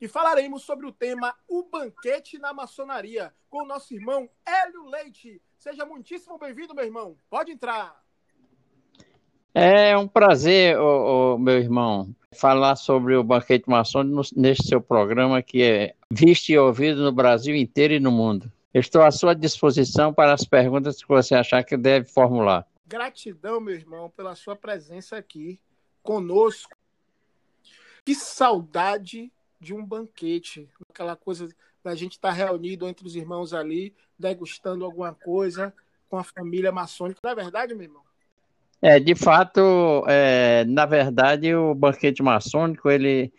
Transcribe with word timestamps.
e 0.00 0.06
falaremos 0.06 0.62
sobre 0.62 0.86
o 0.86 0.92
tema 0.92 1.34
O 1.48 1.64
Banquete 1.64 2.38
na 2.38 2.52
Maçonaria 2.52 3.32
com 3.48 3.62
o 3.62 3.66
nosso 3.66 3.94
irmão 3.94 4.28
Hélio 4.46 4.84
Leite. 4.86 5.40
Seja 5.56 5.86
muitíssimo 5.86 6.38
bem-vindo, 6.38 6.74
meu 6.74 6.84
irmão. 6.84 7.16
Pode 7.30 7.52
entrar. 7.52 8.04
É 9.54 9.96
um 9.96 10.06
prazer, 10.06 10.76
meu 11.38 11.58
irmão, 11.58 12.14
falar 12.30 12.76
sobre 12.76 13.16
o 13.16 13.24
banquete 13.24 13.70
maçônico 13.70 14.20
neste 14.36 14.68
seu 14.68 14.82
programa 14.82 15.42
que 15.42 15.62
é 15.62 15.94
visto 16.10 16.50
e 16.50 16.58
ouvido 16.58 17.02
no 17.02 17.10
Brasil 17.10 17.56
inteiro 17.56 17.94
e 17.94 18.00
no 18.00 18.12
mundo. 18.12 18.52
Estou 18.74 19.02
à 19.02 19.10
sua 19.10 19.34
disposição 19.34 20.12
para 20.12 20.34
as 20.34 20.44
perguntas 20.44 21.02
que 21.02 21.08
você 21.08 21.34
achar 21.34 21.64
que 21.64 21.74
deve 21.74 22.06
formular. 22.06 22.68
Gratidão, 22.86 23.58
meu 23.58 23.74
irmão, 23.74 24.10
pela 24.10 24.34
sua 24.34 24.54
presença 24.54 25.16
aqui 25.16 25.58
conosco. 26.02 26.76
Que 28.04 28.14
saudade 28.14 29.32
de 29.60 29.74
um 29.74 29.84
banquete, 29.84 30.68
aquela 30.88 31.16
coisa 31.16 31.48
da 31.82 31.94
gente 31.94 32.12
estar 32.12 32.30
tá 32.30 32.34
reunido 32.34 32.88
entre 32.88 33.06
os 33.06 33.14
irmãos 33.14 33.54
ali, 33.54 33.94
degustando 34.18 34.84
alguma 34.84 35.14
coisa 35.14 35.72
com 36.08 36.18
a 36.18 36.24
família 36.24 36.72
maçônica. 36.72 37.20
Não 37.22 37.30
é 37.30 37.34
verdade, 37.34 37.74
meu 37.74 37.84
irmão? 37.84 38.02
É, 38.82 39.00
de 39.00 39.14
fato, 39.14 40.04
é, 40.06 40.64
na 40.66 40.84
verdade, 40.84 41.54
o 41.54 41.74
banquete 41.74 42.22
maçônico, 42.22 42.90
ele 42.90 43.32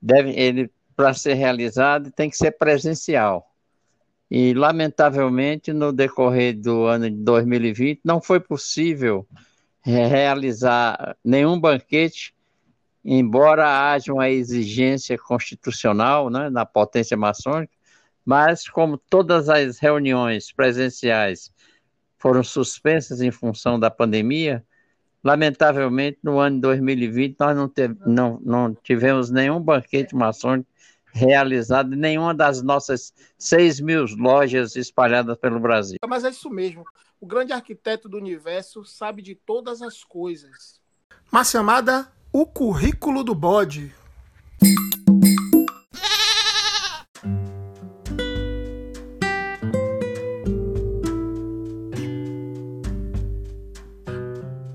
deve, 0.00 0.30
ele 0.30 0.70
para 0.94 1.14
ser 1.14 1.34
realizado, 1.34 2.10
tem 2.10 2.28
que 2.28 2.36
ser 2.36 2.52
presencial. 2.52 3.48
E, 4.30 4.52
lamentavelmente, 4.52 5.72
no 5.72 5.92
decorrer 5.92 6.58
do 6.60 6.84
ano 6.84 7.08
de 7.08 7.16
2020, 7.16 8.00
não 8.04 8.20
foi 8.20 8.40
possível 8.40 9.26
realizar 9.80 11.16
nenhum 11.24 11.58
banquete 11.58 12.34
embora 13.04 13.90
haja 13.90 14.12
uma 14.12 14.28
exigência 14.28 15.16
constitucional 15.16 16.30
né, 16.30 16.50
na 16.50 16.66
potência 16.66 17.16
maçônica, 17.16 17.72
mas 18.24 18.68
como 18.68 18.98
todas 18.98 19.48
as 19.48 19.78
reuniões 19.78 20.52
presenciais 20.52 21.52
foram 22.18 22.42
suspensas 22.42 23.20
em 23.20 23.30
função 23.30 23.78
da 23.78 23.90
pandemia, 23.90 24.64
lamentavelmente 25.22 26.18
no 26.22 26.38
ano 26.38 26.56
de 26.56 26.62
2020 26.62 27.36
nós 27.38 27.56
não, 27.56 27.68
teve, 27.68 27.96
não, 28.06 28.40
não 28.44 28.74
tivemos 28.74 29.30
nenhum 29.30 29.60
banquete 29.60 30.14
maçônico 30.14 30.68
realizado 31.12 31.94
em 31.94 31.96
nenhuma 31.96 32.34
das 32.34 32.62
nossas 32.62 33.12
6 33.38 33.80
mil 33.80 34.04
lojas 34.16 34.76
espalhadas 34.76 35.36
pelo 35.38 35.58
Brasil. 35.58 35.96
Mas 36.06 36.24
é 36.24 36.30
isso 36.30 36.50
mesmo. 36.50 36.84
O 37.20 37.26
grande 37.26 37.52
arquiteto 37.52 38.08
do 38.08 38.16
universo 38.16 38.84
sabe 38.84 39.22
de 39.22 39.34
todas 39.34 39.82
as 39.82 40.04
coisas. 40.04 40.80
Mas 41.30 41.50
chamada 41.50 42.10
o 42.40 42.46
currículo 42.46 43.24
do 43.24 43.34
bode. 43.34 43.92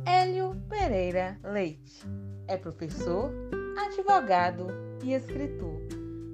Hélio 0.06 0.58
Pereira 0.68 1.40
Leite 1.42 2.06
é 2.50 2.58
professor, 2.58 3.32
advogado 3.78 4.68
e 5.02 5.14
escritor. 5.14 5.80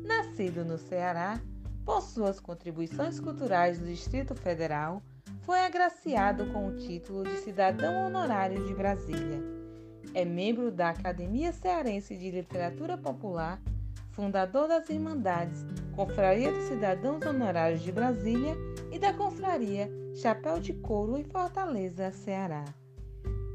Nascido 0.04 0.66
no 0.66 0.80
Ceará, 0.80 1.40
por 1.86 2.02
suas 2.02 2.40
contribuições 2.40 3.20
culturais 3.20 3.78
do 3.78 3.86
Distrito 3.86 4.34
Federal, 4.34 5.04
foi 5.42 5.60
agraciado 5.60 6.48
com 6.48 6.70
o 6.70 6.76
título 6.78 7.24
de 7.24 7.38
cidadão 7.38 8.08
honorário 8.08 8.66
de 8.66 8.74
Brasília 8.74 9.59
é 10.14 10.24
membro 10.26 10.72
da 10.72 10.90
Academia 10.90 11.52
Cearense 11.52 12.16
de 12.16 12.32
Literatura 12.32 12.98
Popular, 12.98 13.62
fundador 14.12 14.68
das 14.68 14.90
Irmandades 14.90 15.64
Confraria 15.96 16.52
dos 16.52 16.66
Cidadãos 16.66 17.24
Honorários 17.26 17.82
de 17.82 17.92
Brasília 17.92 18.56
e 18.92 18.98
da 18.98 19.14
Confraria 19.14 19.88
Chapéu 20.16 20.60
de 20.60 20.74
Couro 20.74 21.16
em 21.18 21.24
Fortaleza, 21.24 22.12
Ceará. 22.12 22.66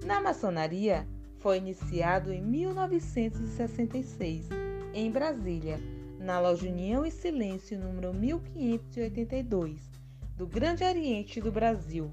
Na 0.05 0.21
maçonaria, 0.21 1.07
foi 1.39 1.59
iniciado 1.59 2.33
em 2.33 2.43
1966, 2.43 4.49
em 4.95 5.11
Brasília, 5.11 5.79
na 6.19 6.41
Loja 6.41 6.67
União 6.67 7.05
e 7.05 7.11
Silêncio 7.11 7.79
número 7.79 8.15
1582, 8.15 9.91
do 10.37 10.47
Grande 10.47 10.85
Oriente 10.85 11.41
do 11.41 11.53
Brasil, 11.53 12.11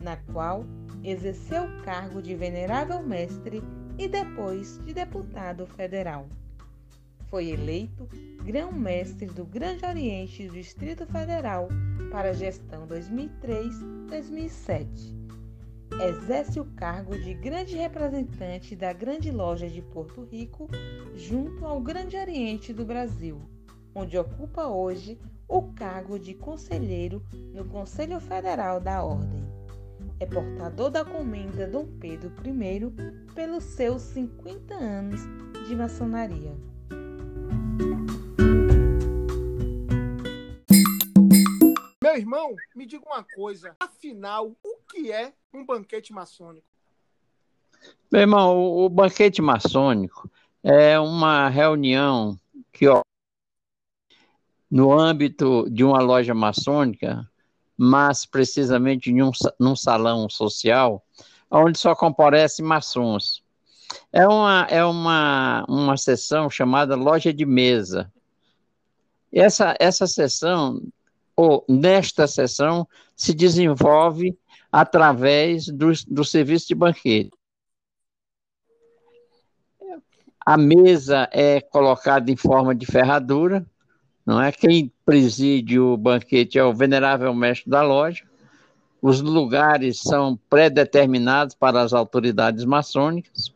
na 0.00 0.16
qual 0.16 0.64
exerceu 1.04 1.64
o 1.64 1.82
cargo 1.82 2.20
de 2.20 2.34
Venerável 2.34 3.00
Mestre 3.02 3.62
e 3.98 4.08
depois 4.08 4.78
de 4.84 4.94
deputado 4.94 5.66
federal. 5.66 6.28
Foi 7.28 7.48
eleito 7.48 8.08
grão-mestre 8.44 9.26
do 9.26 9.44
Grande 9.44 9.84
Oriente 9.86 10.46
do 10.46 10.54
Distrito 10.54 11.04
Federal 11.06 11.68
para 12.10 12.30
a 12.30 12.34
gestão 12.34 12.86
2003-2007. 12.86 14.86
Exerce 16.00 16.58
o 16.58 16.64
cargo 16.76 17.18
de 17.18 17.34
grande 17.34 17.76
representante 17.76 18.74
da 18.74 18.92
Grande 18.92 19.30
Loja 19.30 19.68
de 19.68 19.82
Porto 19.82 20.24
Rico 20.24 20.66
junto 21.14 21.66
ao 21.66 21.80
Grande 21.80 22.16
Oriente 22.16 22.72
do 22.72 22.84
Brasil, 22.84 23.40
onde 23.94 24.16
ocupa 24.16 24.66
hoje 24.66 25.18
o 25.46 25.62
cargo 25.74 26.18
de 26.18 26.34
conselheiro 26.34 27.22
no 27.54 27.66
Conselho 27.66 28.18
Federal 28.20 28.80
da 28.80 29.04
Ordem 29.04 29.51
é 30.22 30.26
portador 30.26 30.88
da 30.88 31.04
comenda 31.04 31.66
Dom 31.66 31.84
Pedro 31.98 32.32
I 32.46 33.34
pelos 33.34 33.64
seus 33.64 34.02
50 34.02 34.72
anos 34.72 35.20
de 35.66 35.74
maçonaria. 35.74 36.56
Meu 42.00 42.16
irmão, 42.16 42.54
me 42.76 42.86
diga 42.86 43.04
uma 43.04 43.24
coisa. 43.24 43.74
Afinal, 43.80 44.52
o 44.62 44.76
que 44.88 45.10
é 45.10 45.32
um 45.52 45.66
banquete 45.66 46.12
maçônico? 46.12 46.68
Meu 48.08 48.20
irmão, 48.20 48.56
o, 48.56 48.84
o 48.84 48.88
banquete 48.88 49.42
maçônico 49.42 50.30
é 50.62 51.00
uma 51.00 51.48
reunião 51.48 52.38
que, 52.70 52.86
ó, 52.86 53.00
no 54.70 54.96
âmbito 54.96 55.68
de 55.68 55.82
uma 55.82 56.00
loja 56.00 56.32
maçônica, 56.32 57.28
mas 57.84 58.24
precisamente 58.24 59.10
em 59.10 59.24
um, 59.24 59.32
num 59.58 59.74
salão 59.74 60.28
social, 60.28 61.04
onde 61.50 61.76
só 61.76 61.96
comparecem 61.96 62.64
maçons. 62.64 63.42
É 64.12 64.26
uma, 64.26 64.68
é 64.70 64.84
uma, 64.84 65.64
uma 65.68 65.96
sessão 65.96 66.48
chamada 66.48 66.94
loja 66.94 67.32
de 67.32 67.44
mesa. 67.44 68.08
Essa, 69.32 69.74
essa 69.80 70.06
sessão, 70.06 70.80
ou 71.34 71.64
nesta 71.68 72.28
sessão, 72.28 72.86
se 73.16 73.34
desenvolve 73.34 74.38
através 74.70 75.66
do, 75.66 75.90
do 76.06 76.24
serviço 76.24 76.68
de 76.68 76.76
banquete. 76.76 77.32
A 80.46 80.56
mesa 80.56 81.28
é 81.32 81.60
colocada 81.60 82.30
em 82.30 82.36
forma 82.36 82.76
de 82.76 82.86
ferradura, 82.86 83.66
não 84.24 84.40
é? 84.40 84.52
Quem 84.52 84.92
preside 85.04 85.78
o 85.78 85.96
banquete 85.96 86.58
é 86.58 86.64
o 86.64 86.72
venerável 86.72 87.34
mestre 87.34 87.70
da 87.70 87.82
loja. 87.82 88.24
Os 89.00 89.20
lugares 89.20 90.00
são 90.00 90.38
predeterminados 90.48 91.54
para 91.54 91.82
as 91.82 91.92
autoridades 91.92 92.64
maçônicas 92.64 93.52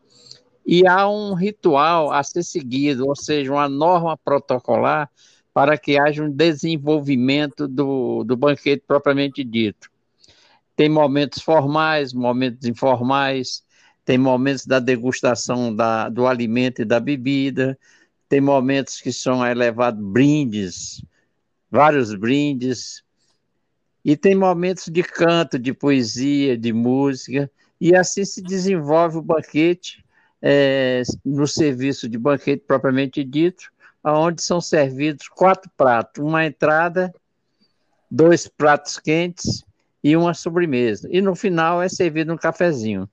e 0.65 0.85
há 0.85 1.07
um 1.07 1.33
ritual 1.33 2.11
a 2.11 2.21
ser 2.21 2.43
seguido, 2.43 3.07
ou 3.07 3.15
seja, 3.15 3.53
uma 3.53 3.69
norma 3.69 4.17
protocolar 4.17 5.09
para 5.53 5.77
que 5.77 5.97
haja 5.97 6.23
um 6.23 6.29
desenvolvimento 6.29 7.67
do, 7.67 8.23
do 8.25 8.35
banquete 8.35 8.83
propriamente 8.85 9.43
dito. 9.45 9.89
Tem 10.75 10.89
momentos 10.89 11.41
formais, 11.41 12.13
momentos 12.13 12.67
informais, 12.67 13.63
tem 14.03 14.17
momentos 14.17 14.65
da 14.65 14.79
degustação 14.79 15.73
da, 15.73 16.09
do 16.09 16.27
alimento 16.27 16.81
e 16.81 16.85
da 16.85 16.99
bebida, 16.99 17.79
tem 18.29 18.41
momentos 18.41 18.99
que 18.99 19.11
são 19.11 19.45
elevados 19.45 20.03
brindes, 20.03 21.03
vários 21.69 22.13
brindes, 22.13 23.03
e 24.03 24.15
tem 24.15 24.35
momentos 24.35 24.87
de 24.87 25.03
canto, 25.03 25.59
de 25.59 25.73
poesia, 25.73 26.57
de 26.57 26.71
música, 26.71 27.49
e 27.79 27.95
assim 27.95 28.25
se 28.25 28.41
desenvolve 28.41 29.17
o 29.17 29.21
banquete 29.21 30.03
é, 30.41 31.03
no 31.25 31.47
serviço 31.47 32.07
de 32.07 32.17
banquete 32.17 32.63
propriamente 32.65 33.23
dito, 33.23 33.71
onde 34.03 34.41
são 34.41 34.61
servidos 34.61 35.27
quatro 35.27 35.69
pratos, 35.75 36.23
uma 36.23 36.45
entrada, 36.45 37.13
dois 38.09 38.47
pratos 38.47 38.97
quentes 38.97 39.63
e 40.03 40.15
uma 40.15 40.33
sobremesa. 40.33 41.07
E 41.11 41.21
no 41.21 41.35
final 41.35 41.81
é 41.81 41.89
servido 41.89 42.33
um 42.33 42.37
cafezinho. 42.37 43.09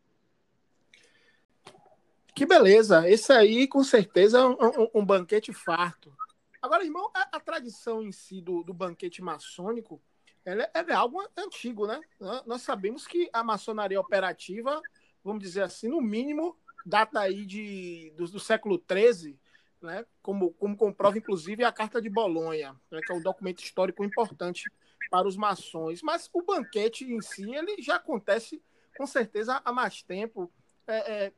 Que 2.34 2.44
beleza! 2.44 3.08
Esse 3.08 3.32
aí, 3.32 3.68
com 3.68 3.84
certeza, 3.84 4.38
é 4.38 4.44
um, 4.44 4.52
um, 4.52 4.90
um 4.94 5.06
banquete 5.06 5.52
farto. 5.52 6.12
Agora, 6.60 6.84
irmão, 6.84 7.10
a, 7.14 7.36
a 7.36 7.40
tradição 7.40 8.02
em 8.02 8.10
si 8.10 8.40
do, 8.40 8.62
do 8.64 8.74
banquete 8.74 9.22
maçônico 9.22 10.02
ela, 10.44 10.68
ela, 10.74 10.90
é 10.90 10.94
algo 10.94 11.22
antigo, 11.36 11.86
né? 11.86 11.98
Nós 12.44 12.62
sabemos 12.62 13.06
que 13.06 13.30
a 13.32 13.42
maçonaria 13.42 13.98
operativa, 13.98 14.80
vamos 15.22 15.42
dizer 15.42 15.62
assim, 15.62 15.88
no 15.88 16.02
mínimo, 16.02 16.56
data 16.84 17.20
aí 17.20 17.46
de, 17.46 18.12
do, 18.14 18.26
do 18.26 18.38
século 18.38 18.82
XIII, 18.90 19.38
né? 19.80 20.04
como, 20.22 20.52
como 20.52 20.76
comprova, 20.76 21.16
inclusive, 21.16 21.64
a 21.64 21.72
Carta 21.72 22.00
de 22.00 22.10
Bolonha, 22.10 22.78
né? 22.90 23.00
que 23.06 23.12
é 23.12 23.14
um 23.14 23.22
documento 23.22 23.62
histórico 23.62 24.04
importante 24.04 24.70
para 25.10 25.26
os 25.26 25.36
maçons. 25.36 26.02
Mas 26.02 26.28
o 26.32 26.42
banquete 26.42 27.04
em 27.04 27.22
si, 27.22 27.50
ele 27.54 27.80
já 27.80 27.96
acontece, 27.96 28.62
com 28.98 29.06
certeza, 29.06 29.62
há 29.64 29.72
mais 29.72 30.02
tempo. 30.02 30.52
É, 30.86 30.96
é, 31.12 31.32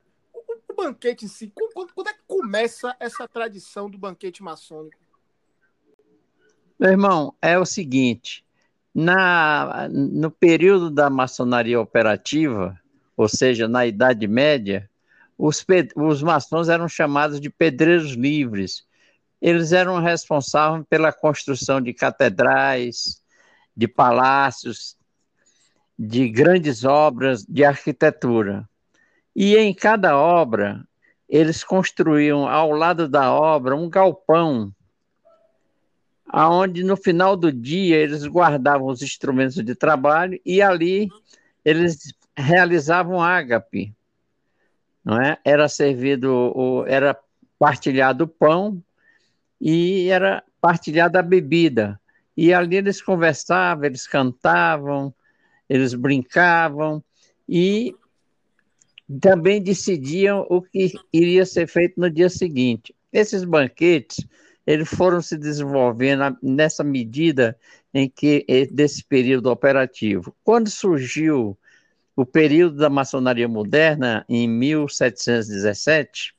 o, 0.48 0.72
o, 0.72 0.76
banquete 0.76 1.24
em 1.24 1.28
si, 1.28 1.52
quando, 1.54 1.92
quando 1.92 2.08
é 2.08 2.12
que 2.12 2.22
começa 2.26 2.94
essa 3.00 3.26
tradição 3.26 3.90
do 3.90 3.98
banquete 3.98 4.42
maçônico? 4.42 4.98
Meu 6.78 6.90
irmão, 6.90 7.34
é 7.40 7.58
o 7.58 7.64
seguinte, 7.64 8.44
na, 8.94 9.88
no 9.90 10.30
período 10.30 10.90
da 10.90 11.08
maçonaria 11.08 11.80
operativa, 11.80 12.78
ou 13.16 13.28
seja, 13.28 13.66
na 13.66 13.86
Idade 13.86 14.26
Média, 14.26 14.88
os, 15.38 15.64
os 15.96 16.22
maçons 16.22 16.68
eram 16.68 16.88
chamados 16.88 17.40
de 17.40 17.50
pedreiros 17.50 18.12
livres. 18.12 18.86
Eles 19.40 19.72
eram 19.72 20.00
responsáveis 20.00 20.84
pela 20.88 21.12
construção 21.12 21.80
de 21.80 21.92
catedrais, 21.92 23.22
de 23.76 23.86
palácios, 23.86 24.96
de 25.98 26.28
grandes 26.28 26.84
obras 26.84 27.44
de 27.44 27.64
arquitetura. 27.64 28.68
E 29.38 29.54
em 29.54 29.74
cada 29.74 30.16
obra, 30.16 30.82
eles 31.28 31.62
construíam 31.62 32.48
ao 32.48 32.70
lado 32.70 33.06
da 33.06 33.30
obra 33.30 33.76
um 33.76 33.86
galpão, 33.86 34.74
aonde 36.26 36.82
no 36.82 36.96
final 36.96 37.36
do 37.36 37.52
dia 37.52 37.96
eles 37.96 38.26
guardavam 38.26 38.86
os 38.86 39.02
instrumentos 39.02 39.62
de 39.62 39.74
trabalho 39.74 40.40
e 40.42 40.62
ali 40.62 41.10
eles 41.62 42.14
realizavam 42.34 43.22
ágape, 43.22 43.94
não 45.04 45.20
é? 45.20 45.36
Era 45.44 45.68
servido, 45.68 46.86
era 46.88 47.14
partilhado 47.58 48.24
o 48.24 48.28
pão 48.28 48.82
e 49.60 50.08
era 50.08 50.42
partilhada 50.62 51.18
a 51.18 51.22
bebida. 51.22 52.00
E 52.34 52.54
ali 52.54 52.76
eles 52.76 53.02
conversavam, 53.02 53.84
eles 53.84 54.06
cantavam, 54.06 55.14
eles 55.68 55.92
brincavam 55.92 57.04
e 57.46 57.94
também 59.20 59.62
decidiam 59.62 60.46
o 60.50 60.60
que 60.60 60.92
iria 61.12 61.46
ser 61.46 61.68
feito 61.68 62.00
no 62.00 62.10
dia 62.10 62.28
seguinte. 62.28 62.94
Esses 63.12 63.44
banquetes, 63.44 64.26
eles 64.66 64.88
foram 64.88 65.22
se 65.22 65.36
desenvolvendo 65.36 66.36
nessa 66.42 66.82
medida 66.82 67.56
em 67.94 68.08
que 68.08 68.44
eh, 68.48 68.66
desse 68.66 69.04
período 69.04 69.50
operativo. 69.50 70.34
Quando 70.42 70.68
surgiu 70.68 71.56
o 72.16 72.26
período 72.26 72.76
da 72.76 72.90
maçonaria 72.90 73.46
moderna, 73.46 74.24
em 74.28 74.48
1717, 74.48 76.34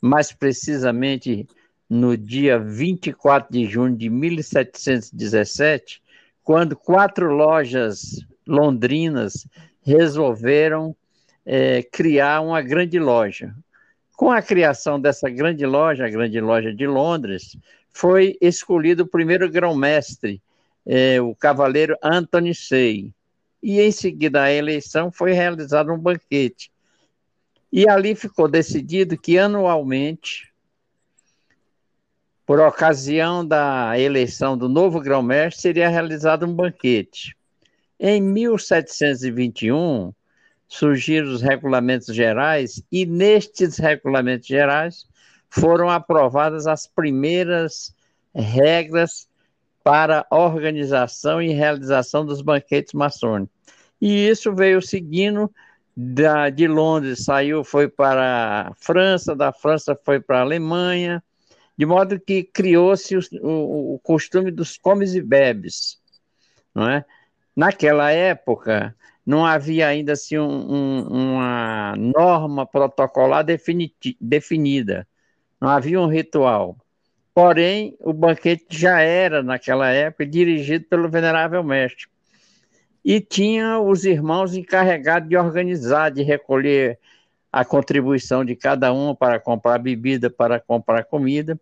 mais 0.00 0.32
precisamente 0.32 1.46
no 1.88 2.16
dia 2.16 2.58
24 2.58 3.52
de 3.52 3.66
junho 3.66 3.96
de 3.96 4.10
1717, 4.10 6.02
quando 6.42 6.76
quatro 6.76 7.32
lojas 7.32 8.18
londrinas 8.46 9.46
resolveram 9.82 10.96
é, 11.44 11.82
criar 11.82 12.40
uma 12.40 12.62
grande 12.62 12.98
loja. 12.98 13.54
Com 14.16 14.30
a 14.30 14.40
criação 14.40 15.00
dessa 15.00 15.28
grande 15.28 15.66
loja, 15.66 16.06
a 16.06 16.10
Grande 16.10 16.40
Loja 16.40 16.72
de 16.72 16.86
Londres, 16.86 17.56
foi 17.92 18.36
escolhido 18.40 19.02
o 19.02 19.08
primeiro 19.08 19.50
grão-mestre, 19.50 20.40
é, 20.86 21.20
o 21.20 21.34
cavaleiro 21.34 21.96
Anthony 22.02 22.54
Say 22.54 23.12
e 23.64 23.80
em 23.80 23.90
seguida 23.90 24.42
à 24.42 24.52
eleição 24.52 25.10
foi 25.10 25.32
realizado 25.32 25.90
um 25.90 25.98
banquete. 25.98 26.70
E 27.72 27.88
ali 27.88 28.14
ficou 28.14 28.46
decidido 28.46 29.16
que 29.16 29.38
anualmente, 29.38 30.52
por 32.44 32.60
ocasião 32.60 33.44
da 33.44 33.98
eleição 33.98 34.56
do 34.56 34.68
novo 34.68 35.00
grão-mestre, 35.00 35.62
seria 35.62 35.88
realizado 35.88 36.44
um 36.44 36.52
banquete. 36.52 37.34
Em 37.98 38.20
1721, 38.20 40.12
surgiram 40.74 41.28
os 41.28 41.40
regulamentos 41.40 42.12
gerais, 42.14 42.82
e 42.90 43.06
nestes 43.06 43.78
regulamentos 43.78 44.48
gerais 44.48 45.06
foram 45.48 45.88
aprovadas 45.88 46.66
as 46.66 46.84
primeiras 46.84 47.94
regras 48.34 49.28
para 49.84 50.26
organização 50.30 51.40
e 51.40 51.52
realização 51.52 52.26
dos 52.26 52.42
banquetes 52.42 52.92
maçônicos. 52.92 53.54
E 54.00 54.28
isso 54.28 54.52
veio 54.52 54.82
seguindo 54.82 55.48
da, 55.96 56.50
de 56.50 56.66
Londres, 56.66 57.24
saiu, 57.24 57.62
foi 57.62 57.86
para 57.86 58.68
a 58.68 58.74
França, 58.74 59.36
da 59.36 59.52
França 59.52 59.96
foi 60.04 60.18
para 60.18 60.38
a 60.38 60.42
Alemanha, 60.42 61.22
de 61.78 61.86
modo 61.86 62.18
que 62.18 62.42
criou-se 62.42 63.16
o, 63.16 63.94
o, 63.94 64.00
costume 64.00 64.50
dos 64.50 64.76
comes 64.76 65.14
e 65.14 65.22
bebes, 65.22 66.00
não 66.74 66.90
é? 66.90 67.04
Naquela 67.54 68.10
época, 68.10 68.96
não 69.24 69.44
havia 69.44 69.88
ainda 69.88 70.12
assim 70.12 70.38
um, 70.38 70.72
um, 70.72 71.08
uma 71.08 71.94
norma 71.96 72.66
protocolar 72.66 73.44
definida, 74.20 75.06
não 75.60 75.68
havia 75.68 76.00
um 76.00 76.06
ritual. 76.06 76.76
Porém, 77.34 77.96
o 78.00 78.12
banquete 78.12 78.66
já 78.70 79.00
era, 79.00 79.42
naquela 79.42 79.90
época, 79.90 80.24
dirigido 80.24 80.84
pelo 80.86 81.08
Venerável 81.08 81.64
Mestre 81.64 82.06
e 83.04 83.20
tinha 83.20 83.78
os 83.78 84.04
irmãos 84.04 84.54
encarregados 84.54 85.28
de 85.28 85.36
organizar, 85.36 86.10
de 86.10 86.22
recolher 86.22 86.98
a 87.52 87.64
contribuição 87.64 88.44
de 88.44 88.56
cada 88.56 88.92
um 88.92 89.14
para 89.14 89.38
comprar 89.38 89.78
bebida, 89.78 90.30
para 90.30 90.58
comprar 90.58 91.04
comida. 91.04 91.60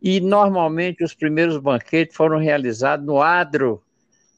E 0.00 0.20
normalmente 0.20 1.02
os 1.02 1.12
primeiros 1.12 1.58
banquetes 1.58 2.14
foram 2.14 2.38
realizados 2.38 3.04
no 3.04 3.20
adro 3.20 3.82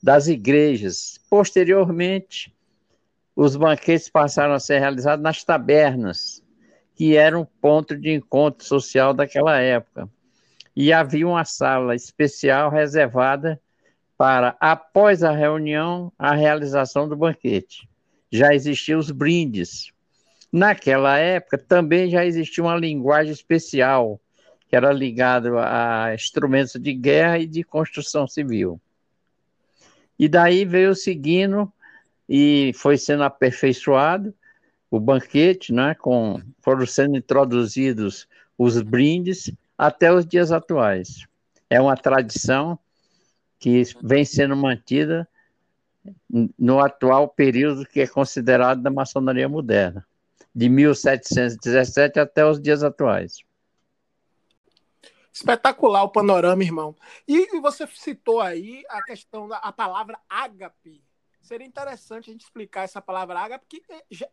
das 0.02 0.26
igrejas. 0.26 1.20
Posteriormente, 1.28 2.52
os 3.40 3.54
banquetes 3.54 4.08
passaram 4.08 4.52
a 4.52 4.58
ser 4.58 4.80
realizados 4.80 5.22
nas 5.22 5.44
tabernas, 5.44 6.42
que 6.96 7.16
eram 7.16 7.42
um 7.42 7.44
ponto 7.44 7.96
de 7.96 8.12
encontro 8.12 8.66
social 8.66 9.14
daquela 9.14 9.60
época. 9.60 10.08
E 10.74 10.92
havia 10.92 11.24
uma 11.24 11.44
sala 11.44 11.94
especial 11.94 12.68
reservada 12.68 13.60
para, 14.16 14.56
após 14.58 15.22
a 15.22 15.30
reunião, 15.30 16.12
a 16.18 16.34
realização 16.34 17.08
do 17.08 17.14
banquete. 17.14 17.88
Já 18.28 18.52
existiam 18.52 18.98
os 18.98 19.12
brindes. 19.12 19.92
Naquela 20.52 21.16
época, 21.16 21.56
também 21.56 22.10
já 22.10 22.26
existia 22.26 22.64
uma 22.64 22.74
linguagem 22.74 23.32
especial, 23.32 24.20
que 24.68 24.74
era 24.74 24.92
ligada 24.92 25.48
a 25.60 26.12
instrumentos 26.12 26.72
de 26.72 26.92
guerra 26.92 27.38
e 27.38 27.46
de 27.46 27.62
construção 27.62 28.26
civil. 28.26 28.80
E 30.18 30.28
daí 30.28 30.64
veio 30.64 30.92
seguindo 30.96 31.72
e 32.28 32.72
foi 32.74 32.98
sendo 32.98 33.22
aperfeiçoado 33.22 34.34
o 34.90 34.98
banquete, 34.98 35.72
né, 35.72 35.94
com, 35.94 36.40
foram 36.60 36.86
sendo 36.86 37.16
introduzidos 37.16 38.26
os 38.56 38.80
brindes 38.80 39.52
até 39.76 40.12
os 40.12 40.26
dias 40.26 40.50
atuais. 40.50 41.26
É 41.68 41.80
uma 41.80 41.96
tradição 41.96 42.78
que 43.58 43.82
vem 44.02 44.24
sendo 44.24 44.56
mantida 44.56 45.28
no 46.58 46.80
atual 46.80 47.28
período 47.28 47.86
que 47.86 48.00
é 48.00 48.06
considerado 48.06 48.80
da 48.80 48.90
maçonaria 48.90 49.48
moderna, 49.48 50.06
de 50.54 50.68
1717 50.68 52.18
até 52.18 52.46
os 52.46 52.60
dias 52.60 52.82
atuais. 52.82 53.42
Espetacular 55.32 56.02
o 56.02 56.08
panorama, 56.08 56.64
irmão. 56.64 56.96
E 57.26 57.60
você 57.60 57.86
citou 57.86 58.40
aí 58.40 58.82
a 58.88 59.02
questão 59.02 59.46
da 59.46 59.58
a 59.58 59.70
palavra 59.70 60.18
ágape. 60.28 61.02
Seria 61.48 61.66
interessante 61.66 62.28
a 62.28 62.32
gente 62.34 62.42
explicar 62.42 62.82
essa 62.82 63.00
palavra 63.00 63.40
ágape, 63.40 63.64
que, 63.66 63.82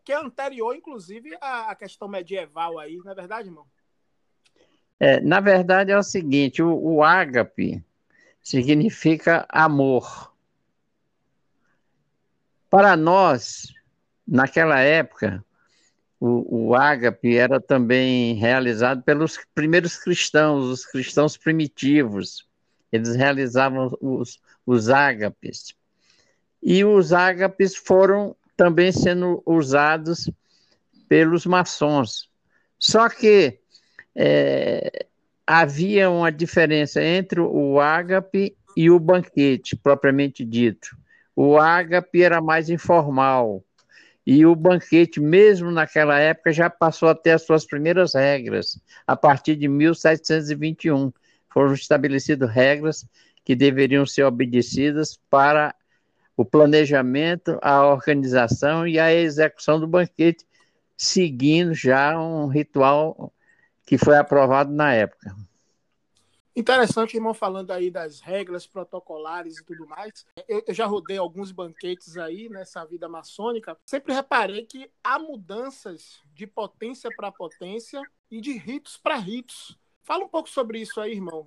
que 0.04 0.12
é 0.12 0.18
anterior, 0.18 0.76
inclusive, 0.76 1.34
à 1.40 1.74
questão 1.74 2.10
medieval 2.10 2.78
aí, 2.78 2.98
não 2.98 3.10
é 3.10 3.16
verdade, 3.16 3.48
irmão? 3.48 3.66
É, 5.00 5.22
na 5.22 5.40
verdade 5.40 5.94
é 5.94 5.98
o 5.98 6.04
seguinte, 6.04 6.62
o, 6.62 6.78
o 6.78 7.02
ágape, 7.02 7.82
significa 8.44 9.46
amor. 9.48 10.36
Para 12.70 12.98
nós, 12.98 13.74
naquela 14.28 14.82
época, 14.82 15.42
o, 16.20 16.68
o 16.68 16.76
ágape 16.76 17.38
era 17.38 17.62
também 17.62 18.34
realizado 18.34 19.02
pelos 19.04 19.40
primeiros 19.54 19.96
cristãos, 19.96 20.66
os 20.66 20.86
cristãos 20.86 21.38
primitivos. 21.38 22.46
Eles 22.92 23.16
realizavam 23.16 23.98
os, 24.02 24.38
os 24.66 24.90
ágapes. 24.90 25.74
E 26.68 26.84
os 26.84 27.14
ágapes 27.14 27.76
foram 27.76 28.36
também 28.58 28.92
sendo 28.92 29.44
usados 29.46 30.28
pelos 31.08 31.46
maçons. 31.46 32.28
Só 32.80 33.08
que 33.08 33.60
é, 34.16 35.06
havia 35.46 36.10
uma 36.10 36.32
diferença 36.32 37.04
entre 37.04 37.40
o 37.40 37.80
ágape 37.80 38.58
e 38.76 38.90
o 38.90 39.00
banquete, 39.00 39.76
propriamente 39.76 40.44
dito. 40.44 40.98
O 41.36 41.60
ágape 41.60 42.24
era 42.24 42.42
mais 42.42 42.68
informal, 42.68 43.64
e 44.26 44.44
o 44.44 44.56
banquete, 44.56 45.20
mesmo 45.20 45.70
naquela 45.70 46.18
época, 46.18 46.52
já 46.52 46.68
passou 46.68 47.10
a 47.10 47.16
ter 47.16 47.32
as 47.32 47.44
suas 47.44 47.64
primeiras 47.64 48.16
regras. 48.16 48.82
A 49.06 49.16
partir 49.16 49.56
de 49.56 49.68
1721, 49.68 51.14
foram 51.48 51.74
estabelecidas 51.74 52.50
regras 52.50 53.06
que 53.44 53.56
deveriam 53.56 54.04
ser 54.04 54.24
obedecidas 54.24 55.20
para 55.30 55.76
o 56.38 56.44
planejamento, 56.44 57.58
a 57.62 57.86
organização 57.86 58.88
e 58.88 59.00
a 59.00 59.13
execução 59.13 59.80
do 59.80 59.88
banquete, 59.88 60.46
seguindo 60.98 61.74
já 61.74 62.20
um 62.20 62.48
ritual 62.48 63.34
que 63.86 63.98
foi 63.98 64.18
aprovado 64.18 64.72
na 64.74 64.94
época. 64.94 65.36
Interessante, 66.58 67.15
irmão, 67.18 67.34
falando 67.34 67.72
aí 67.72 67.92
das 67.92 68.22
regras 68.22 68.65
protocolares 68.65 69.58
e 69.58 69.65
tudo 69.65 69.86
mais. 69.86 70.25
Eu, 70.48 70.63
eu, 70.65 70.74
já 70.74 70.86
rodei 70.86 71.18
alguns 71.18 71.51
banquetes 71.51 72.15
aí 72.15 72.48
nessa 72.48 72.86
vida 72.86 73.10
maçônica. 73.10 73.77
Sempre 73.86 74.13
reparei 74.13 74.65
que 74.65 74.89
há 75.04 75.20
mudanças 75.20 76.22
de 76.34 76.48
potência 76.48 77.10
para 77.13 77.30
potência 77.30 78.01
e 78.32 78.39
de 78.39 78.58
ritos 78.58 78.96
para 78.96 79.18
ritos. 79.18 79.77
Fala 80.04 80.24
um 80.24 80.30
pouco 80.30 80.50
sobre 80.50 80.80
isso 80.80 81.01
aí, 81.01 81.12
irmão. 81.12 81.46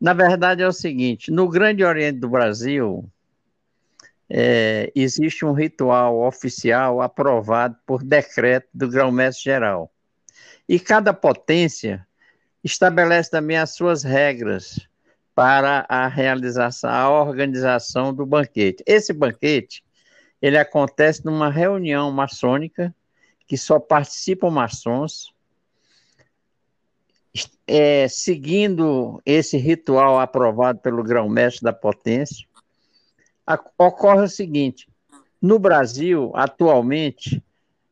Na 0.00 0.14
verdade 0.14 0.62
é 0.62 0.66
o 0.66 0.72
seguinte: 0.72 1.30
no 1.30 1.50
Grande 1.50 1.84
Oriente 1.84 2.18
do 2.18 2.28
Brasil 2.30 3.04
é, 4.28 4.92
existe 4.94 5.44
um 5.44 5.52
ritual 5.52 6.20
oficial 6.22 7.00
aprovado 7.00 7.76
por 7.86 8.02
decreto 8.02 8.68
do 8.74 8.88
Grão-Mestre 8.88 9.44
Geral. 9.44 9.90
E 10.68 10.80
cada 10.80 11.12
potência 11.12 12.06
estabelece 12.62 13.30
também 13.30 13.56
as 13.56 13.74
suas 13.74 14.02
regras 14.02 14.88
para 15.34 15.86
a 15.88 16.08
realização, 16.08 16.90
a 16.90 17.10
organização 17.10 18.12
do 18.12 18.26
banquete. 18.26 18.82
Esse 18.86 19.12
banquete, 19.12 19.84
ele 20.40 20.58
acontece 20.58 21.24
numa 21.24 21.50
reunião 21.50 22.10
maçônica 22.10 22.94
que 23.46 23.56
só 23.56 23.78
participam 23.78 24.50
maçons, 24.50 25.32
é, 27.66 28.08
seguindo 28.08 29.20
esse 29.24 29.56
ritual 29.56 30.18
aprovado 30.18 30.80
pelo 30.80 31.04
grão-mestre 31.04 31.62
da 31.62 31.72
potência, 31.72 32.46
a, 33.46 33.58
ocorre 33.78 34.24
o 34.24 34.28
seguinte: 34.28 34.88
no 35.40 35.58
Brasil, 35.58 36.32
atualmente, 36.34 37.42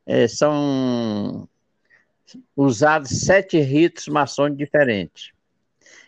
é, 0.06 0.26
são 0.26 1.48
usados 2.56 3.10
sete 3.10 3.58
ritos 3.60 4.08
maçônicos 4.08 4.58
diferentes. 4.58 5.32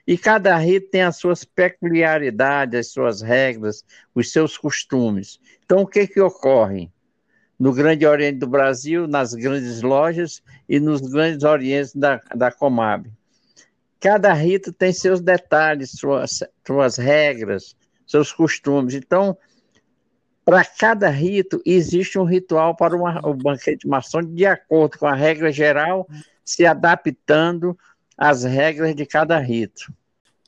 E 0.07 0.17
cada 0.17 0.57
rito 0.57 0.89
tem 0.91 1.03
as 1.03 1.17
suas 1.17 1.45
peculiaridades, 1.45 2.79
as 2.79 2.93
suas 2.93 3.21
regras, 3.21 3.85
os 4.15 4.31
seus 4.31 4.57
costumes. 4.57 5.41
Então, 5.65 5.83
o 5.83 5.87
que, 5.87 6.07
que 6.07 6.21
ocorre? 6.21 6.91
No 7.59 7.73
Grande 7.73 8.07
Oriente 8.07 8.39
do 8.39 8.47
Brasil, 8.47 9.09
nas 9.09 9.35
grandes 9.35 9.83
lojas 9.83 10.43
e 10.69 10.79
nos 10.79 11.01
grandes 11.01 11.43
orientes 11.43 11.95
da, 11.95 12.21
da 12.35 12.53
Comab. 12.53 13.11
Cada 13.99 14.33
rito 14.33 14.73
tem 14.73 14.93
seus 14.93 15.21
detalhes, 15.21 15.93
suas, 15.93 16.41
suas 16.65 16.97
regras, 16.99 17.75
seus 18.07 18.33
costumes. 18.33 18.95
Então, 18.95 19.37
para 20.45 20.65
cada 20.65 21.09
rito, 21.09 21.61
existe 21.67 22.19
um 22.19 22.25
ritual 22.25 22.77
para 22.77 22.97
uma, 22.97 23.21
o 23.27 23.35
banquete 23.35 23.87
maçônico, 23.87 24.35
de 24.35 24.47
acordo 24.47 24.99
com 24.99 25.07
a 25.07 25.15
regra 25.15 25.51
geral, 25.51 26.09
se 26.45 26.65
adaptando 26.65 27.77
às 28.17 28.45
regras 28.45 28.95
de 28.95 29.05
cada 29.05 29.39
rito. 29.39 29.93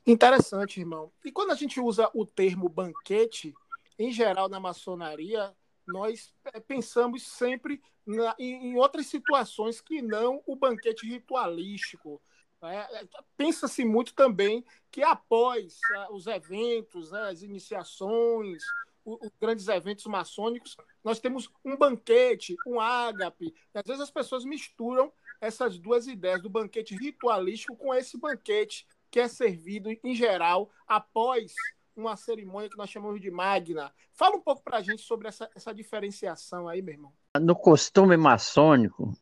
Interessante, 0.07 0.79
irmão. 0.79 1.11
E 1.23 1.31
quando 1.31 1.51
a 1.51 1.55
gente 1.55 1.79
usa 1.79 2.09
o 2.13 2.25
termo 2.25 2.69
banquete, 2.69 3.53
em 3.97 4.11
geral 4.11 4.47
na 4.47 4.59
maçonaria, 4.59 5.53
nós 5.85 6.33
pensamos 6.67 7.23
sempre 7.23 7.81
na, 8.05 8.35
em, 8.39 8.69
em, 8.69 8.77
outras 8.77 9.07
situações 9.07 9.81
que 9.81 10.01
não 10.01 10.41
o 10.47 10.55
banquete 10.55 11.05
ritualístico. 11.05 12.21
É, 12.61 13.07
Pensa-se 13.37 13.85
muito 13.85 14.13
também 14.13 14.65
que 14.91 15.01
após 15.01 15.77
uh, 15.95 16.13
os 16.13 16.27
eventos, 16.27 17.11
né, 17.11 17.29
as 17.29 17.41
iniciações, 17.41 18.63
os 19.05 19.31
grandes 19.39 19.67
eventos 19.67 20.05
maçônicos, 20.05 20.75
nós 21.03 21.19
temos 21.19 21.49
um 21.63 21.77
banquete, 21.77 22.55
um 22.67 22.79
ágape. 22.79 23.53
Às 23.73 23.83
vezes 23.85 24.01
as 24.01 24.11
pessoas 24.11 24.43
misturam 24.43 25.11
essas 25.39 25.79
duas 25.79 26.07
ideias 26.07 26.41
do 26.41 26.49
banquete 26.49 26.95
ritualístico 26.95 27.75
com 27.75 27.93
esse 27.93 28.17
banquete 28.17 28.85
que 29.09 29.19
é 29.19 29.27
servido, 29.27 29.89
em 30.03 30.13
geral, 30.13 30.69
após 30.87 31.53
uma 31.95 32.15
cerimônia 32.15 32.69
que 32.69 32.77
nós 32.77 32.89
chamamos 32.89 33.19
de 33.19 33.31
magna. 33.31 33.91
Fala 34.13 34.35
um 34.35 34.41
pouco 34.41 34.61
para 34.63 34.77
a 34.77 34.81
gente 34.81 35.01
sobre 35.01 35.27
essa, 35.27 35.49
essa 35.55 35.73
diferenciação 35.73 36.67
aí, 36.67 36.81
meu 36.81 36.93
irmão. 36.93 37.13
No 37.39 37.55
costume 37.55 38.15
maçônico, 38.17 39.13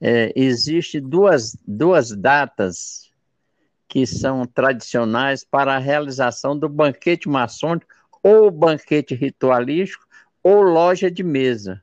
é, 0.00 0.32
existe 0.34 1.00
duas, 1.00 1.56
duas 1.66 2.10
datas 2.10 3.10
que 3.88 4.06
são 4.06 4.46
tradicionais 4.46 5.44
para 5.44 5.74
a 5.74 5.78
realização 5.78 6.58
do 6.58 6.68
banquete 6.68 7.28
maçônico 7.28 7.86
ou 8.22 8.50
banquete 8.50 9.14
ritualístico 9.14 10.04
ou 10.42 10.62
loja 10.62 11.10
de 11.10 11.22
mesa, 11.22 11.82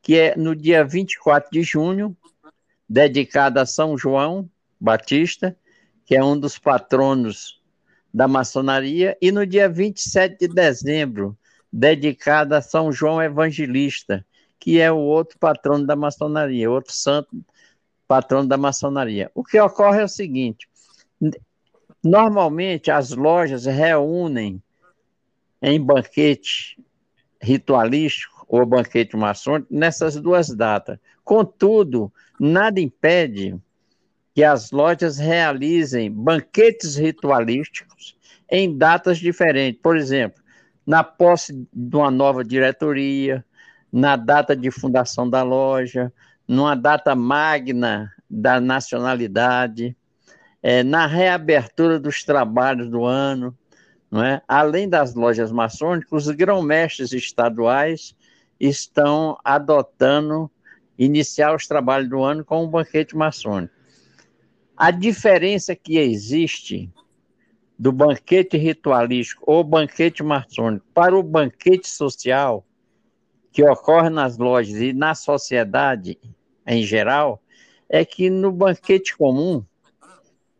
que 0.00 0.16
é 0.16 0.36
no 0.36 0.54
dia 0.54 0.84
24 0.84 1.50
de 1.50 1.62
junho, 1.62 2.16
dedicada 2.88 3.62
a 3.62 3.66
São 3.66 3.98
João 3.98 4.48
Batista, 4.80 5.56
que 6.06 6.16
é 6.16 6.24
um 6.24 6.38
dos 6.38 6.58
patronos 6.58 7.60
da 8.12 8.26
maçonaria, 8.26 9.16
e 9.20 9.30
no 9.30 9.46
dia 9.46 9.68
27 9.68 10.38
de 10.38 10.54
dezembro, 10.54 11.36
dedicada 11.70 12.58
a 12.58 12.62
São 12.62 12.90
João 12.90 13.22
Evangelista, 13.22 14.24
que 14.58 14.80
é 14.80 14.90
o 14.90 14.98
outro 14.98 15.38
patrono 15.38 15.86
da 15.86 15.94
maçonaria, 15.94 16.70
outro 16.70 16.92
santo 16.92 17.28
patrono 18.06 18.48
da 18.48 18.56
maçonaria. 18.56 19.30
O 19.34 19.44
que 19.44 19.60
ocorre 19.60 20.00
é 20.00 20.04
o 20.04 20.08
seguinte: 20.08 20.68
normalmente 22.02 22.90
as 22.90 23.10
lojas 23.10 23.66
reúnem 23.66 24.62
em 25.60 25.80
banquete 25.80 26.78
ritualístico 27.40 28.46
ou 28.48 28.64
banquete 28.64 29.16
maçônico 29.16 29.68
nessas 29.70 30.16
duas 30.16 30.48
datas. 30.48 30.98
Contudo, 31.22 32.12
nada 32.40 32.80
impede 32.80 33.56
que 34.34 34.42
as 34.42 34.70
lojas 34.70 35.18
realizem 35.18 36.10
banquetes 36.10 36.96
ritualísticos 36.96 38.16
em 38.50 38.76
datas 38.76 39.18
diferentes. 39.18 39.80
Por 39.82 39.96
exemplo, 39.96 40.42
na 40.86 41.04
posse 41.04 41.66
de 41.72 41.96
uma 41.96 42.10
nova 42.10 42.42
diretoria, 42.42 43.44
na 43.92 44.16
data 44.16 44.54
de 44.54 44.70
fundação 44.70 45.28
da 45.28 45.42
loja, 45.42 46.12
numa 46.46 46.74
data 46.74 47.14
magna 47.14 48.12
da 48.28 48.60
nacionalidade, 48.60 49.96
é, 50.62 50.82
na 50.82 51.06
reabertura 51.06 51.98
dos 51.98 52.22
trabalhos 52.24 52.88
do 52.88 53.04
ano. 53.04 53.56
Não 54.10 54.24
é? 54.24 54.40
Além 54.48 54.88
das 54.88 55.14
lojas 55.14 55.52
maçônicas, 55.52 56.26
os 56.26 56.34
grão-mestres 56.34 57.12
estaduais 57.12 58.14
estão 58.58 59.38
adotando 59.44 60.50
iniciar 60.98 61.54
os 61.54 61.66
trabalhos 61.66 62.08
do 62.08 62.22
ano 62.22 62.44
com 62.44 62.64
um 62.64 62.68
banquete 62.68 63.16
maçônico. 63.16 63.74
A 64.76 64.90
diferença 64.90 65.76
que 65.76 65.98
existe 65.98 66.90
do 67.78 67.92
banquete 67.92 68.56
ritualístico 68.56 69.44
ou 69.46 69.62
banquete 69.62 70.22
maçônico 70.22 70.84
para 70.92 71.16
o 71.16 71.22
banquete 71.22 71.88
social 71.88 72.64
que 73.58 73.64
ocorre 73.64 74.08
nas 74.08 74.38
lojas 74.38 74.76
e 74.76 74.92
na 74.92 75.16
sociedade 75.16 76.16
em 76.64 76.84
geral 76.84 77.42
é 77.88 78.04
que 78.04 78.30
no 78.30 78.52
banquete 78.52 79.16
comum 79.16 79.64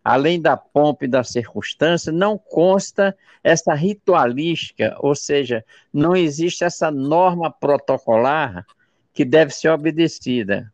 além 0.03 0.41
da 0.41 0.57
pompa 0.57 1.05
e 1.05 1.09
da 1.09 1.23
circunstância, 1.23 2.11
não 2.11 2.37
consta 2.37 3.17
essa 3.45 3.73
ritualística, 3.73 4.97
ou 4.99 5.15
seja, 5.15 5.65
não 5.93 6.17
existe 6.17 6.65
essa 6.65 6.91
norma 6.91 7.53
protocolar 7.53 8.67
que 9.13 9.25
deve 9.25 9.53
ser 9.53 9.69
obedecida. 9.69 10.73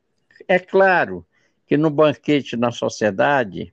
É 0.49 0.59
claro 0.59 1.27
que 1.67 1.77
no 1.77 1.91
banquete 1.91 2.57
na 2.57 2.73
sociedade 2.73 3.71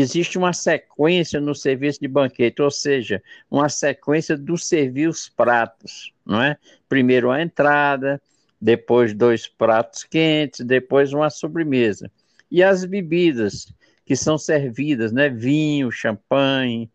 existe 0.00 0.38
uma 0.38 0.52
sequência 0.52 1.40
no 1.40 1.54
serviço 1.54 2.00
de 2.00 2.08
banquete, 2.08 2.62
ou 2.62 2.70
seja, 2.70 3.22
uma 3.50 3.68
sequência 3.68 4.36
dos 4.36 4.66
servir 4.66 5.08
os 5.08 5.28
pratos, 5.28 6.12
não 6.24 6.42
é? 6.42 6.56
Primeiro 6.88 7.30
a 7.30 7.42
entrada, 7.42 8.20
depois 8.60 9.12
dois 9.12 9.46
pratos 9.46 10.04
quentes, 10.04 10.60
depois 10.60 11.12
uma 11.12 11.30
sobremesa. 11.30 12.10
E 12.50 12.62
as 12.62 12.84
bebidas, 12.84 13.72
que 14.04 14.16
são 14.16 14.38
servidas, 14.38 15.12
né? 15.12 15.28
Vinho, 15.28 15.90
champanhe, 15.90 16.90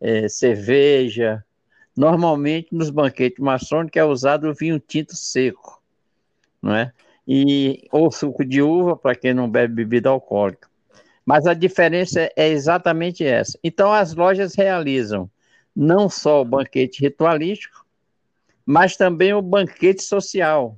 é, 0.00 0.28
cerveja, 0.28 1.44
Normalmente, 1.96 2.68
nos 2.72 2.88
banquetes 2.88 3.38
maçônicos 3.38 4.00
é 4.00 4.04
usado 4.04 4.48
o 4.48 4.54
vinho 4.54 4.80
tinto 4.80 5.14
seco, 5.14 5.82
não 6.60 6.74
é? 6.74 6.92
E, 7.28 7.86
ou 7.92 8.10
suco 8.10 8.44
de 8.44 8.62
uva, 8.62 8.96
para 8.96 9.14
quem 9.14 9.34
não 9.34 9.48
bebe 9.48 9.74
bebida 9.74 10.08
alcoólica. 10.08 10.68
Mas 11.24 11.46
a 11.46 11.54
diferença 11.54 12.30
é 12.36 12.48
exatamente 12.48 13.24
essa. 13.24 13.58
Então, 13.62 13.92
as 13.92 14.14
lojas 14.14 14.54
realizam 14.54 15.30
não 15.74 16.08
só 16.08 16.42
o 16.42 16.44
banquete 16.44 17.00
ritualístico, 17.00 17.86
mas 18.66 18.96
também 18.96 19.32
o 19.32 19.42
banquete 19.42 20.02
social, 20.02 20.76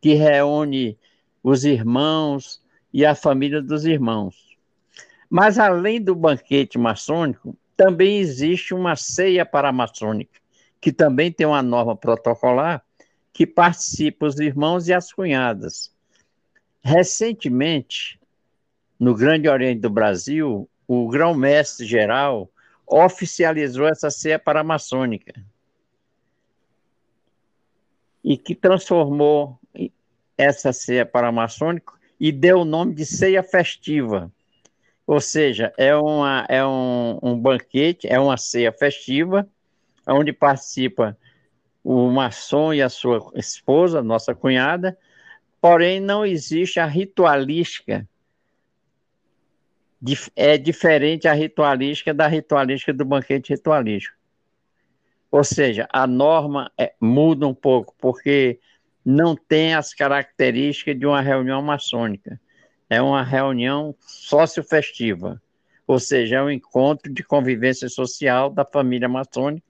que 0.00 0.14
reúne 0.14 0.98
os 1.42 1.64
irmãos 1.64 2.62
e 2.92 3.04
a 3.04 3.14
família 3.14 3.62
dos 3.62 3.84
irmãos. 3.84 4.56
Mas, 5.28 5.58
além 5.58 6.00
do 6.00 6.14
banquete 6.14 6.78
maçônico, 6.78 7.56
também 7.76 8.18
existe 8.18 8.74
uma 8.74 8.94
ceia 8.94 9.46
paramaçônica, 9.46 10.38
que 10.80 10.92
também 10.92 11.32
tem 11.32 11.46
uma 11.46 11.62
norma 11.62 11.96
protocolar 11.96 12.84
que 13.32 13.46
participa 13.46 14.26
os 14.26 14.38
irmãos 14.38 14.88
e 14.88 14.92
as 14.92 15.12
cunhadas. 15.12 15.90
Recentemente, 16.82 18.19
no 19.00 19.14
Grande 19.14 19.48
Oriente 19.48 19.80
do 19.80 19.88
Brasil, 19.88 20.68
o 20.86 21.08
grão-mestre 21.08 21.86
geral 21.86 22.50
oficializou 22.86 23.88
essa 23.88 24.10
ceia 24.10 24.38
paramaçônica 24.38 25.32
e 28.22 28.36
que 28.36 28.54
transformou 28.54 29.58
essa 30.36 30.70
ceia 30.70 31.06
paramaçônica 31.06 31.94
e 32.18 32.30
deu 32.30 32.60
o 32.60 32.64
nome 32.64 32.94
de 32.94 33.06
ceia 33.06 33.42
festiva. 33.42 34.30
Ou 35.06 35.20
seja, 35.20 35.72
é, 35.78 35.96
uma, 35.96 36.44
é 36.48 36.64
um, 36.64 37.18
um 37.22 37.38
banquete, 37.38 38.06
é 38.06 38.20
uma 38.20 38.36
ceia 38.36 38.70
festiva, 38.70 39.48
onde 40.06 40.30
participa 40.30 41.16
o 41.82 42.10
maçom 42.10 42.74
e 42.74 42.82
a 42.82 42.90
sua 42.90 43.32
esposa, 43.34 44.02
nossa 44.02 44.34
cunhada, 44.34 44.98
porém 45.58 46.00
não 46.00 46.26
existe 46.26 46.78
a 46.78 46.84
ritualística. 46.84 48.06
É 50.34 50.56
diferente 50.56 51.28
a 51.28 51.32
ritualística 51.32 52.14
da 52.14 52.26
ritualística 52.26 52.92
do 52.92 53.04
banquete 53.04 53.50
ritualístico. 53.50 54.16
Ou 55.30 55.44
seja, 55.44 55.86
a 55.92 56.06
norma 56.06 56.72
é, 56.78 56.92
muda 57.00 57.46
um 57.46 57.54
pouco, 57.54 57.94
porque 57.98 58.58
não 59.04 59.36
tem 59.36 59.74
as 59.74 59.94
características 59.94 60.98
de 60.98 61.06
uma 61.06 61.20
reunião 61.20 61.62
maçônica. 61.62 62.40
É 62.88 63.00
uma 63.00 63.22
reunião 63.22 63.94
sócio-festiva, 64.00 65.40
ou 65.86 66.00
seja, 66.00 66.36
é 66.36 66.42
um 66.42 66.50
encontro 66.50 67.12
de 67.12 67.22
convivência 67.22 67.88
social 67.88 68.50
da 68.50 68.64
família 68.64 69.08
maçônica 69.08 69.64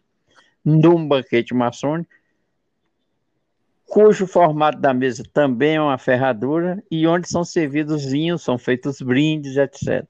num 0.65 1.07
banquete 1.07 1.55
maçônico, 1.55 2.11
cujo 3.91 4.25
formato 4.25 4.79
da 4.79 4.95
mesa 4.95 5.25
também 5.33 5.75
é 5.75 5.83
uma 5.83 5.99
ferradura 5.99 6.81
e 6.89 7.09
onde 7.09 7.29
são 7.29 7.43
servidos 7.43 8.05
vinhos, 8.05 8.41
são 8.41 8.57
feitos 8.57 9.03
brindes, 9.03 9.57
etc. 9.57 10.09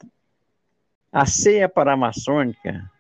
A 1.11 1.25
ceia 1.25 1.67
paramaçônica, 1.67 2.91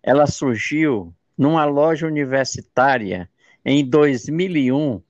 ela 0.00 0.28
surgiu 0.28 1.12
numa 1.36 1.64
loja 1.64 2.06
universitária 2.06 3.28
em 3.64 3.84
2001, 3.84 5.02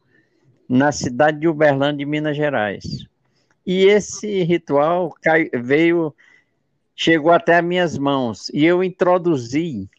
na 0.67 0.91
cidade 0.91 1.41
de 1.41 1.47
Uberlândia, 1.47 2.07
Minas 2.07 2.35
Gerais. 2.35 3.07
E 3.67 3.85
esse 3.85 4.45
ritual 4.45 5.15
veio, 5.63 6.15
chegou 6.95 7.33
até 7.33 7.59
as 7.59 7.65
minhas 7.65 7.99
mãos, 7.99 8.49
e 8.49 8.65
eu 8.65 8.83
introduzi 8.83 9.91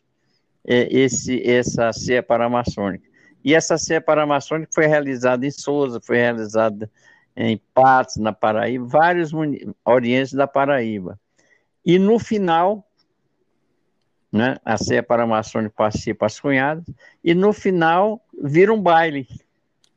é, 0.65 0.91
esse, 0.91 1.39
essa 1.47 1.93
ceia 1.93 2.23
paramaçônica. 2.23 3.06
E 3.47 3.55
essa 3.55 3.77
ceia 3.77 4.01
paramaçônica 4.01 4.69
foi 4.75 4.87
realizada 4.87 5.45
em 5.45 5.51
Souza, 5.51 6.01
foi 6.01 6.17
realizada 6.17 6.91
em 7.33 7.57
Patos, 7.73 8.17
na 8.17 8.33
Paraíba, 8.33 8.85
vários 8.85 9.31
orientes 9.85 10.33
da 10.33 10.45
Paraíba. 10.45 11.17
E 11.85 11.97
no 11.97 12.19
final, 12.19 12.85
né, 14.29 14.57
a 14.65 14.77
ceia 14.77 15.01
paramaçônica 15.01 15.73
participa 15.73 16.25
as 16.25 16.37
cunhadas, 16.37 16.83
e 17.23 17.33
no 17.33 17.53
final 17.53 18.21
vira 18.37 18.73
um 18.73 18.81
baile. 18.81 19.25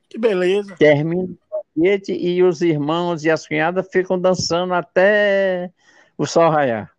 Que 0.09 0.17
beleza! 0.17 0.77
Termina 0.77 1.25
o 1.51 1.65
banquete 1.75 2.13
e 2.13 2.45
os 2.45 2.63
irmãos 2.63 3.25
e 3.25 3.31
as 3.33 3.49
cunhadas 3.49 3.89
ficam 3.91 4.17
dançando 4.17 4.75
até 4.75 5.73
o 6.17 6.25
sol 6.25 6.51
raiar. 6.51 6.95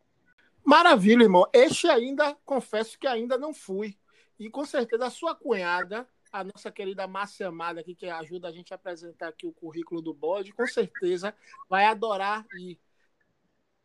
Maravilha, 0.65 1.23
irmão. 1.23 1.47
Este 1.53 1.87
ainda, 1.87 2.35
confesso 2.43 2.99
que 2.99 3.07
ainda 3.07 3.37
não 3.37 3.53
fui. 3.53 3.95
E 4.37 4.49
com 4.49 4.65
certeza 4.65 5.05
a 5.05 5.09
sua 5.09 5.33
cunhada, 5.33 6.05
a 6.31 6.43
nossa 6.43 6.71
querida 6.71 7.05
Márcia 7.07 7.47
Amada 7.47 7.81
aqui, 7.81 7.93
que 7.93 8.07
ajuda 8.07 8.47
a 8.47 8.51
gente 8.51 8.73
a 8.73 8.75
apresentar 8.75 9.27
aqui 9.27 9.45
o 9.45 9.51
currículo 9.51 10.01
do 10.01 10.13
bode, 10.13 10.53
com 10.53 10.65
certeza 10.65 11.35
vai 11.69 11.85
adorar 11.85 12.45
ir. 12.57 12.79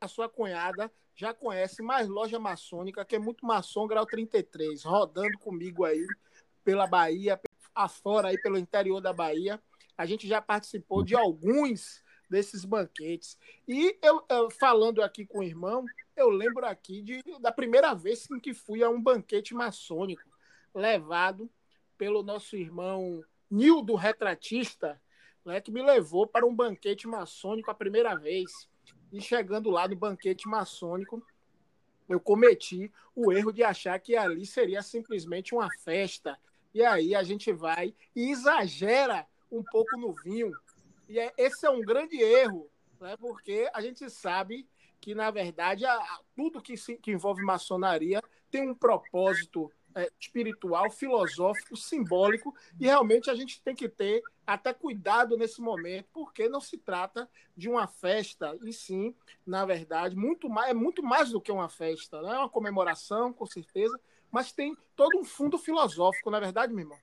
A 0.01 0.07
sua 0.07 0.29
cunhada 0.29 0.93
já 1.15 1.33
conhece 1.33 1.83
mais 1.83 2.07
loja 2.07 2.39
maçônica, 2.39 3.05
que 3.05 3.17
é 3.17 3.19
muito 3.19 3.45
maçom 3.45 3.87
grau 3.87 4.07
33, 4.07 4.85
rodando 4.85 5.39
comigo 5.39 5.85
aí 5.85 6.07
pela 6.63 6.87
Bahia, 6.87 7.41
afora 7.75 8.29
aí 8.29 8.41
pelo 8.41 8.59
interior 8.59 9.01
da 9.01 9.13
Bahia. 9.13 9.61
A 9.97 10.05
gente 10.05 10.29
já 10.29 10.41
participou 10.41 11.03
de 11.03 11.17
alguns 11.17 12.05
desses 12.29 12.65
banquetes. 12.65 13.39
E 13.67 13.99
eu, 14.03 14.23
eu, 14.29 14.51
falando 14.51 15.03
aqui 15.03 15.25
com 15.25 15.39
o 15.39 15.43
irmão, 15.43 15.85
eu 16.15 16.29
lembro 16.29 16.67
aqui 16.67 17.01
de, 17.01 17.23
da 17.41 17.51
primeira 17.51 17.95
vez 17.95 18.31
em 18.31 18.39
que 18.39 18.53
fui 18.53 18.83
a 18.83 18.91
um 18.91 19.01
banquete 19.01 19.55
maçônico, 19.55 20.23
levado 20.75 21.51
pelo 21.97 22.23
nosso 22.23 22.57
irmão 22.57 23.25
Nildo 23.51 23.95
Retratista, 23.95 25.01
né, 25.45 25.61
que 25.61 25.71
me 25.71 25.83
levou 25.83 26.27
para 26.27 26.47
um 26.47 26.55
banquete 26.55 27.07
maçônico 27.07 27.71
a 27.71 27.75
primeira 27.75 28.17
vez. 28.17 28.69
E 29.13 29.21
chegando 29.21 29.71
lá 29.71 29.87
no 29.87 29.97
banquete 29.97 30.49
maçônico, 30.49 31.25
eu 32.09 32.21
cometi 32.21 32.93
o 33.15 33.33
erro 33.33 33.53
de 33.53 33.63
achar 33.63 33.99
que 33.99 34.17
ali 34.17 34.45
seria 34.45 34.83
simplesmente 34.83 35.55
uma 35.55 35.69
festa. 35.83 36.39
E 36.75 36.85
aí 36.85 37.15
a 37.15 37.23
gente 37.23 37.53
vai 37.53 37.95
e 38.15 38.31
exagera 38.31 39.27
um 39.51 39.63
pouco 39.63 39.97
no 39.97 40.13
vinho, 40.13 40.53
e 41.09 41.19
é, 41.19 41.33
esse 41.37 41.65
é 41.65 41.71
um 41.71 41.81
grande 41.81 42.21
erro, 42.21 42.69
né? 43.01 43.17
porque 43.17 43.71
a 43.73 43.81
gente 43.81 44.09
sabe 44.11 44.69
que, 45.01 45.15
na 45.15 45.31
verdade, 45.31 45.85
a, 45.85 45.95
a, 45.95 46.21
tudo 46.35 46.61
que, 46.61 46.77
se, 46.77 46.97
que 46.97 47.13
envolve 47.13 47.43
maçonaria 47.43 48.21
tem 48.51 48.69
um 48.69 48.75
propósito 48.75 49.71
é, 49.97 50.11
espiritual, 50.21 50.91
filosófico, 50.91 51.75
simbólico, 51.75 52.55
e 52.79 52.85
realmente 52.85 53.31
a 53.31 53.35
gente 53.35 53.61
tem 53.63 53.75
que 53.75 53.89
ter 53.89 54.23
até 54.47 54.73
cuidado 54.73 55.37
nesse 55.37 55.61
momento, 55.61 56.07
porque 56.13 56.49
não 56.49 56.61
se 56.61 56.77
trata 56.77 57.29
de 57.57 57.69
uma 57.69 57.87
festa, 57.87 58.57
e 58.63 58.73
sim, 58.73 59.15
na 59.45 59.65
verdade, 59.65 60.15
muito 60.15 60.49
mais, 60.49 60.71
é 60.71 60.75
muito 60.75 61.03
mais 61.03 61.31
do 61.31 61.41
que 61.41 61.51
uma 61.51 61.69
festa, 61.69 62.21
né? 62.21 62.35
é 62.35 62.39
uma 62.39 62.49
comemoração, 62.49 63.33
com 63.33 63.47
certeza, 63.47 63.99
mas 64.31 64.53
tem 64.53 64.77
todo 64.95 65.19
um 65.19 65.25
fundo 65.25 65.57
filosófico, 65.57 66.31
na 66.31 66.39
é 66.39 66.41
verdade, 66.43 66.75
meu 66.75 66.85
irmão? 66.85 66.99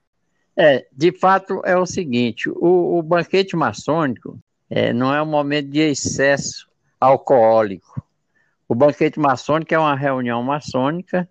É, 0.56 0.86
de 0.92 1.10
fato 1.10 1.60
é 1.64 1.76
o 1.76 1.84
seguinte: 1.84 2.48
o, 2.48 2.98
o 2.98 3.02
banquete 3.02 3.56
maçônico 3.56 4.38
é, 4.70 4.92
não 4.92 5.12
é 5.12 5.20
um 5.20 5.26
momento 5.26 5.68
de 5.68 5.80
excesso 5.80 6.70
alcoólico. 7.00 8.00
O 8.68 8.74
banquete 8.74 9.18
maçônico 9.18 9.74
é 9.74 9.78
uma 9.78 9.96
reunião 9.96 10.42
maçônica, 10.42 11.28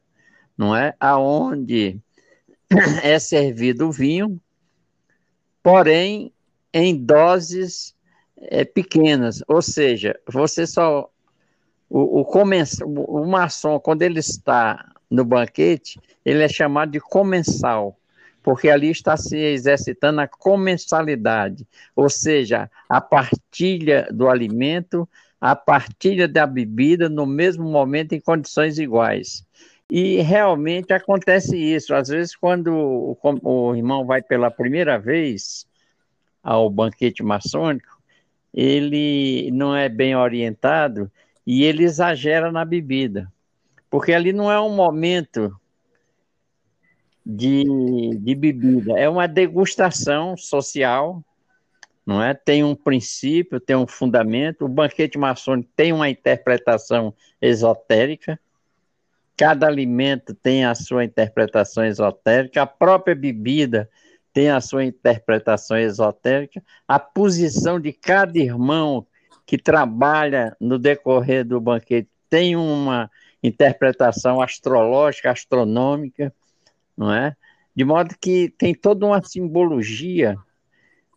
não 0.64 0.76
é? 0.76 0.96
Aonde 1.00 2.00
é 3.04 3.20
servido 3.20 3.88
o 3.88 3.92
vinho, 3.92 4.40
porém 5.62 6.32
em 6.74 6.96
doses 6.96 7.94
é, 8.38 8.64
pequenas, 8.64 9.44
ou 9.48 9.62
seja, 9.62 10.18
você 10.28 10.66
só 10.66 11.10
o, 11.90 12.22
o, 12.22 12.24
o, 12.24 13.22
o 13.22 13.28
maçom 13.28 13.80
quando 13.80 14.02
ele 14.02 14.20
está 14.20 14.94
no 15.12 15.26
banquete, 15.26 16.00
ele 16.26 16.42
é 16.42 16.48
chamado 16.48 16.92
de 16.92 17.00
comensal 17.00 17.98
porque 18.42 18.70
ali 18.70 18.90
está 18.90 19.16
se 19.16 19.38
exercitando 19.38 20.20
a 20.20 20.28
comensalidade, 20.28 21.66
ou 21.96 22.10
seja, 22.10 22.70
a 22.90 23.00
partilha 23.00 24.06
do 24.12 24.28
alimento, 24.28 25.08
a 25.40 25.56
partilha 25.56 26.28
da 26.28 26.46
bebida 26.46 27.08
no 27.08 27.26
mesmo 27.26 27.64
momento 27.64 28.12
em 28.12 28.20
condições 28.20 28.78
iguais. 28.78 29.46
E 29.96 30.20
realmente 30.22 30.92
acontece 30.92 31.56
isso. 31.56 31.94
Às 31.94 32.08
vezes, 32.08 32.36
quando 32.36 32.74
o, 32.74 33.18
o 33.44 33.76
irmão 33.76 34.04
vai 34.04 34.24
pela 34.24 34.50
primeira 34.50 34.98
vez 34.98 35.68
ao 36.42 36.68
banquete 36.68 37.22
maçônico, 37.22 38.02
ele 38.52 39.52
não 39.52 39.76
é 39.76 39.88
bem 39.88 40.16
orientado 40.16 41.12
e 41.46 41.64
ele 41.64 41.84
exagera 41.84 42.52
na 42.52 42.66
bebida. 42.66 43.32
Porque 43.88 44.12
ali 44.14 44.34
não 44.34 44.52
é 44.52 44.60
um 44.60 44.76
momento 44.76 45.56
de, 47.24 47.64
de 48.20 48.34
bebida. 48.34 48.98
É 48.98 49.08
uma 49.08 49.28
degustação 49.28 50.36
social, 50.36 51.24
não 52.04 52.20
é? 52.20 52.34
Tem 52.34 52.64
um 52.64 52.74
princípio, 52.74 53.60
tem 53.60 53.76
um 53.76 53.86
fundamento. 53.86 54.66
O 54.66 54.70
banquete 54.70 55.20
maçônico 55.20 55.70
tem 55.76 55.94
uma 55.94 56.10
interpretação 56.10 57.14
esotérica, 57.40 58.40
cada 59.36 59.68
alimento 59.68 60.34
tem 60.34 60.66
a 60.66 60.76
sua 60.76 61.04
interpretação 61.04 61.84
esotérica, 61.86 62.62
a 62.62 62.68
própria 62.68 63.16
bebida 63.16 63.90
tem 64.32 64.50
a 64.50 64.60
sua 64.60 64.84
interpretação 64.84 65.78
esotérica, 65.78 66.64
a 66.88 67.00
posição 67.00 67.80
de 67.80 67.94
cada 67.94 68.38
irmão 68.38 69.06
que 69.46 69.58
trabalha 69.58 70.56
no 70.60 70.80
decorrer 70.80 71.46
do 71.46 71.60
banquete 71.60 72.10
tem 72.30 72.56
uma 72.56 73.12
interpretação 73.44 74.42
astrológica, 74.42 75.30
astronômica, 75.30 76.34
não 76.98 77.14
é? 77.14 77.36
De 77.76 77.84
modo 77.84 78.16
que 78.20 78.50
tem 78.58 78.74
toda 78.74 79.06
uma 79.06 79.22
simbologia 79.22 80.38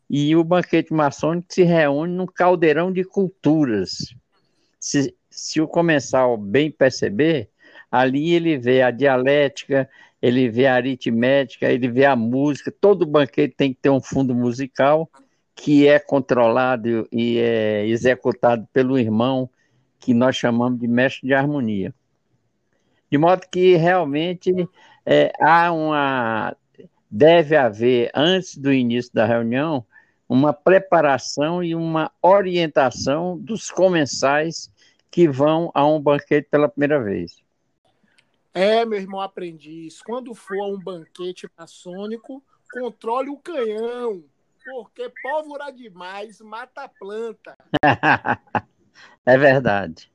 e 0.09 0.35
o 0.37 0.45
banquete 0.45 0.93
maçônico 0.93 1.53
se 1.53 1.63
reúne 1.63 2.13
num 2.13 2.27
caldeirão 2.27 2.93
de 2.93 3.05
culturas. 3.05 4.15
Se, 4.79 5.15
se 5.31 5.61
o 5.61 5.69
comensal 5.69 6.37
bem 6.37 6.71
perceber, 6.71 7.51
ali 7.91 8.33
ele 8.35 8.57
vê 8.59 8.83
a 8.83 8.91
dialética, 8.91 9.89
ele 10.21 10.49
vê 10.49 10.67
a 10.67 10.75
aritmética, 10.75 11.71
ele 11.71 11.89
vê 11.89 12.05
a 12.05 12.17
música. 12.17 12.73
Todo 12.73 13.07
banquete 13.07 13.55
tem 13.57 13.73
que 13.73 13.81
ter 13.81 13.91
um 13.91 14.01
fundo 14.01 14.35
musical 14.35 15.09
que 15.55 15.87
é 15.89 15.99
controlado 15.99 17.09
e 17.11 17.39
é 17.39 17.87
executado 17.87 18.67
pelo 18.73 18.99
irmão 18.99 19.49
que 19.99 20.13
nós 20.13 20.37
chamamos 20.37 20.79
de 20.79 20.87
mestre 20.87 21.27
de 21.27 21.35
harmonia. 21.35 21.95
De 23.11 23.17
modo 23.17 23.43
que 23.51 23.77
realmente 23.77 24.53
é, 25.05 25.33
há 25.41 25.73
uma 25.73 26.57
deve 27.11 27.57
haver 27.57 28.11
antes 28.15 28.59
do 28.59 28.73
início 28.73 29.13
da 29.15 29.25
reunião 29.25 29.85
uma 30.29 30.53
preparação 30.53 31.63
e 31.63 31.75
uma 31.75 32.11
orientação 32.21 33.39
dos 33.39 33.71
comensais 33.71 34.71
que 35.11 35.29
vão 35.29 35.71
a 35.73 35.87
um 35.87 36.01
banquete 36.01 36.49
pela 36.51 36.69
primeira 36.69 37.03
vez. 37.03 37.46
É, 38.57 38.87
meu 38.87 38.99
irmão 38.99 39.21
aprendiz, 39.21 40.01
quando 40.01 40.35
for 40.35 40.59
a 40.59 40.67
um 40.67 40.79
banquete 40.79 41.47
maçônico, 41.59 42.43
controle 42.73 43.29
o 43.29 43.37
canhão, 43.37 44.25
porque 44.65 45.13
pólvora 45.23 45.71
demais 45.71 46.41
mata 46.41 46.85
a 46.85 46.89
planta. 46.89 47.55
é 49.27 49.37
verdade. 49.37 50.11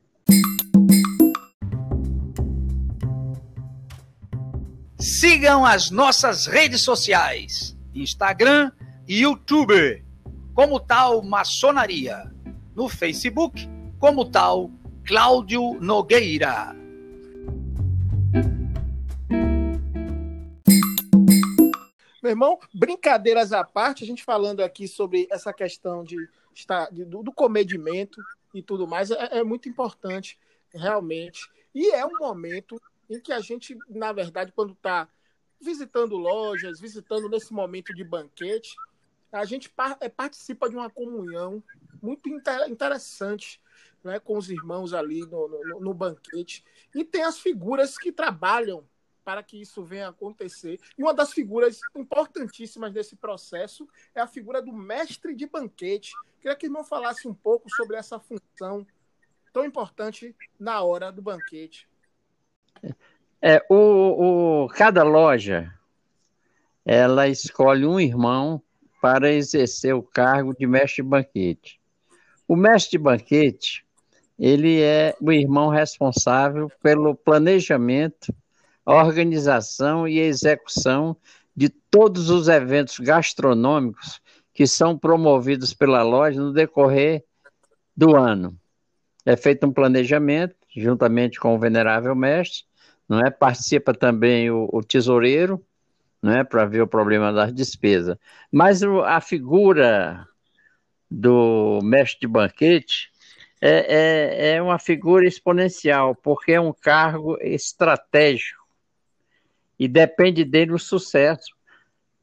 Sigam 4.97 5.63
as 5.63 5.91
nossas 5.91 6.47
redes 6.47 6.84
sociais: 6.84 7.77
Instagram 7.93 8.71
e 9.08 9.21
YouTube, 9.21 10.04
como 10.56 10.80
tal 10.80 11.21
Maçonaria. 11.21 12.34
No 12.75 12.89
Facebook, 12.89 13.69
como 13.99 14.25
tal 14.25 14.71
Cláudio 15.06 15.75
Nogueira. 15.80 16.81
Meu 22.32 22.36
irmão, 22.36 22.60
brincadeiras 22.74 23.52
à 23.52 23.62
parte, 23.62 24.06
a 24.06 24.08
gente 24.08 24.24
falando 24.24 24.62
aqui 24.62 24.88
sobre 24.88 25.28
essa 25.30 25.52
questão 25.52 26.02
de 26.02 26.15
estar 26.56 26.89
de, 26.89 27.04
do, 27.04 27.22
do 27.22 27.32
comedimento 27.34 28.22
e 28.54 28.63
tudo 28.63 28.88
mais, 28.88 29.12
é, 29.12 29.39
é 29.39 29.44
muito 29.44 29.67
importante, 29.67 30.39
realmente. 30.74 31.52
E 31.76 31.91
é 31.91 32.06
um 32.06 32.17
momento 32.20 32.82
em 33.10 33.20
que 33.20 33.34
a 33.34 33.41
gente, 33.41 33.78
na 33.89 34.13
verdade, 34.13 34.54
quando 34.54 34.72
está 34.72 35.10
visitando 35.60 36.15
lojas, 36.15 36.80
visitando 36.80 37.28
nesse 37.28 37.52
momento 37.52 37.94
de 37.94 38.04
banquete, 38.04 38.76
a 39.30 39.44
gente 39.44 39.70
é, 40.00 40.08
participa 40.08 40.70
de 40.70 40.76
uma 40.78 40.89
comunhão 40.89 41.62
muito 42.02 42.30
interessante 42.30 43.60
né, 44.06 44.20
com 44.20 44.38
os 44.38 44.50
irmãos 44.50 44.94
ali 44.94 45.20
no, 45.26 45.50
no, 45.50 45.80
no, 45.82 45.94
banquete. 45.94 46.63
E 46.96 47.04
tem 47.04 47.24
as 47.24 47.39
figuras 47.39 47.98
que 47.98 48.10
trabalham 48.10 48.86
para 49.32 49.41
que 49.41 49.62
isso 49.62 49.82
venha 49.82 50.08
a 50.08 50.10
acontecer. 50.10 50.78
E 50.98 51.02
uma 51.02 51.13
das 51.13 51.32
figuras 51.32 51.80
importantíssimas 51.96 52.91
desse 52.91 53.15
processo 53.15 53.88
é 54.13 54.20
a 54.20 54.28
figura 54.28 54.62
do 54.62 54.74
mestre 54.74 55.34
de 55.34 55.48
banquete. 55.48 56.12
Queria 56.41 56.54
que 56.54 56.65
o 56.65 56.67
irmão 56.67 56.84
falasse 56.84 57.30
um 57.30 57.34
pouco 57.34 57.70
sobre 57.70 57.96
essa 57.96 58.20
função 58.20 58.86
tão 59.54 59.63
importante 59.63 60.36
na 60.60 60.82
hora 60.82 61.13
do 61.13 61.22
banquete. 61.22 61.88
É, 63.41 63.65
o, 63.70 64.65
o, 64.65 64.67
cada 64.67 65.02
loja 65.02 65.74
ela 66.86 67.30
escolhe 67.30 67.86
um 67.86 68.02
irmão 68.02 68.62
para 69.02 69.32
exercer 69.32 69.96
o 69.96 70.04
cargo 70.04 70.54
de 70.54 70.67
mestre 70.67 71.02
de 71.02 71.10
banquete. 71.10 71.80
O 72.46 72.58
mestre 72.58 72.91
de 72.91 72.98
banquete 72.98 73.86
ele 74.38 74.82
é 74.82 75.15
o 75.22 75.32
irmão 75.32 75.70
responsável 75.70 76.70
pelo 76.84 77.15
planejamento, 77.15 78.36
organização 78.86 80.08
e 80.08 80.20
execução 80.20 81.15
de 81.56 81.70
todos 81.70 82.30
os 82.30 82.48
eventos 82.48 83.00
gastronômicos 83.00 84.22
que 84.54 84.65
são 84.65 84.98
promovidos 84.98 85.74
pela 85.74 86.04
loja 86.04 86.39
no 86.39 86.54
decorrer 86.54 87.24
do 87.96 88.15
ano. 88.15 88.58
É 89.26 89.36
feito 89.36 89.67
um 89.67 89.72
planejamento 89.72 90.56
juntamente 90.76 91.39
com 91.39 91.54
o 91.56 91.60
venerável 91.60 92.15
mestre, 92.15 92.63
não 93.08 93.20
é? 93.20 93.30
Participa 93.30 93.94
também 93.94 94.50
o, 94.50 94.70
o 94.72 94.82
tesoureiro, 94.82 95.63
não 96.22 96.32
é, 96.34 96.44
para 96.44 96.65
ver 96.65 96.82
o 96.82 96.88
problema 96.88 97.34
das 97.34 97.54
despesas. 97.54 98.17
Mas 98.52 98.82
o, 98.82 99.02
a 99.02 99.20
figura 99.20 100.26
do 101.10 101.80
mestre 101.84 102.22
de 102.22 102.28
banquete 102.28 103.12
é, 103.60 104.50
é, 104.50 104.56
é 104.56 104.62
uma 104.62 104.80
figura 104.80 105.28
exponencial, 105.28 106.15
porque 106.15 106.54
é 106.54 106.62
um 106.62 106.74
cargo 106.74 107.38
estratégico 107.41 108.61
e 109.82 109.88
depende 109.88 110.46
dele 110.46 110.74
o 110.74 110.78
sucesso 110.78 111.56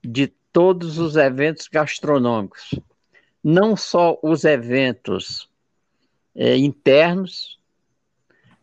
de 0.01 0.29
todos 0.53 0.97
os 0.97 1.17
eventos 1.17 1.67
gastronômicos. 1.67 2.73
Não 3.43 3.77
só 3.77 4.17
os 4.23 4.45
eventos 4.45 5.51
é, 6.37 6.57
internos, 6.57 7.59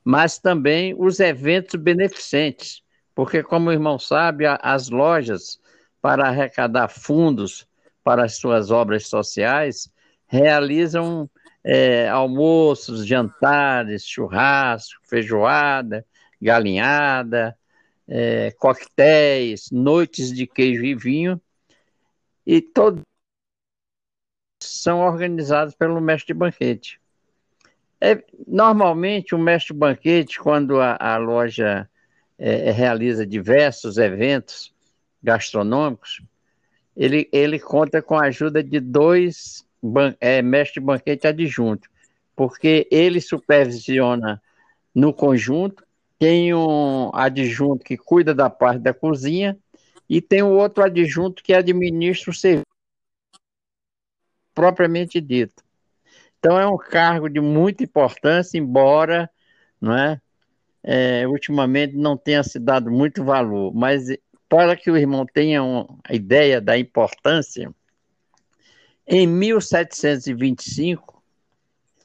mas 0.01 0.39
também 0.39 0.95
os 0.97 1.19
eventos 1.19 1.75
beneficentes, 1.77 2.81
porque, 3.13 3.43
como 3.43 3.69
o 3.69 3.73
irmão 3.73 3.99
sabe, 3.99 4.45
as 4.45 4.87
lojas, 4.87 5.59
para 6.01 6.29
arrecadar 6.29 6.87
fundos 6.87 7.67
para 8.01 8.23
as 8.23 8.37
suas 8.37 8.71
obras 8.71 9.09
sociais, 9.09 9.91
realizam 10.25 11.29
é, 11.65 12.07
almoços, 12.07 13.05
jantares, 13.05 14.07
churrasco, 14.07 15.01
feijoada, 15.03 16.05
galinhada, 16.41 17.57
é, 18.07 18.51
coquetéis, 18.51 19.69
noites 19.71 20.31
de 20.31 20.45
queijo 20.45 20.83
e 20.83 20.95
vinho, 20.95 21.41
e 22.45 22.61
todos 22.61 23.01
são 24.61 24.99
organizados 25.01 25.75
pelo 25.75 25.99
mestre 25.99 26.33
de 26.33 26.39
banquete. 26.39 26.99
É, 27.99 28.23
normalmente, 28.47 29.33
o 29.33 29.39
mestre 29.39 29.73
banquete, 29.73 30.39
quando 30.39 30.79
a, 30.79 30.97
a 30.99 31.17
loja 31.17 31.89
é, 32.37 32.71
realiza 32.71 33.25
diversos 33.25 33.97
eventos 33.97 34.73
gastronômicos, 35.23 36.21
ele, 36.95 37.27
ele 37.31 37.59
conta 37.59 38.01
com 38.01 38.15
a 38.15 38.25
ajuda 38.25 38.63
de 38.63 38.79
dois 38.79 39.65
ban 39.81 40.15
é, 40.19 40.41
mestre 40.41 40.79
banquete 40.79 41.27
adjunto, 41.27 41.89
porque 42.35 42.87
ele 42.91 43.21
supervisiona 43.21 44.41
no 44.93 45.13
conjunto, 45.13 45.85
tem 46.17 46.53
um 46.53 47.11
adjunto 47.13 47.83
que 47.83 47.97
cuida 47.97 48.33
da 48.33 48.49
parte 48.49 48.79
da 48.79 48.93
cozinha 48.93 49.57
e 50.09 50.21
tem 50.21 50.41
o 50.41 50.51
outro 50.51 50.83
adjunto 50.83 51.43
que 51.43 51.53
administra 51.53 52.31
o 52.31 52.33
serviço 52.33 52.65
propriamente 54.53 55.19
dito. 55.19 55.63
Então 56.39 56.59
é 56.59 56.65
um 56.65 56.77
cargo 56.77 57.27
de 57.27 57.41
muita 57.41 57.83
importância, 57.83 58.57
embora 58.57 59.29
não 59.81 59.97
é, 59.97 60.21
é, 60.83 61.27
ultimamente 61.27 61.95
não 61.95 62.15
tenha 62.15 62.43
se 62.43 62.59
dado 62.59 62.89
muito 62.89 63.23
valor, 63.23 63.73
mas 63.73 64.05
para 64.47 64.75
que 64.75 64.89
o 64.89 64.95
irmão 64.95 65.25
tenha 65.25 65.63
uma 65.63 65.87
ideia 66.09 66.61
da 66.61 66.77
importância, 66.77 67.73
em 69.07 69.27
1725 69.27 71.21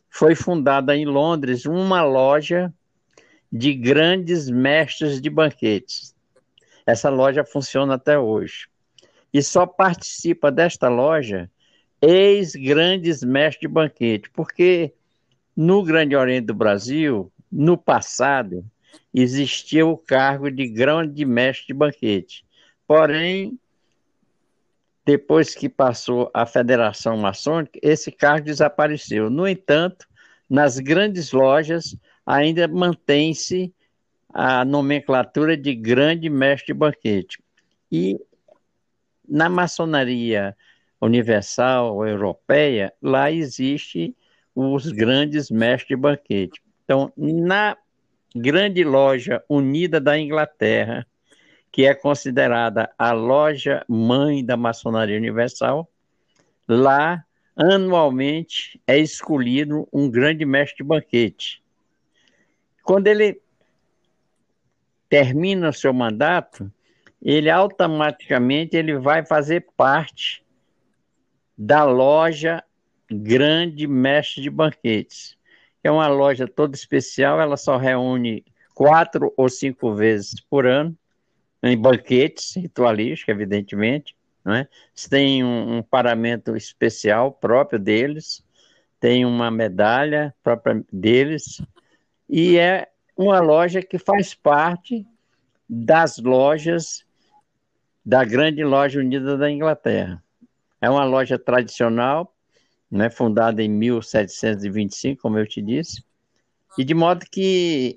foi 0.09 0.35
fundada 0.35 0.97
em 0.97 1.05
Londres 1.05 1.65
uma 1.67 2.03
loja 2.03 2.73
de 3.51 3.75
grandes 3.75 4.49
mestres 4.49 5.21
de 5.21 5.29
banquetes. 5.29 6.15
Essa 6.87 7.09
loja 7.09 7.45
funciona 7.45 7.95
até 7.95 8.19
hoje. 8.19 8.69
E 9.33 9.43
só 9.43 9.67
participa 9.67 10.51
desta 10.51 10.89
loja 10.89 11.51
ex-grandes 12.03 13.23
mestres 13.23 13.61
de 13.61 13.69
banquete, 13.69 14.31
porque 14.31 14.93
no 15.57 15.83
Grande 15.83 16.17
Oriente 16.17 16.47
do 16.47 16.55
Brasil, 16.55 17.31
no 17.51 17.77
passado, 17.77 18.65
existia 19.13 19.87
o 19.87 19.97
cargo 19.97 20.51
de 20.51 20.67
grande 20.67 21.25
mestre 21.25 21.69
de 21.69 21.75
banquete. 21.75 22.45
Porém, 22.87 23.59
depois 25.05 25.55
que 25.55 25.69
passou 25.69 26.31
a 26.33 26.47
Federação 26.47 27.17
Maçônica, 27.17 27.79
esse 27.83 28.11
cargo 28.11 28.47
desapareceu. 28.47 29.29
No 29.29 29.47
entanto, 29.47 30.07
nas 30.49 30.79
grandes 30.79 31.33
lojas 31.33 31.97
ainda 32.31 32.69
mantém-se 32.69 33.75
a 34.33 34.65
nomenclatura 34.65 35.57
de 35.57 35.75
grande 35.75 36.31
mestre 36.31 36.73
banquete. 36.73 37.43
E 37.91 38.17
na 39.29 39.49
maçonaria 39.49 40.57
universal 41.01 42.07
europeia, 42.07 42.93
lá 43.03 43.33
existe 43.33 44.15
os 44.55 44.93
grandes 44.93 45.51
mestres 45.51 45.99
banquete. 45.99 46.63
Então, 46.85 47.13
na 47.17 47.77
grande 48.35 48.85
loja 48.85 49.43
unida 49.49 50.01
da 50.01 50.17
Inglaterra, 50.17 51.05
que 51.73 51.85
é 51.85 51.95
considerada 51.95 52.93
a 52.97 53.11
loja 53.11 53.85
mãe 53.89 54.45
da 54.45 54.57
maçonaria 54.57 55.17
universal, 55.17 55.91
lá 56.69 57.25
anualmente 57.57 58.81
é 58.87 58.99
escolhido 58.99 59.89
um 59.93 60.09
grande 60.09 60.45
mestre 60.45 60.79
de 60.79 60.85
banquete. 60.85 61.61
Quando 62.83 63.07
ele 63.07 63.41
termina 65.09 65.69
o 65.69 65.73
seu 65.73 65.93
mandato, 65.93 66.71
ele 67.21 67.51
automaticamente 67.51 68.77
ele 68.77 68.97
vai 68.97 69.25
fazer 69.25 69.67
parte 69.77 70.45
da 71.57 71.85
loja 71.85 72.65
Grande 73.11 73.87
Mestre 73.87 74.43
de 74.43 74.49
Banquetes. 74.49 75.37
É 75.83 75.91
uma 75.91 76.07
loja 76.07 76.47
toda 76.47 76.77
especial, 76.77 77.41
ela 77.41 77.57
só 77.57 77.77
reúne 77.77 78.45
quatro 78.75 79.33
ou 79.37 79.49
cinco 79.49 79.95
vezes 79.95 80.41
por 80.41 80.67
ano, 80.67 80.97
em 81.63 81.77
banquetes 81.77 82.55
ritualísticos, 82.57 83.35
evidentemente. 83.35 84.17
Não 84.45 84.55
é? 84.55 84.69
Tem 85.11 85.45
um, 85.45 85.79
um 85.79 85.83
paramento 85.83 86.57
especial 86.57 87.33
próprio 87.33 87.79
deles, 87.79 88.43
tem 88.99 89.27
uma 89.27 89.51
medalha 89.51 90.35
própria 90.43 90.83
deles, 90.91 91.61
e 92.31 92.57
é 92.57 92.89
uma 93.17 93.41
loja 93.41 93.83
que 93.83 93.99
faz 93.99 94.33
parte 94.33 95.05
das 95.69 96.19
lojas 96.19 97.05
da 98.07 98.25
grande 98.25 98.63
loja 98.63 99.01
unida 99.01 99.37
da 99.37 99.51
Inglaterra. 99.51 100.23
É 100.81 100.89
uma 100.89 101.05
loja 101.05 101.37
tradicional, 101.37 102.33
né, 102.89 103.11
fundada 103.11 103.61
em 103.63 103.69
1725, 103.69 105.21
como 105.21 105.39
eu 105.39 105.47
te 105.47 105.61
disse, 105.61 106.05
e 106.79 106.85
de 106.85 106.95
modo 106.95 107.27
que 107.31 107.97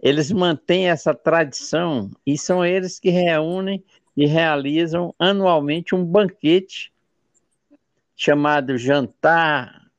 eles 0.00 0.30
mantêm 0.30 0.88
essa 0.88 1.12
tradição 1.12 2.10
e 2.24 2.38
são 2.38 2.64
eles 2.64 3.00
que 3.00 3.10
reúnem 3.10 3.84
e 4.16 4.26
realizam 4.26 5.12
anualmente 5.18 5.92
um 5.92 6.04
banquete 6.04 6.92
chamado 8.14 8.78
Jantar 8.78 9.90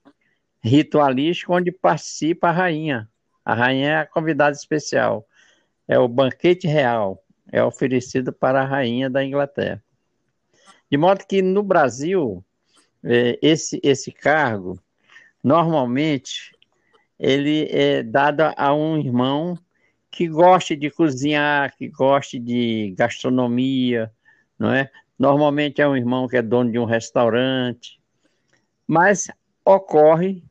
Ritualístico, 0.63 1.53
onde 1.53 1.71
participa 1.71 2.47
a 2.47 2.51
rainha. 2.51 3.09
A 3.47 3.53
rainha 3.53 3.89
é 3.91 3.97
a 3.99 4.05
convidada 4.05 4.57
especial. 4.57 5.25
É 5.87 5.97
o 5.97 6.05
banquete 6.05 6.67
real, 6.67 7.23
é 7.49 7.63
oferecido 7.63 8.33
para 8.33 8.61
a 8.61 8.65
rainha 8.65 9.09
da 9.09 9.23
Inglaterra. 9.23 9.81
De 10.91 10.97
modo 10.97 11.25
que 11.25 11.41
no 11.41 11.63
Brasil, 11.63 12.43
é, 13.01 13.39
esse, 13.41 13.79
esse 13.81 14.11
cargo, 14.11 14.77
normalmente, 15.41 16.51
ele 17.17 17.69
é 17.71 18.03
dado 18.03 18.41
a 18.41 18.73
um 18.73 18.97
irmão 18.97 19.57
que 20.11 20.27
goste 20.27 20.75
de 20.75 20.91
cozinhar, 20.91 21.73
que 21.77 21.87
goste 21.87 22.37
de 22.37 22.93
gastronomia, 22.97 24.11
não 24.59 24.73
é? 24.73 24.91
Normalmente 25.17 25.81
é 25.81 25.87
um 25.87 25.95
irmão 25.95 26.27
que 26.27 26.35
é 26.35 26.41
dono 26.41 26.69
de 26.69 26.79
um 26.79 26.85
restaurante, 26.85 27.97
mas 28.85 29.31
ocorre 29.63 30.43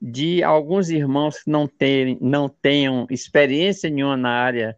de 0.00 0.42
alguns 0.42 0.88
irmãos 0.88 1.42
que 1.42 1.50
não, 1.50 1.66
terem, 1.66 2.16
não 2.20 2.48
tenham 2.48 3.06
experiência 3.10 3.90
nenhuma 3.90 4.16
na 4.16 4.30
área 4.30 4.76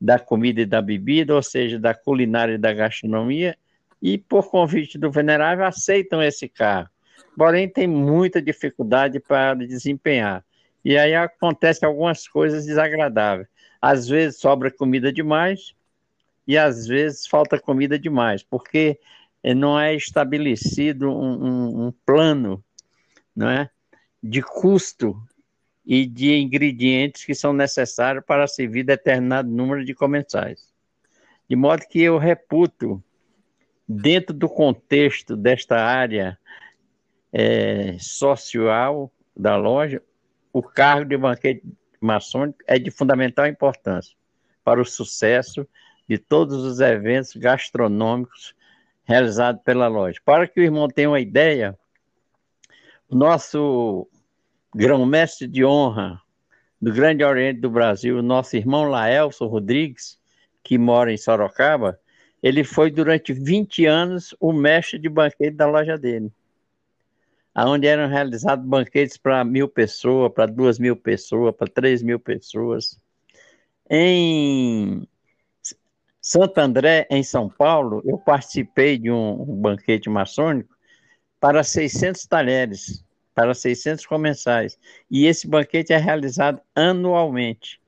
da 0.00 0.18
comida 0.18 0.60
e 0.60 0.66
da 0.66 0.80
bebida, 0.80 1.34
ou 1.34 1.42
seja, 1.42 1.78
da 1.78 1.94
culinária 1.94 2.54
e 2.54 2.58
da 2.58 2.72
gastronomia, 2.72 3.56
e 4.00 4.18
por 4.18 4.50
convite 4.50 4.98
do 4.98 5.10
venerável 5.10 5.64
aceitam 5.64 6.22
esse 6.22 6.48
cargo. 6.48 6.90
Porém, 7.36 7.68
tem 7.68 7.86
muita 7.86 8.42
dificuldade 8.42 9.18
para 9.20 9.54
desempenhar. 9.54 10.44
E 10.84 10.98
aí 10.98 11.14
acontecem 11.14 11.88
algumas 11.88 12.26
coisas 12.28 12.66
desagradáveis. 12.66 13.48
Às 13.80 14.08
vezes 14.08 14.40
sobra 14.40 14.70
comida 14.70 15.12
demais 15.12 15.74
e 16.46 16.58
às 16.58 16.86
vezes 16.86 17.26
falta 17.26 17.58
comida 17.58 17.98
demais, 17.98 18.42
porque 18.42 18.98
não 19.56 19.78
é 19.78 19.94
estabelecido 19.94 21.08
um, 21.08 21.44
um, 21.44 21.86
um 21.86 21.92
plano 22.04 22.62
não 23.34 23.48
é, 23.48 23.70
de 24.22 24.42
custo 24.42 25.20
e 25.84 26.06
de 26.06 26.34
ingredientes 26.36 27.24
que 27.24 27.34
são 27.34 27.52
necessários 27.52 28.24
para 28.24 28.46
servir 28.46 28.84
determinado 28.84 29.48
número 29.48 29.84
de 29.84 29.94
comensais. 29.94 30.72
De 31.48 31.56
modo 31.56 31.86
que 31.88 32.00
eu 32.00 32.18
reputo, 32.18 33.02
dentro 33.88 34.32
do 34.32 34.48
contexto 34.48 35.36
desta 35.36 35.76
área 35.76 36.38
é, 37.32 37.96
social 37.98 39.12
da 39.36 39.56
loja, 39.56 40.00
o 40.52 40.62
cargo 40.62 41.08
de 41.08 41.16
banquete 41.16 41.62
maçônico 42.00 42.58
é 42.66 42.78
de 42.78 42.90
fundamental 42.90 43.46
importância 43.46 44.16
para 44.64 44.80
o 44.80 44.84
sucesso 44.84 45.66
de 46.08 46.18
todos 46.18 46.62
os 46.62 46.80
eventos 46.80 47.34
gastronômicos 47.34 48.54
realizados 49.04 49.62
pela 49.62 49.88
loja. 49.88 50.20
Para 50.24 50.46
que 50.46 50.60
o 50.60 50.62
irmão 50.62 50.88
tenha 50.88 51.08
uma 51.08 51.20
ideia, 51.20 51.76
nosso 53.10 54.08
grão-mestre 54.74 55.46
de 55.46 55.64
honra 55.64 56.20
do 56.80 56.92
Grande 56.92 57.24
Oriente 57.24 57.60
do 57.60 57.70
Brasil, 57.70 58.22
nosso 58.22 58.56
irmão 58.56 58.84
Laelso 58.84 59.46
Rodrigues, 59.46 60.18
que 60.62 60.78
mora 60.78 61.12
em 61.12 61.16
Sorocaba, 61.16 61.98
ele 62.42 62.64
foi 62.64 62.90
durante 62.90 63.32
20 63.32 63.86
anos 63.86 64.34
o 64.40 64.52
mestre 64.52 64.98
de 64.98 65.08
banquete 65.08 65.56
da 65.56 65.66
loja 65.66 65.96
dele 65.96 66.32
onde 67.54 67.86
eram 67.86 68.08
realizados 68.08 68.64
banquetes 68.64 69.16
para 69.16 69.44
mil 69.44 69.68
pessoas, 69.68 70.32
para 70.32 70.46
duas 70.46 70.78
mil 70.78 70.96
pessoas, 70.96 71.54
para 71.54 71.68
três 71.68 72.02
mil 72.02 72.18
pessoas. 72.18 72.98
Em 73.90 75.06
Santo 76.20 76.58
André, 76.58 77.06
em 77.10 77.22
São 77.22 77.48
Paulo, 77.48 78.02
eu 78.06 78.16
participei 78.16 78.96
de 78.96 79.10
um 79.10 79.44
banquete 79.44 80.08
maçônico 80.08 80.74
para 81.38 81.62
600 81.62 82.24
talheres, 82.26 83.04
para 83.34 83.54
600 83.54 84.06
comensais. 84.06 84.78
E 85.10 85.26
esse 85.26 85.48
banquete 85.48 85.92
é 85.92 85.96
realizado 85.96 86.60
anualmente. 86.74 87.80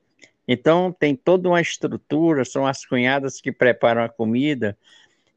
Então, 0.47 0.91
tem 0.91 1.15
toda 1.15 1.49
uma 1.49 1.61
estrutura, 1.61 2.45
são 2.45 2.67
as 2.67 2.85
cunhadas 2.85 3.41
que 3.41 3.51
preparam 3.51 4.03
a 4.03 4.09
comida, 4.09 4.77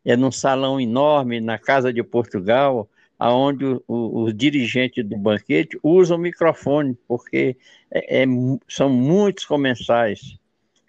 é 0.05 0.17
num 0.17 0.31
salão 0.31 0.81
enorme, 0.81 1.41
na 1.41 1.59
Casa 1.59 1.93
de 1.93 2.03
Portugal, 2.03 2.89
aonde 3.19 3.65
o, 3.65 3.83
o, 3.89 4.23
o, 4.23 4.33
dirigente 4.33 5.03
do 5.03 5.17
banquete 5.17 5.79
usa 5.83 6.15
o 6.15 6.19
microfone, 6.19 6.97
porque 7.07 7.57
é, 7.91 8.23
é, 8.23 8.27
são 8.69 8.89
muitos 8.89 9.45
comensais. 9.45 10.39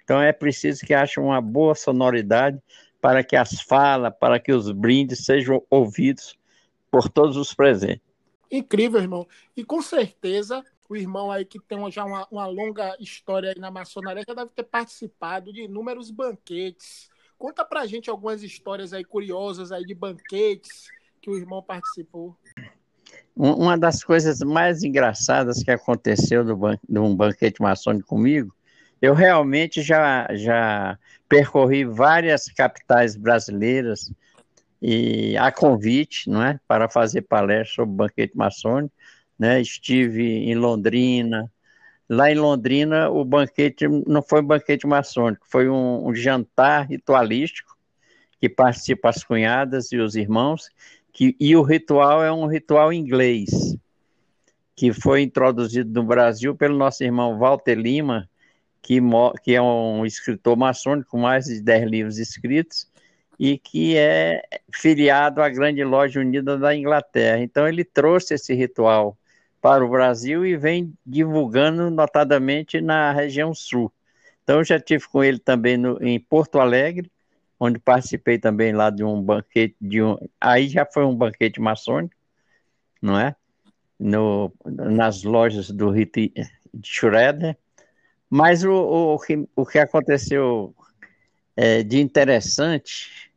Então 0.03 0.21
é 0.21 0.31
preciso 0.31 0.85
que 0.85 0.93
haja 0.93 1.19
uma 1.19 1.41
boa 1.41 1.73
sonoridade 1.73 2.59
para 3.01 3.23
que 3.23 3.35
as 3.35 3.61
falas, 3.61 4.13
para 4.19 4.39
que 4.39 4.51
os 4.51 4.71
brindes 4.71 5.25
sejam 5.25 5.63
ouvidos 5.69 6.37
por 6.91 7.09
todos 7.09 7.37
os 7.37 7.53
presentes. 7.53 8.08
Incrível, 8.51 8.99
irmão. 8.99 9.27
E 9.55 9.63
com 9.63 9.81
certeza 9.81 10.63
o 10.89 10.95
irmão 10.95 11.31
aí 11.31 11.45
que 11.45 11.59
tem 11.59 11.91
já 11.91 12.03
uma, 12.03 12.27
uma 12.31 12.47
longa 12.47 12.95
história 12.99 13.51
aí 13.51 13.59
na 13.59 13.69
maçonaria 13.69 14.23
já 14.27 14.33
deve 14.33 14.49
ter 14.55 14.63
participado 14.63 15.53
de 15.53 15.61
inúmeros 15.61 16.09
banquetes. 16.09 17.09
Conta 17.37 17.63
pra 17.63 17.85
gente 17.85 18.09
algumas 18.09 18.41
histórias 18.41 18.91
aí 18.91 19.05
curiosas 19.05 19.71
aí 19.71 19.85
de 19.85 19.93
banquetes 19.93 20.89
que 21.21 21.29
o 21.29 21.37
irmão 21.37 21.61
participou. 21.61 22.35
Uma 23.35 23.77
das 23.77 24.03
coisas 24.03 24.39
mais 24.39 24.83
engraçadas 24.83 25.63
que 25.63 25.71
aconteceu 25.71 26.43
no 26.43 26.57
ban 26.57 26.77
de 26.87 26.99
um 26.99 27.15
banquete 27.15 27.61
maçônico 27.61 28.07
comigo, 28.07 28.53
eu 29.01 29.13
realmente 29.13 29.81
já, 29.81 30.27
já 30.33 30.97
percorri 31.27 31.85
várias 31.85 32.45
capitais 32.47 33.15
brasileiras 33.15 34.11
e 34.81 35.37
a 35.37 35.51
convite, 35.51 36.29
não 36.29 36.41
é, 36.41 36.59
para 36.67 36.87
fazer 36.89 37.23
palestra 37.23 37.75
sobre 37.75 37.95
banquete 37.95 38.35
maçônico, 38.35 38.93
né? 39.37 39.61
Estive 39.61 40.23
em 40.23 40.55
Londrina. 40.55 41.51
Lá 42.07 42.31
em 42.31 42.35
Londrina, 42.35 43.09
o 43.09 43.23
banquete 43.23 43.87
não 44.07 44.21
foi 44.21 44.41
um 44.41 44.45
banquete 44.45 44.87
maçônico, 44.87 45.45
foi 45.47 45.69
um, 45.69 46.07
um 46.07 46.15
jantar 46.15 46.87
ritualístico 46.87 47.77
que 48.39 48.49
participa 48.49 49.09
as 49.09 49.23
cunhadas 49.23 49.91
e 49.91 49.97
os 49.97 50.15
irmãos 50.15 50.69
que, 51.11 51.35
e 51.39 51.55
o 51.55 51.61
ritual 51.61 52.23
é 52.23 52.31
um 52.31 52.47
ritual 52.47 52.93
inglês, 52.93 53.75
que 54.75 54.93
foi 54.93 55.21
introduzido 55.21 55.91
no 55.91 56.07
Brasil 56.07 56.55
pelo 56.55 56.77
nosso 56.77 57.03
irmão 57.03 57.37
Walter 57.37 57.75
Lima, 57.75 58.29
que, 58.81 58.99
que 59.43 59.53
é 59.53 59.61
um 59.61 60.05
escritor 60.05 60.55
maçônico 60.55 61.11
com 61.11 61.19
mais 61.19 61.45
de 61.45 61.61
10 61.61 61.89
livros 61.89 62.17
escritos, 62.17 62.87
e 63.39 63.57
que 63.57 63.95
é 63.95 64.43
filiado 64.69 65.41
à 65.41 65.47
Grande 65.47 65.81
Loja 65.83 66.19
Unida 66.19 66.57
da 66.57 66.75
Inglaterra. 66.75 67.41
Então, 67.41 67.65
ele 67.65 67.85
trouxe 67.85 68.33
esse 68.33 68.53
ritual 68.53 69.17
para 69.61 69.83
o 69.83 69.89
Brasil 69.89 70.45
e 70.45 70.57
vem 70.57 70.93
divulgando 71.05 71.89
notadamente 71.89 72.81
na 72.81 73.13
região 73.13 73.53
sul. 73.53 73.91
Então, 74.43 74.57
eu 74.57 74.63
já 74.65 74.77
tive 74.77 75.07
com 75.07 75.23
ele 75.23 75.39
também 75.39 75.77
no, 75.77 76.03
em 76.03 76.19
Porto 76.19 76.59
Alegre, 76.59 77.09
onde 77.57 77.79
participei 77.79 78.37
também 78.37 78.73
lá 78.73 78.89
de 78.89 79.03
um 79.05 79.21
banquete, 79.21 79.75
de 79.79 80.01
um, 80.01 80.17
aí 80.39 80.67
já 80.67 80.85
foi 80.85 81.05
um 81.05 81.15
banquete 81.15 81.61
maçônico, 81.61 82.15
não 83.01 83.17
é? 83.17 83.35
No, 83.97 84.51
nas 84.65 85.23
lojas 85.23 85.69
do 85.69 85.89
Rita 85.89 86.21
Schroeder, 86.83 87.57
mas 88.29 88.63
o, 88.63 88.71
o, 88.71 89.15
o, 89.15 89.19
que, 89.19 89.47
o 89.55 89.65
que 89.65 89.77
aconteceu 89.77 90.73
é, 91.55 91.83
de 91.83 91.99
interessante 91.99 93.28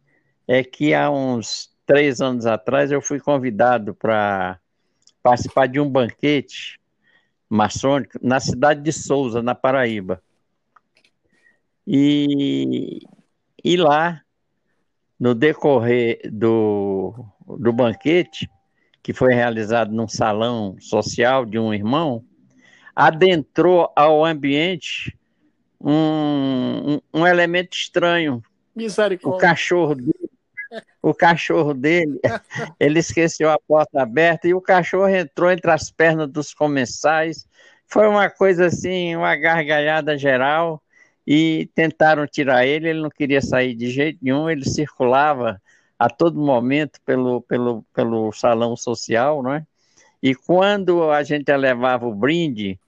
é 0.47 0.63
que 0.63 0.95
há 0.95 1.11
uns 1.11 1.71
três 1.87 2.21
anos 2.21 2.47
atrás 2.47 2.91
eu 2.91 3.01
fui 3.01 3.21
convidado 3.21 3.95
para 3.95 4.59
participar 5.23 5.67
de 5.67 5.79
um 5.79 5.89
banquete 5.89 6.81
maçônico 7.49 8.19
na 8.23 8.41
cidade 8.41 8.83
de 8.83 8.93
Souza, 8.93 9.43
na 9.43 9.55
Paraíba. 9.55 10.23
E, 11.87 13.01
e 13.63 13.77
lá, 13.77 14.23
no 15.19 15.35
decorrer 15.35 16.21
do, 16.33 17.15
do 17.47 17.73
banquete, 17.73 18.49
que 19.03 19.13
foi 19.13 19.35
realizado 19.35 19.93
num 19.93 20.09
salão 20.09 20.77
social 20.81 21.45
de 21.45 21.59
um 21.59 21.75
irmão, 21.75 22.25
adentrou 22.95 23.93
ao 23.97 24.25
ambiente 24.25 25.17
um, 25.81 26.95
um, 26.95 27.01
um 27.13 27.27
elemento 27.27 27.77
estranho. 27.77 28.43
O 29.35 29.39
cachorro 29.39 29.95
o 31.03 31.15
cachorro 31.15 31.75
dele, 31.75 32.21
ele 32.81 32.99
esqueceu 32.99 33.51
a 33.51 33.59
porta 33.59 34.03
aberta 34.03 34.49
e 34.49 34.55
o 34.55 34.61
cachorro 34.61 35.09
entrou 35.09 35.51
entre 35.51 35.71
as 35.71 35.91
pernas 35.91 36.29
dos 36.29 36.55
comensais. 36.55 37.47
Foi 37.87 38.09
uma 38.09 38.31
coisa 38.31 38.67
assim, 38.67 39.15
uma 39.17 39.37
gargalhada 39.37 40.17
geral 40.17 40.83
e 41.27 41.71
tentaram 41.75 42.27
tirar 42.27 42.67
ele, 42.67 42.89
ele 42.89 43.01
não 43.01 43.11
queria 43.11 43.41
sair 43.41 43.75
de 43.75 43.91
jeito 43.91 44.19
nenhum, 44.23 44.51
ele 44.51 44.65
circulava 44.65 45.61
a 45.99 46.09
todo 46.09 46.41
momento 46.41 47.01
pelo, 47.05 47.43
pelo, 47.43 47.85
pelo 47.95 48.33
salão 48.33 48.77
social, 48.77 49.43
não 49.43 49.55
é? 49.55 49.67
E 50.23 50.35
quando 50.35 51.11
a 51.11 51.23
gente 51.23 51.55
levava 51.57 52.07
o 52.07 52.15
brinde, 52.15 52.79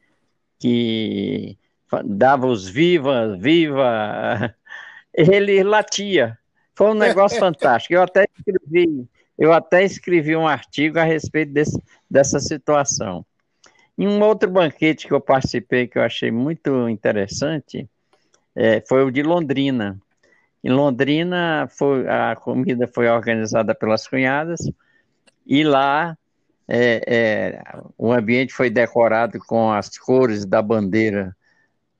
que 0.58 1.56
dava 2.04 2.46
os 2.46 2.68
viva, 2.68 3.36
viva, 3.36 4.54
ele 5.12 5.62
latia. 5.62 6.38
Foi 6.74 6.90
um 6.90 6.94
negócio 6.94 7.38
fantástico. 7.38 7.94
Eu 7.94 8.02
até 8.02 8.26
escrevi, 8.36 9.08
eu 9.38 9.52
até 9.52 9.84
escrevi 9.84 10.36
um 10.36 10.46
artigo 10.46 10.98
a 10.98 11.04
respeito 11.04 11.52
desse, 11.52 11.80
dessa 12.10 12.40
situação. 12.40 13.24
Em 13.96 14.08
um 14.08 14.20
outro 14.22 14.50
banquete 14.50 15.06
que 15.06 15.14
eu 15.14 15.20
participei, 15.20 15.86
que 15.86 15.98
eu 15.98 16.02
achei 16.02 16.30
muito 16.30 16.88
interessante, 16.88 17.88
é, 18.54 18.82
foi 18.88 19.04
o 19.04 19.10
de 19.10 19.22
Londrina. 19.22 20.00
Em 20.62 20.70
Londrina, 20.70 21.68
foi, 21.70 22.08
a 22.08 22.34
comida 22.34 22.88
foi 22.88 23.08
organizada 23.08 23.74
pelas 23.74 24.08
cunhadas 24.08 24.60
e 25.46 25.62
lá 25.62 26.16
é, 26.66 27.02
é, 27.06 27.62
o 27.98 28.12
ambiente 28.12 28.52
foi 28.52 28.70
decorado 28.70 29.38
com 29.38 29.70
as 29.70 29.96
cores 29.98 30.46
da 30.46 30.62
bandeira 30.62 31.36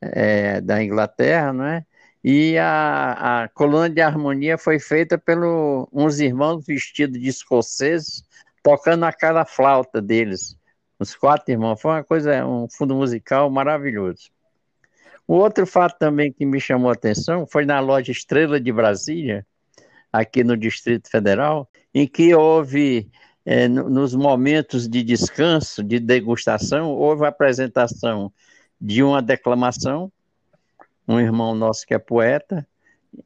é, 0.00 0.60
da 0.60 0.82
Inglaterra, 0.82 1.52
não 1.52 1.64
é? 1.64 1.84
E 2.24 2.56
a, 2.56 3.42
a 3.42 3.48
coluna 3.48 3.90
de 3.90 4.00
harmonia 4.00 4.56
foi 4.56 4.78
feita 4.78 5.18
pelos 5.18 5.86
uns 5.92 6.20
irmãos 6.20 6.64
vestidos 6.64 7.20
de 7.20 7.28
escoceses, 7.28 8.24
tocando 8.62 9.04
aquela 9.04 9.44
flauta 9.44 10.00
deles, 10.00 10.56
os 10.98 11.14
quatro 11.14 11.52
irmãos. 11.52 11.78
Foi 11.78 11.90
uma 11.90 12.02
coisa, 12.02 12.46
um 12.46 12.66
fundo 12.66 12.94
musical 12.94 13.50
maravilhoso. 13.50 14.30
O 15.28 15.34
outro 15.34 15.66
fato 15.66 15.98
também 15.98 16.32
que 16.32 16.46
me 16.46 16.58
chamou 16.58 16.88
a 16.88 16.94
atenção 16.94 17.46
foi 17.46 17.66
na 17.66 17.78
loja 17.78 18.10
Estrela 18.10 18.58
de 18.58 18.72
Brasília, 18.72 19.46
aqui 20.10 20.42
no 20.42 20.56
Distrito 20.56 21.10
Federal, 21.10 21.68
em 21.92 22.06
que 22.06 22.34
houve, 22.34 23.10
é, 23.44 23.68
nos 23.68 24.14
momentos 24.14 24.88
de 24.88 25.02
descanso, 25.02 25.82
de 25.84 26.00
degustação, 26.00 26.90
houve 26.90 27.26
a 27.26 27.28
apresentação 27.28 28.32
de 28.80 29.02
uma 29.02 29.20
declamação, 29.20 30.10
um 31.06 31.20
irmão 31.20 31.54
nosso 31.54 31.86
que 31.86 31.94
é 31.94 31.98
poeta, 31.98 32.66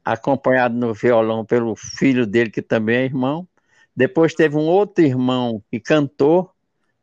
acompanhado 0.03 0.75
no 0.75 0.93
violão 0.93 1.45
pelo 1.45 1.75
filho 1.75 2.25
dele, 2.27 2.49
que 2.49 2.61
também 2.61 2.97
é 2.97 3.05
irmão. 3.05 3.47
Depois 3.95 4.33
teve 4.33 4.55
um 4.55 4.67
outro 4.67 5.03
irmão 5.03 5.63
que 5.69 5.79
cantou, 5.79 6.51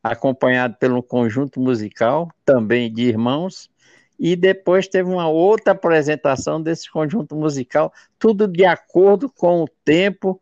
acompanhado 0.02 0.76
pelo 0.78 1.02
conjunto 1.02 1.60
musical, 1.60 2.30
também 2.44 2.92
de 2.92 3.02
irmãos 3.02 3.70
e 4.18 4.34
depois 4.34 4.88
teve 4.88 5.08
uma 5.10 5.28
outra 5.28 5.72
apresentação 5.72 6.60
desse 6.60 6.90
conjunto 6.90 7.36
musical, 7.36 7.92
tudo 8.18 8.48
de 8.48 8.64
acordo 8.64 9.28
com 9.28 9.62
o 9.62 9.68
tempo 9.84 10.40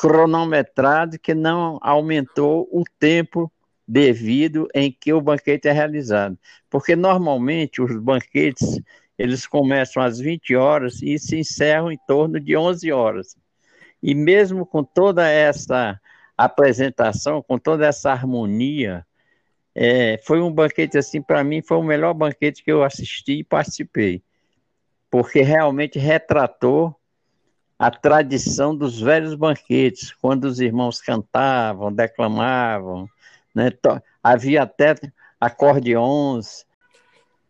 cronometrado, 0.00 1.18
que 1.18 1.34
não 1.34 1.78
aumentou 1.82 2.68
o 2.70 2.84
tempo 2.98 3.50
devido 3.88 4.68
em 4.74 4.92
que 4.92 5.12
o 5.12 5.20
banquete 5.20 5.68
é 5.68 5.72
realizado. 5.72 6.38
Porque 6.68 6.94
normalmente 6.94 7.80
os 7.82 7.96
banquetes 7.98 8.80
eles 9.18 9.46
começam 9.46 10.02
às 10.02 10.18
20 10.18 10.54
horas 10.54 11.02
e 11.02 11.18
se 11.18 11.38
encerram 11.38 11.90
em 11.90 11.98
torno 12.06 12.38
de 12.38 12.56
11 12.56 12.92
horas. 12.92 13.36
E 14.02 14.14
mesmo 14.14 14.66
com 14.66 14.84
toda 14.84 15.28
essa 15.28 15.98
apresentação, 16.36 17.42
com 17.42 17.58
toda 17.58 17.86
essa 17.86 18.12
harmonia, 18.12 19.06
é, 19.74 20.18
foi 20.24 20.40
um 20.40 20.52
banquete 20.52 20.98
assim, 20.98 21.20
para 21.20 21.42
mim, 21.42 21.62
foi 21.62 21.76
o 21.76 21.82
melhor 21.82 22.14
banquete 22.14 22.62
que 22.62 22.72
eu 22.72 22.82
assisti 22.82 23.40
e 23.40 23.44
participei, 23.44 24.22
porque 25.10 25.42
realmente 25.42 25.98
retratou 25.98 26.94
a 27.78 27.90
tradição 27.90 28.74
dos 28.74 29.00
velhos 29.00 29.34
banquetes, 29.34 30.12
quando 30.12 30.44
os 30.44 30.60
irmãos 30.60 31.00
cantavam, 31.00 31.92
declamavam, 31.92 33.06
né? 33.54 33.70
havia 34.22 34.62
até 34.62 34.94
acordeons. 35.40 36.64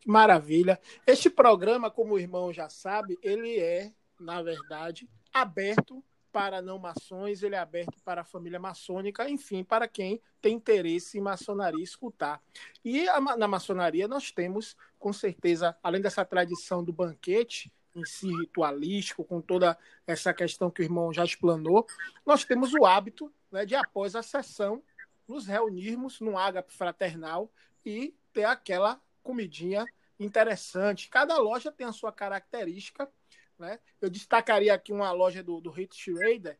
Maravilha. 0.06 0.80
Este 1.04 1.28
programa, 1.28 1.90
como 1.90 2.14
o 2.14 2.18
irmão 2.18 2.52
já 2.52 2.68
sabe, 2.68 3.18
ele 3.20 3.58
é, 3.58 3.92
na 4.20 4.40
verdade, 4.40 5.10
aberto 5.34 6.00
para 6.30 6.62
não 6.62 6.78
maçons, 6.78 7.42
ele 7.42 7.56
é 7.56 7.58
aberto 7.58 7.98
para 8.04 8.20
a 8.20 8.24
família 8.24 8.60
maçônica, 8.60 9.28
enfim, 9.28 9.64
para 9.64 9.88
quem 9.88 10.20
tem 10.40 10.54
interesse 10.54 11.18
em 11.18 11.20
maçonaria 11.20 11.82
escutar. 11.82 12.40
E 12.84 13.08
a, 13.08 13.20
na 13.36 13.48
maçonaria 13.48 14.06
nós 14.06 14.30
temos, 14.30 14.76
com 14.96 15.12
certeza, 15.12 15.76
além 15.82 16.00
dessa 16.00 16.24
tradição 16.24 16.84
do 16.84 16.92
banquete, 16.92 17.72
em 17.92 18.04
si 18.04 18.28
ritualístico, 18.28 19.24
com 19.24 19.40
toda 19.40 19.76
essa 20.06 20.32
questão 20.32 20.70
que 20.70 20.82
o 20.82 20.84
irmão 20.84 21.12
já 21.12 21.24
explanou, 21.24 21.84
nós 22.24 22.44
temos 22.44 22.72
o 22.74 22.84
hábito 22.84 23.32
né, 23.50 23.66
de, 23.66 23.74
após 23.74 24.14
a 24.14 24.22
sessão, 24.22 24.82
nos 25.26 25.46
reunirmos 25.46 26.20
num 26.20 26.38
ágape 26.38 26.72
fraternal 26.72 27.50
e 27.84 28.14
ter 28.32 28.44
aquela 28.44 29.00
comidinha 29.26 29.84
interessante. 30.18 31.08
Cada 31.08 31.38
loja 31.38 31.70
tem 31.70 31.86
a 31.86 31.92
sua 31.92 32.12
característica 32.12 33.10
né? 33.58 33.78
Eu 34.00 34.10
destacaria 34.10 34.74
aqui 34.74 34.92
uma 34.92 35.10
loja 35.12 35.42
do, 35.42 35.60
do 35.60 35.70
Hit 35.70 35.96
Schrader, 35.96 36.58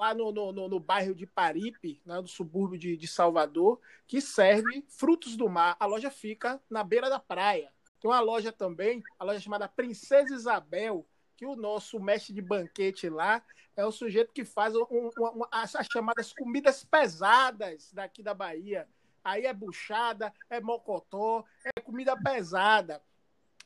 lá 0.00 0.14
no, 0.14 0.32
no, 0.32 0.52
no, 0.52 0.80
bairro 0.80 1.14
de 1.14 1.26
Paripe, 1.26 2.00
né, 2.04 2.20
do 2.20 2.28
subúrbio 2.28 2.78
de, 2.78 2.96
de 2.96 3.06
Salvador, 3.06 3.80
que 4.06 4.20
serve 4.20 4.84
frutos 4.88 5.36
do 5.36 5.48
mar. 5.48 5.76
A 5.80 5.86
loja 5.86 6.10
fica 6.10 6.60
na 6.68 6.84
beira 6.84 7.08
da 7.08 7.18
praia. 7.18 7.72
Tem 8.00 8.10
uma 8.10 8.20
loja 8.20 8.52
também, 8.52 9.02
a 9.18 9.24
loja 9.24 9.40
chamada 9.40 9.68
Princesa 9.68 10.34
Isabel, 10.34 11.06
que 11.36 11.46
o 11.46 11.56
nosso 11.56 11.98
mestre 11.98 12.34
de 12.34 12.42
banquete 12.42 13.08
lá 13.08 13.42
é 13.74 13.84
o 13.86 13.92
sujeito 13.92 14.32
que 14.32 14.44
faz 14.44 14.74
um, 14.76 14.84
um, 14.90 15.10
as, 15.50 15.74
as 15.74 15.86
chamadas 15.90 16.32
comidas 16.32 16.84
pesadas 16.84 17.90
daqui 17.92 18.22
da 18.22 18.34
Bahia. 18.34 18.86
Aí 19.24 19.46
é 19.46 19.52
buchada, 19.52 20.32
é 20.50 20.60
mocotó, 20.60 21.44
é 21.76 21.80
comida 21.80 22.16
pesada. 22.16 23.02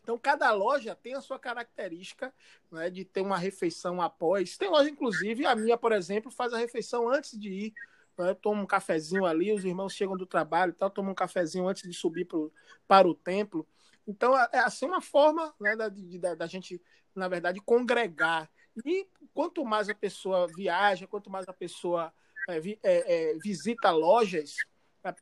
Então, 0.02 0.16
cada 0.16 0.52
loja 0.52 0.94
tem 0.94 1.14
a 1.14 1.20
sua 1.20 1.36
característica 1.36 2.32
né, 2.70 2.88
de 2.88 3.04
ter 3.04 3.22
uma 3.22 3.36
refeição 3.36 4.00
após. 4.00 4.56
Tem 4.56 4.68
loja, 4.68 4.88
inclusive, 4.88 5.44
a 5.44 5.56
minha, 5.56 5.76
por 5.76 5.90
exemplo, 5.90 6.30
faz 6.30 6.52
a 6.52 6.58
refeição 6.58 7.08
antes 7.08 7.36
de 7.36 7.48
ir. 7.48 7.74
Né, 8.16 8.32
toma 8.34 8.62
um 8.62 8.66
cafezinho 8.66 9.26
ali, 9.26 9.52
os 9.52 9.64
irmãos 9.64 9.92
chegam 9.92 10.16
do 10.16 10.24
trabalho 10.24 10.70
e 10.70 10.74
tal, 10.74 10.88
tomam 10.90 11.10
um 11.10 11.14
cafezinho 11.14 11.66
antes 11.66 11.82
de 11.82 11.92
subir 11.92 12.24
pro, 12.24 12.52
para 12.86 13.08
o 13.08 13.14
templo. 13.14 13.66
Então, 14.06 14.38
é, 14.38 14.48
é 14.52 14.58
assim 14.60 14.86
uma 14.86 15.00
forma 15.00 15.52
né, 15.58 15.74
da, 15.74 15.88
da, 15.88 16.34
da 16.36 16.46
gente, 16.46 16.80
na 17.12 17.26
verdade, 17.26 17.60
congregar. 17.60 18.48
E 18.84 19.08
quanto 19.34 19.64
mais 19.64 19.88
a 19.88 19.94
pessoa 19.94 20.46
viaja, 20.46 21.06
quanto 21.08 21.28
mais 21.28 21.48
a 21.48 21.52
pessoa 21.52 22.12
é, 22.48 22.58
é, 22.58 23.32
é, 23.32 23.34
visita 23.38 23.90
lojas, 23.90 24.54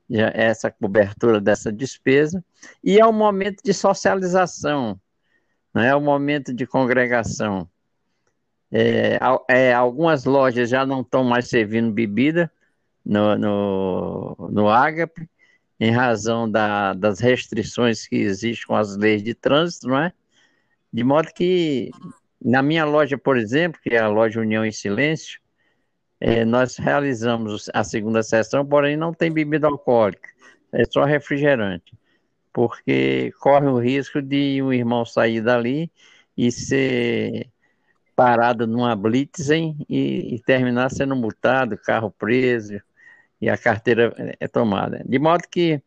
Já 0.10 0.30
essa 0.34 0.70
cobertura 0.70 1.42
dessa 1.42 1.72
despesa. 1.72 2.44
E 2.84 3.00
é 3.00 3.06
um 3.06 3.14
momento 3.14 3.64
de 3.64 3.74
socialização, 3.74 5.00
né? 5.74 5.88
é 5.88 5.96
um 5.96 6.02
momento 6.02 6.54
de 6.54 6.68
congregação. 6.68 7.68
É, 8.72 9.20
é, 9.48 9.74
algumas 9.74 10.26
lojas 10.26 10.70
já 10.70 10.86
não 10.86 11.02
estão 11.02 11.24
mais 11.24 11.48
servindo 11.48 11.92
bebida 11.92 12.52
no, 13.06 13.38
no, 13.38 14.50
no 14.52 14.70
Ágape, 14.70 15.30
em 15.80 15.92
razão 15.92 16.50
da, 16.50 16.94
das 16.94 17.20
restrições 17.20 18.08
que 18.08 18.16
existem 18.16 18.68
com 18.68 18.76
as 18.76 18.96
leis 18.96 19.22
de 19.22 19.34
trânsito, 19.34 19.88
não 19.88 19.98
é? 19.98 20.14
De 20.92 21.04
modo 21.04 21.30
que, 21.34 21.92
na 22.42 22.62
minha 22.62 22.86
loja, 22.86 23.18
por 23.18 23.38
exemplo, 23.38 23.80
que 23.82 23.90
é 23.90 24.00
a 24.00 24.08
loja 24.08 24.40
União 24.40 24.66
em 24.66 24.72
Silêncio, 24.72 25.42
é, 26.20 26.46
nós 26.46 26.78
realizamos 26.78 27.70
a 27.74 27.84
segunda 27.84 28.24
sessão, 28.24 28.66
porém 28.66 28.96
não 28.96 29.14
tem 29.14 29.32
bebida 29.32 29.68
alcoólica, 29.68 30.30
é 30.72 30.86
só 30.86 31.04
refrigerante, 31.04 31.92
porque 32.54 33.34
corre 33.42 33.68
o 33.68 33.80
risco 33.80 34.22
de 34.22 34.62
um 34.62 34.72
irmão 34.72 35.06
sair 35.06 35.42
dali 35.42 35.92
e 36.38 36.52
ser 36.52 37.50
parado 38.16 38.66
numa 38.66 38.96
blitzen 38.96 39.76
e, 39.90 40.36
e 40.36 40.40
terminar 40.40 40.90
sendo 40.92 41.16
multado, 41.16 41.78
carro 41.78 42.10
preso, 42.12 42.80
e 43.44 43.50
a 43.50 43.58
carteira 43.58 44.16
é 44.40 44.48
tomada. 44.48 45.04
De 45.06 45.20
modo 45.20 45.44
que, 45.52 45.82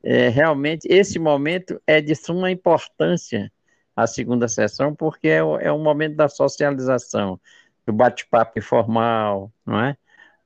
é, 0.00 0.28
realmente, 0.28 0.86
esse 0.88 1.18
momento 1.18 1.82
é 1.84 2.00
de 2.00 2.14
suma 2.14 2.52
importância, 2.52 3.50
a 3.96 4.06
segunda 4.06 4.46
sessão, 4.46 4.94
porque 4.94 5.26
é, 5.26 5.38
é 5.38 5.72
um 5.72 5.82
momento 5.82 6.14
da 6.14 6.28
socialização, 6.28 7.40
do 7.84 7.92
bate-papo 7.92 8.60
informal, 8.60 9.52
não 9.66 9.80
é? 9.80 9.96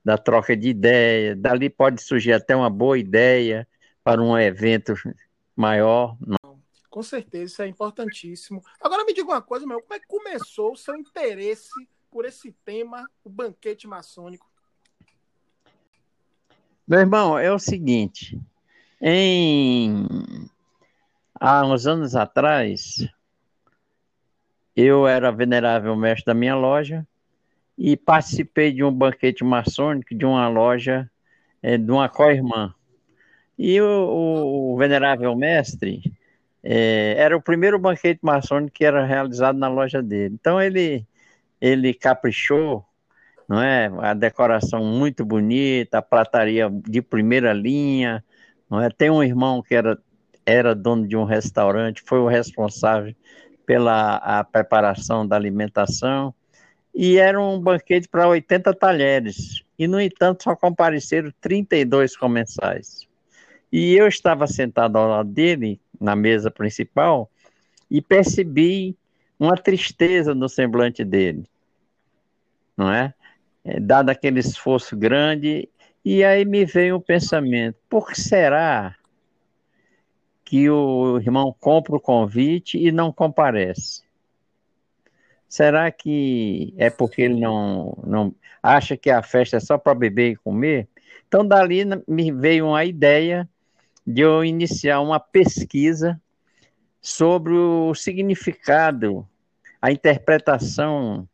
Da 0.03 0.17
troca 0.17 0.57
de 0.57 0.69
ideia, 0.69 1.35
dali 1.35 1.69
pode 1.69 2.01
surgir 2.01 2.33
até 2.33 2.55
uma 2.55 2.69
boa 2.69 2.97
ideia 2.97 3.67
para 4.03 4.19
um 4.19 4.35
evento 4.35 4.95
maior. 5.55 6.17
Não? 6.19 6.59
Com 6.89 7.03
certeza, 7.03 7.43
isso 7.43 7.61
é 7.61 7.67
importantíssimo. 7.67 8.63
Agora 8.81 9.05
me 9.05 9.13
diga 9.13 9.27
uma 9.27 9.41
coisa, 9.41 9.67
meu, 9.67 9.81
como 9.81 9.93
é 9.93 9.99
que 9.99 10.07
começou 10.07 10.71
o 10.71 10.77
seu 10.77 10.95
interesse 10.95 11.69
por 12.09 12.25
esse 12.25 12.51
tema, 12.65 13.07
o 13.23 13.29
banquete 13.29 13.87
maçônico? 13.87 14.48
Meu 16.89 17.01
irmão, 17.01 17.37
é 17.37 17.53
o 17.53 17.59
seguinte, 17.59 18.35
em 18.99 20.07
há 21.39 21.63
uns 21.63 21.85
anos 21.85 22.15
atrás, 22.15 23.07
eu 24.75 25.07
era 25.07 25.31
venerável 25.31 25.95
mestre 25.95 26.25
da 26.25 26.33
minha 26.33 26.55
loja 26.55 27.05
e 27.77 27.95
participei 27.95 28.71
de 28.71 28.83
um 28.83 28.91
banquete 28.91 29.43
maçônico 29.43 30.15
de 30.15 30.25
uma 30.25 30.47
loja 30.49 31.07
é, 31.61 31.77
de 31.77 31.91
uma 31.91 32.09
co-irmã. 32.09 32.73
E 33.55 33.79
o, 33.79 34.71
o, 34.73 34.75
venerável 34.75 35.35
mestre 35.35 36.01
é, 36.63 37.13
era 37.19 37.37
o 37.37 37.41
primeiro 37.41 37.77
banquete 37.77 38.21
maçônico 38.23 38.73
que 38.73 38.83
era 38.83 39.05
realizado 39.05 39.59
na 39.59 39.67
loja 39.67 40.01
dele. 40.01 40.33
Então 40.33 40.59
ele 40.59 41.05
ele 41.61 41.93
caprichou 41.93 42.83
não 43.49 43.59
é? 43.59 43.91
A 43.97 44.13
decoração 44.13 44.85
muito 44.85 45.25
bonita, 45.25 45.97
a 45.97 46.03
prataria 46.03 46.69
de 46.69 47.01
primeira 47.01 47.51
linha, 47.51 48.23
não 48.69 48.79
é? 48.79 48.91
Tem 48.91 49.09
um 49.09 49.23
irmão 49.23 49.63
que 49.63 49.73
era, 49.73 49.97
era 50.45 50.75
dono 50.75 51.07
de 51.07 51.17
um 51.17 51.23
restaurante, 51.23 52.03
foi 52.05 52.19
o 52.19 52.27
responsável 52.27 53.15
pela 53.65 54.17
a 54.17 54.43
preparação 54.43 55.27
da 55.27 55.35
alimentação, 55.35 56.31
e 56.93 57.17
era 57.17 57.41
um 57.41 57.59
banquete 57.59 58.07
para 58.07 58.27
80 58.27 58.71
talheres, 58.75 59.63
e 59.79 59.87
no 59.87 59.99
entanto 59.99 60.43
só 60.43 60.55
compareceram 60.55 61.33
32 61.41 62.15
comensais. 62.15 63.07
E 63.71 63.95
eu 63.95 64.07
estava 64.07 64.45
sentado 64.45 64.95
ao 64.95 65.09
lado 65.09 65.29
dele, 65.29 65.79
na 65.99 66.15
mesa 66.15 66.51
principal, 66.51 67.31
e 67.89 67.99
percebi 67.99 68.95
uma 69.39 69.55
tristeza 69.55 70.35
no 70.35 70.47
semblante 70.47 71.03
dele, 71.03 71.45
não 72.77 72.91
é? 72.91 73.13
É, 73.69 73.79
dado 73.79 74.09
aquele 74.09 74.39
esforço 74.39 74.97
grande, 74.97 75.69
e 76.03 76.23
aí 76.23 76.43
me 76.43 76.65
veio 76.65 76.95
o 76.95 77.01
pensamento: 77.01 77.77
por 77.87 78.07
que 78.07 78.19
será 78.19 78.95
que 80.43 80.67
o 80.69 81.19
irmão 81.19 81.55
compra 81.59 81.95
o 81.95 81.99
convite 81.99 82.77
e 82.77 82.91
não 82.91 83.11
comparece? 83.11 84.03
Será 85.47 85.91
que 85.91 86.73
é 86.77 86.89
porque 86.89 87.21
ele 87.23 87.39
não, 87.39 87.97
não 88.05 88.35
acha 88.61 88.97
que 88.97 89.09
a 89.09 89.21
festa 89.21 89.57
é 89.57 89.59
só 89.59 89.77
para 89.77 89.95
beber 89.95 90.31
e 90.31 90.35
comer? 90.35 90.87
Então, 91.27 91.47
dali 91.47 91.83
me 92.07 92.31
veio 92.31 92.67
uma 92.67 92.83
ideia 92.85 93.47
de 94.05 94.21
eu 94.21 94.43
iniciar 94.43 95.01
uma 95.01 95.19
pesquisa 95.19 96.19
sobre 97.01 97.53
o 97.53 97.93
significado, 97.93 99.27
a 99.81 99.91
interpretação 99.91 101.27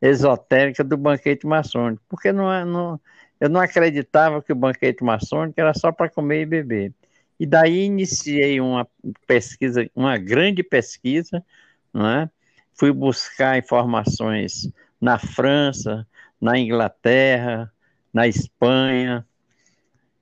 esotérica 0.00 0.84
do 0.84 0.96
banquete 0.96 1.46
maçônico, 1.46 2.02
porque 2.08 2.32
não, 2.32 2.52
é, 2.52 2.64
não, 2.64 3.00
eu 3.40 3.48
não 3.48 3.60
acreditava 3.60 4.42
que 4.42 4.52
o 4.52 4.56
banquete 4.56 5.02
maçônico 5.02 5.60
era 5.60 5.74
só 5.74 5.92
para 5.92 6.08
comer 6.10 6.42
e 6.42 6.46
beber. 6.46 6.92
E 7.38 7.46
daí 7.46 7.84
iniciei 7.84 8.60
uma 8.60 8.86
pesquisa, 9.26 9.88
uma 9.94 10.18
grande 10.18 10.62
pesquisa, 10.62 11.44
não 11.92 12.08
é? 12.08 12.30
fui 12.78 12.92
buscar 12.92 13.58
informações 13.58 14.70
na 15.00 15.18
França, 15.18 16.06
na 16.40 16.58
Inglaterra, 16.58 17.72
na 18.12 18.28
Espanha, 18.28 19.26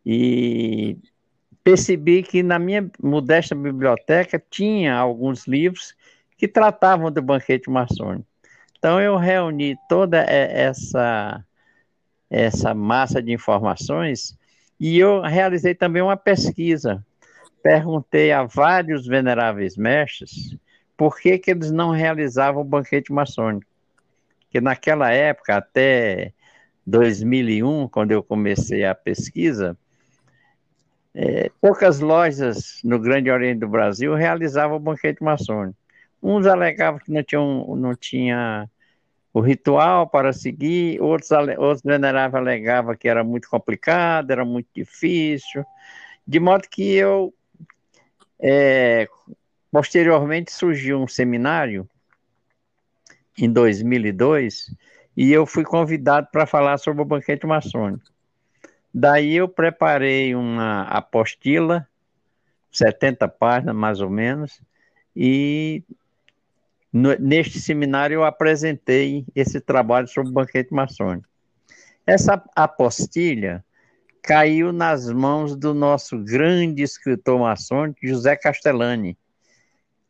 e 0.05 0.97
percebi 1.63 2.23
que 2.23 2.43
na 2.43 2.59
minha 2.59 2.91
modesta 3.03 3.55
biblioteca 3.55 4.43
tinha 4.51 4.95
alguns 4.95 5.47
livros 5.47 5.95
que 6.39 6.49
tratavam 6.49 7.11
do 7.11 7.21
banquete 7.21 7.69
maçônico. 7.69 8.27
Então 8.79 9.01
eu 9.01 9.17
reuni 9.17 9.77
toda 9.89 10.19
essa 10.29 11.45
essa 12.29 12.75
massa 12.75 13.23
de 13.23 13.33
informações 13.33 14.37
e 14.81 14.99
eu 14.99 15.23
realizei 15.23 15.75
também 15.75 16.03
uma 16.03 16.17
pesquisa. 16.17 17.05
Perguntei 17.63 18.33
a 18.33 18.45
vários 18.45 19.07
veneráveis 19.07 19.77
mestres 19.77 20.57
por 20.97 21.19
que, 21.19 21.39
que 21.39 21.51
eles 21.51 21.71
não 21.71 21.91
realizavam 21.91 22.63
o 22.63 22.65
banquete 22.65 23.13
maçônico. 23.13 23.71
Porque 24.41 24.61
naquela 24.61 25.11
época, 25.11 25.57
até 25.57 26.33
2001, 26.87 27.89
quando 27.89 28.13
eu 28.13 28.23
comecei 28.23 28.85
a 28.85 28.95
pesquisa, 28.95 29.77
é, 31.15 31.51
poucas 31.61 32.01
lojas 32.01 32.81
no 32.85 32.99
Grande 32.99 33.31
Oriente 33.31 33.61
do 33.61 33.69
Brasil 33.69 34.15
realizavam 34.15 34.77
o 34.77 34.81
banquete 34.81 35.23
maçônico. 35.23 35.79
Uns 36.23 36.47
alegavam 36.47 36.99
que 36.99 37.13
não 37.13 37.23
tinha, 37.23 37.41
não 37.41 37.95
tinha 37.95 38.69
o 39.33 39.41
ritual 39.41 40.09
para 40.09 40.33
seguir, 40.33 41.01
outros, 41.01 41.31
outros 41.59 41.83
veneráveis 41.83 42.43
alegavam 42.43 42.97
que 42.97 43.09
era 43.09 43.23
muito 43.23 43.49
complicado, 43.49 44.31
era 44.31 44.45
muito 44.45 44.69
difícil, 44.75 45.65
de 46.27 46.41
modo 46.41 46.67
que 46.71 46.95
eu, 46.95 47.35
é, 48.41 49.07
posteriormente 49.71 50.53
surgiu 50.53 50.99
um 51.01 51.07
seminário, 51.07 51.89
em 53.39 53.53
2002, 53.53 54.75
e 55.17 55.33
eu 55.33 55.47
fui 55.47 55.65
convidado 55.65 56.29
para 56.33 56.47
falar 56.47 56.79
sobre 56.79 57.03
o 57.03 57.07
banquete 57.07 57.47
maçônico. 57.47 58.07
Daí 58.93 59.37
eu 59.37 59.49
preparei 59.49 60.35
uma 60.35 60.83
apostila, 60.85 61.87
70 62.73 63.29
páginas 63.29 63.77
mais 63.77 64.01
ou 64.01 64.09
menos, 64.09 64.61
e 65.15 65.83
no, 66.97 67.15
neste 67.19 67.61
seminário 67.61 68.15
eu 68.15 68.25
apresentei 68.25 69.27
esse 69.35 69.61
trabalho 69.61 70.09
sobre 70.09 70.31
o 70.31 70.33
banquete 70.33 70.73
maçônico. 70.73 71.29
Essa 72.07 72.43
apostilha 72.55 73.63
caiu 74.23 74.73
nas 74.73 75.11
mãos 75.13 75.55
do 75.55 75.75
nosso 75.75 76.19
grande 76.19 76.83
escritor 76.83 77.39
maçônico, 77.39 77.99
José 78.03 78.35
Castellani, 78.35 79.17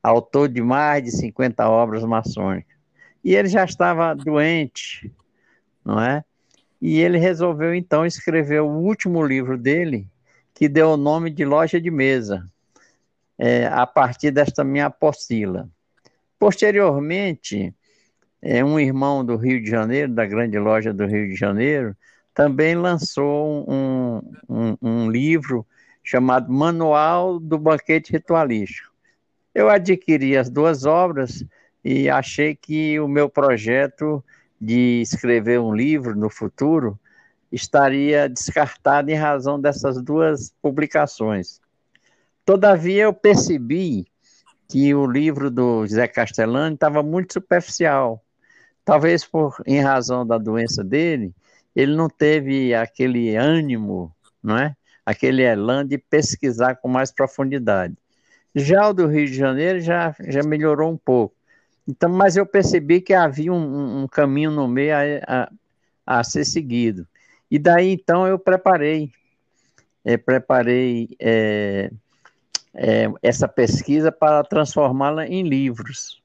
autor 0.00 0.48
de 0.48 0.62
mais 0.62 1.02
de 1.02 1.10
50 1.10 1.68
obras 1.68 2.04
maçônicas. 2.04 2.76
E 3.24 3.34
ele 3.34 3.48
já 3.48 3.64
estava 3.64 4.14
doente, 4.14 5.12
não 5.84 6.00
é? 6.00 6.24
E 6.80 7.00
ele 7.00 7.18
resolveu 7.18 7.74
então 7.74 8.06
escrever 8.06 8.60
o 8.60 8.70
último 8.70 9.26
livro 9.26 9.58
dele, 9.58 10.08
que 10.54 10.68
deu 10.68 10.90
o 10.90 10.96
nome 10.96 11.30
de 11.30 11.44
Loja 11.44 11.80
de 11.80 11.90
Mesa, 11.90 12.48
é, 13.36 13.66
a 13.66 13.84
partir 13.86 14.30
desta 14.30 14.62
minha 14.62 14.86
apostila. 14.86 15.68
Posteriormente, 16.38 17.74
é, 18.42 18.64
um 18.64 18.78
irmão 18.78 19.24
do 19.24 19.36
Rio 19.36 19.62
de 19.62 19.70
Janeiro, 19.70 20.12
da 20.12 20.26
grande 20.26 20.58
loja 20.58 20.92
do 20.92 21.06
Rio 21.06 21.28
de 21.28 21.34
Janeiro, 21.34 21.96
também 22.34 22.74
lançou 22.74 23.64
um, 23.68 24.22
um, 24.48 24.76
um 24.82 25.10
livro 25.10 25.66
chamado 26.04 26.52
Manual 26.52 27.40
do 27.40 27.58
Banquete 27.58 28.12
Ritualístico. 28.12 28.92
Eu 29.54 29.70
adquiri 29.70 30.36
as 30.36 30.50
duas 30.50 30.84
obras 30.84 31.44
e 31.82 32.10
achei 32.10 32.54
que 32.54 33.00
o 33.00 33.08
meu 33.08 33.28
projeto 33.28 34.22
de 34.60 35.00
escrever 35.00 35.58
um 35.58 35.74
livro 35.74 36.14
no 36.14 36.28
futuro 36.28 36.98
estaria 37.50 38.28
descartado 38.28 39.10
em 39.10 39.14
razão 39.14 39.60
dessas 39.60 40.00
duas 40.02 40.52
publicações. 40.60 41.60
Todavia, 42.44 43.04
eu 43.04 43.12
percebi 43.12 44.06
que 44.68 44.94
o 44.94 45.06
livro 45.06 45.50
do 45.50 45.86
José 45.86 46.08
Castellani 46.08 46.74
estava 46.74 47.02
muito 47.02 47.32
superficial. 47.32 48.22
Talvez 48.84 49.24
por 49.24 49.62
em 49.66 49.80
razão 49.80 50.26
da 50.26 50.38
doença 50.38 50.82
dele, 50.82 51.34
ele 51.74 51.94
não 51.94 52.08
teve 52.08 52.74
aquele 52.74 53.36
ânimo, 53.36 54.14
não 54.42 54.56
é? 54.58 54.74
Aquele 55.04 55.42
elan 55.42 55.86
de 55.86 55.98
pesquisar 55.98 56.76
com 56.76 56.88
mais 56.88 57.12
profundidade. 57.12 57.94
Já 58.54 58.88
o 58.88 58.94
do 58.94 59.06
Rio 59.06 59.26
de 59.26 59.34
Janeiro 59.34 59.80
já, 59.80 60.14
já 60.20 60.42
melhorou 60.42 60.90
um 60.90 60.96
pouco. 60.96 61.36
Então, 61.86 62.10
mas 62.10 62.36
eu 62.36 62.46
percebi 62.46 63.00
que 63.00 63.14
havia 63.14 63.52
um, 63.52 64.02
um 64.02 64.08
caminho 64.08 64.50
no 64.50 64.66
meio 64.66 64.94
a, 64.94 65.00
a, 66.06 66.18
a, 66.18 66.24
ser 66.24 66.44
seguido. 66.44 67.06
E 67.50 67.58
daí 67.58 67.92
então 67.92 68.26
eu 68.26 68.38
preparei, 68.38 69.12
é, 70.04 70.16
preparei 70.16 71.10
é, 71.20 71.90
é, 72.76 73.06
essa 73.22 73.48
pesquisa 73.48 74.12
para 74.12 74.44
transformá-la 74.44 75.26
em 75.26 75.42
livros. 75.42 76.22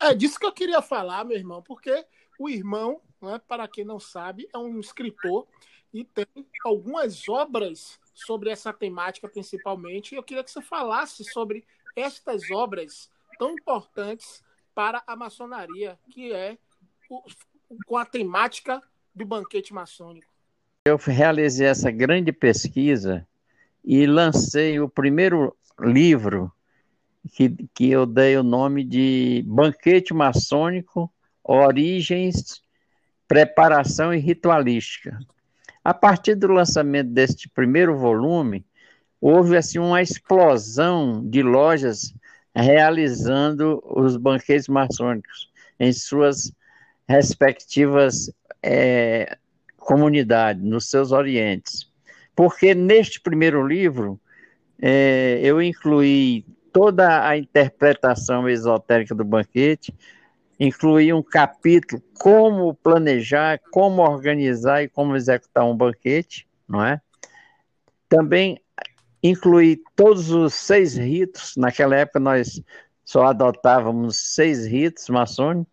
É 0.00 0.14
disso 0.14 0.38
que 0.38 0.46
eu 0.46 0.52
queria 0.52 0.80
falar, 0.80 1.24
meu 1.24 1.36
irmão, 1.36 1.62
porque 1.62 2.04
o 2.38 2.48
irmão, 2.48 3.00
né, 3.20 3.40
para 3.46 3.66
quem 3.68 3.84
não 3.84 3.98
sabe, 3.98 4.48
é 4.52 4.58
um 4.58 4.78
escritor 4.78 5.46
e 5.92 6.04
tem 6.04 6.26
algumas 6.64 7.28
obras 7.28 7.98
sobre 8.14 8.50
essa 8.50 8.72
temática 8.72 9.28
principalmente. 9.28 10.12
E 10.12 10.18
eu 10.18 10.22
queria 10.22 10.44
que 10.44 10.50
você 10.50 10.62
falasse 10.62 11.24
sobre 11.24 11.64
estas 11.96 12.50
obras 12.50 13.10
tão 13.38 13.52
importantes 13.52 14.42
para 14.74 15.02
a 15.06 15.16
maçonaria, 15.16 15.98
que 16.10 16.32
é 16.32 16.56
o, 17.10 17.22
com 17.86 17.96
a 17.96 18.04
temática 18.04 18.80
do 19.14 19.26
banquete 19.26 19.74
maçônico. 19.74 20.32
Eu 20.86 20.96
realizei 20.96 21.66
essa 21.66 21.90
grande 21.90 22.32
pesquisa 22.32 23.26
e 23.84 24.06
lancei 24.06 24.78
o 24.80 24.88
primeiro 24.88 25.56
livro 25.80 26.52
que, 27.32 27.54
que 27.74 27.90
eu 27.90 28.06
dei 28.06 28.36
o 28.36 28.42
nome 28.42 28.84
de 28.84 29.44
Banquete 29.46 30.12
Maçônico, 30.12 31.12
Origens, 31.42 32.62
Preparação 33.26 34.12
e 34.12 34.18
Ritualística. 34.18 35.18
A 35.84 35.94
partir 35.94 36.34
do 36.34 36.48
lançamento 36.48 37.10
deste 37.10 37.48
primeiro 37.48 37.96
volume, 37.96 38.64
houve 39.20 39.56
assim 39.56 39.78
uma 39.78 40.02
explosão 40.02 41.28
de 41.28 41.42
lojas 41.42 42.14
realizando 42.54 43.82
os 43.84 44.16
banquetes 44.16 44.68
maçônicos 44.68 45.50
em 45.80 45.92
suas 45.92 46.52
respectivas 47.08 48.30
é, 48.62 49.36
comunidades, 49.76 50.62
nos 50.62 50.88
seus 50.88 51.10
orientes 51.10 51.91
porque 52.34 52.74
neste 52.74 53.20
primeiro 53.20 53.66
livro 53.66 54.20
é, 54.80 55.40
eu 55.42 55.62
incluí 55.62 56.44
toda 56.72 57.26
a 57.26 57.36
interpretação 57.36 58.48
esotérica 58.48 59.14
do 59.14 59.24
banquete, 59.24 59.94
incluí 60.58 61.12
um 61.12 61.22
capítulo 61.22 62.02
como 62.18 62.74
planejar, 62.74 63.60
como 63.70 64.02
organizar 64.02 64.82
e 64.82 64.88
como 64.88 65.16
executar 65.16 65.64
um 65.64 65.76
banquete, 65.76 66.46
não 66.68 66.84
é? 66.84 67.00
Também 68.08 68.60
incluí 69.22 69.80
todos 69.94 70.30
os 70.30 70.54
seis 70.54 70.96
ritos. 70.96 71.54
Naquela 71.56 71.96
época 71.96 72.20
nós 72.20 72.62
só 73.04 73.26
adotávamos 73.26 74.16
seis 74.34 74.66
ritos 74.66 75.08
maçônicos 75.08 75.72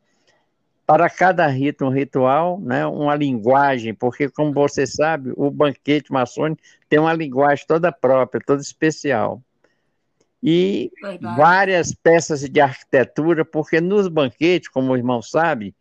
para 0.89 1.07
cada 1.07 1.45
rito 1.45 1.85
um 1.85 1.89
ritual, 1.89 2.59
né, 2.59 2.83
uma 2.83 3.13
linguagem, 3.13 3.93
porque, 3.93 4.27
como 4.27 4.51
você 4.51 4.87
sabe, 4.87 5.31
o 5.37 5.51
banquete 5.51 6.11
maçônico 6.11 6.63
tem 6.89 6.97
uma 6.97 7.13
linguagem 7.13 7.63
toda 7.67 7.91
própria, 7.91 8.41
toda 8.43 8.59
especial. 8.59 9.39
E 10.41 10.91
Verdade. 10.99 11.37
várias 11.37 11.93
peças 11.93 12.39
de 12.41 12.59
arquitetura, 12.59 13.45
porque 13.45 13.79
nos 13.79 14.07
banquetes, 14.07 14.67
como 14.67 14.91
o 14.91 14.97
irmão 14.97 15.21
sabe, 15.21 15.75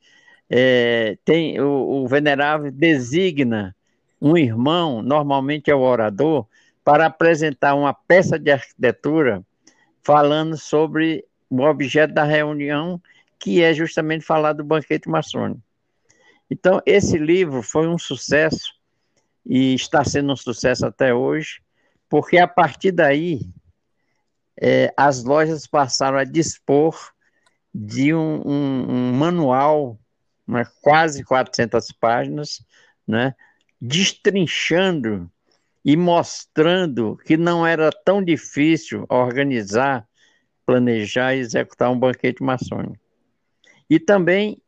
é, 0.51 1.17
tem 1.25 1.59
o, 1.59 2.03
o 2.03 2.07
venerável 2.07 2.71
designa 2.71 3.75
um 4.21 4.37
irmão, 4.37 5.01
normalmente 5.01 5.71
é 5.71 5.75
o 5.75 5.81
orador, 5.81 6.47
para 6.85 7.07
apresentar 7.07 7.75
uma 7.75 7.95
peça 7.95 8.39
de 8.39 8.51
arquitetura 8.51 9.43
falando 10.03 10.59
sobre 10.59 11.25
o 11.49 11.63
objeto 11.63 12.13
da 12.13 12.25
reunião 12.25 13.01
que 13.39 13.63
é 13.63 13.73
justamente 13.73 14.25
falar 14.25 14.53
do 14.53 14.65
banquete 14.65 15.09
maçônico. 15.09 15.63
Então, 16.51 16.81
esse 16.87 17.19
livro 17.19 17.63
foi 17.63 17.87
um 17.87 17.99
sucesso 17.99 18.73
e 19.45 19.75
está 19.75 20.05
sendo 20.05 20.33
um 20.33 20.37
sucesso 20.37 20.87
até 20.87 21.15
hoje, 21.15 21.61
porque 22.09 22.39
a 22.39 22.49
partir 22.49 22.93
daí 22.93 23.41
é, 24.61 24.93
as 24.97 25.23
lojas 25.23 25.67
passaram 25.67 26.19
a 26.19 26.25
dispor 26.25 27.13
de 27.73 28.13
um, 28.15 28.43
um, 28.45 28.87
um 28.91 29.13
manual, 29.13 29.99
né, 30.47 30.67
quase 30.83 31.23
400 31.23 31.93
páginas, 31.93 32.63
né, 33.07 33.35
destrinchando 33.81 35.31
e 35.85 35.97
mostrando 35.97 37.17
que 37.25 37.37
não 37.37 37.67
era 37.67 37.91
tão 37.91 38.23
difícil 38.23 39.07
organizar, 39.09 40.07
planejar 40.67 41.35
e 41.35 41.39
executar 41.39 41.91
um 41.91 41.99
banquete 41.99 42.43
maçônico. 42.43 43.08
E 43.89 43.99
também 43.99 44.61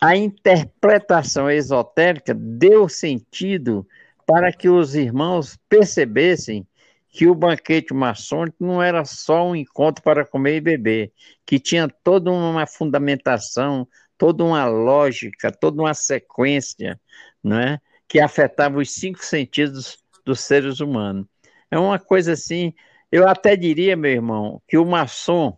a 0.00 0.16
interpretação 0.16 1.50
esotérica 1.50 2.34
deu 2.34 2.88
sentido 2.88 3.86
para 4.26 4.52
que 4.52 4.68
os 4.68 4.94
irmãos 4.94 5.58
percebessem 5.68 6.66
que 7.08 7.26
o 7.26 7.34
banquete 7.34 7.94
maçônico 7.94 8.64
não 8.64 8.82
era 8.82 9.04
só 9.04 9.48
um 9.48 9.56
encontro 9.56 10.02
para 10.04 10.26
comer 10.26 10.56
e 10.56 10.60
beber, 10.60 11.12
que 11.44 11.58
tinha 11.58 11.88
toda 11.88 12.30
uma 12.30 12.66
fundamentação, 12.66 13.88
toda 14.16 14.44
uma 14.44 14.66
lógica, 14.66 15.50
toda 15.50 15.80
uma 15.80 15.94
sequência, 15.94 17.00
não 17.42 17.58
é? 17.58 17.80
que 18.06 18.18
afetava 18.20 18.78
os 18.78 18.90
cinco 18.90 19.24
sentidos 19.24 19.98
dos 20.24 20.40
seres 20.40 20.80
humanos. 20.80 21.26
É 21.70 21.78
uma 21.78 21.98
coisa 21.98 22.32
assim, 22.32 22.72
eu 23.12 23.28
até 23.28 23.54
diria, 23.54 23.96
meu 23.96 24.10
irmão, 24.10 24.62
que 24.66 24.78
o 24.78 24.84
maçom 24.84 25.56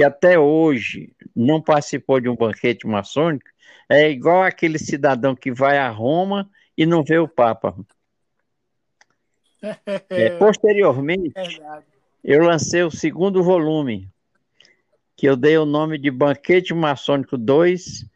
que 0.00 0.04
até 0.04 0.38
hoje 0.38 1.12
não 1.36 1.60
participou 1.60 2.18
de 2.22 2.26
um 2.26 2.34
banquete 2.34 2.86
maçônico, 2.86 3.44
é 3.86 4.08
igual 4.08 4.42
aquele 4.42 4.78
cidadão 4.78 5.36
que 5.36 5.52
vai 5.52 5.76
a 5.76 5.90
Roma 5.90 6.50
e 6.74 6.86
não 6.86 7.04
vê 7.04 7.18
o 7.18 7.28
Papa. 7.28 7.76
É, 10.08 10.30
posteriormente, 10.38 11.34
eu 12.24 12.42
lancei 12.42 12.82
o 12.82 12.90
segundo 12.90 13.42
volume, 13.42 14.08
que 15.14 15.28
eu 15.28 15.36
dei 15.36 15.58
o 15.58 15.66
nome 15.66 15.98
de 15.98 16.10
Banquete 16.10 16.72
Maçônico 16.72 17.36
2, 17.36 18.06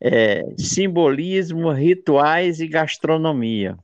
é, 0.00 0.42
Simbolismo, 0.58 1.70
Rituais 1.70 2.58
e 2.58 2.66
Gastronomia. 2.66 3.78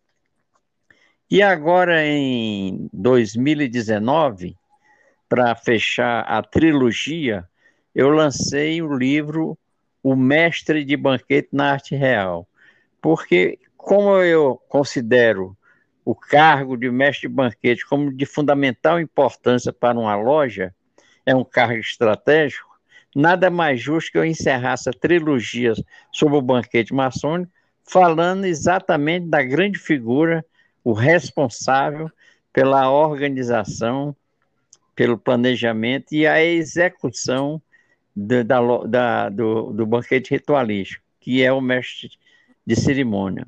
E 1.30 1.40
agora, 1.40 2.04
em 2.04 2.90
2019, 2.92 4.56
para 5.32 5.54
fechar 5.54 6.20
a 6.28 6.42
trilogia, 6.42 7.48
eu 7.94 8.10
lancei 8.10 8.82
o 8.82 8.94
livro 8.94 9.56
O 10.02 10.14
Mestre 10.14 10.84
de 10.84 10.94
Banquete 10.94 11.48
na 11.50 11.72
Arte 11.72 11.96
Real. 11.96 12.46
Porque, 13.00 13.58
como 13.74 14.18
eu 14.18 14.60
considero 14.68 15.56
o 16.04 16.14
cargo 16.14 16.76
de 16.76 16.90
mestre 16.90 17.30
de 17.30 17.34
banquete 17.34 17.86
como 17.86 18.12
de 18.12 18.26
fundamental 18.26 19.00
importância 19.00 19.72
para 19.72 19.98
uma 19.98 20.14
loja, 20.14 20.74
é 21.24 21.34
um 21.34 21.44
cargo 21.44 21.80
estratégico, 21.80 22.68
nada 23.16 23.48
mais 23.48 23.80
justo 23.80 24.12
que 24.12 24.18
eu 24.18 24.26
encerrar 24.26 24.74
essa 24.74 24.90
trilogia 24.90 25.72
sobre 26.12 26.36
o 26.36 26.42
banquete 26.42 26.92
maçônico 26.92 27.50
falando 27.84 28.44
exatamente 28.44 29.28
da 29.28 29.42
grande 29.42 29.78
figura, 29.78 30.44
o 30.84 30.92
responsável 30.92 32.10
pela 32.52 32.90
organização, 32.90 34.14
pelo 34.94 35.18
planejamento 35.18 36.12
e 36.12 36.26
a 36.26 36.42
execução 36.42 37.60
do, 38.14 38.44
da, 38.44 38.60
da, 38.86 39.28
do, 39.28 39.72
do 39.72 39.86
banquete 39.86 40.30
ritualístico, 40.30 41.02
que 41.20 41.42
é 41.42 41.52
o 41.52 41.60
mestre 41.60 42.10
de 42.66 42.76
cerimônia. 42.76 43.46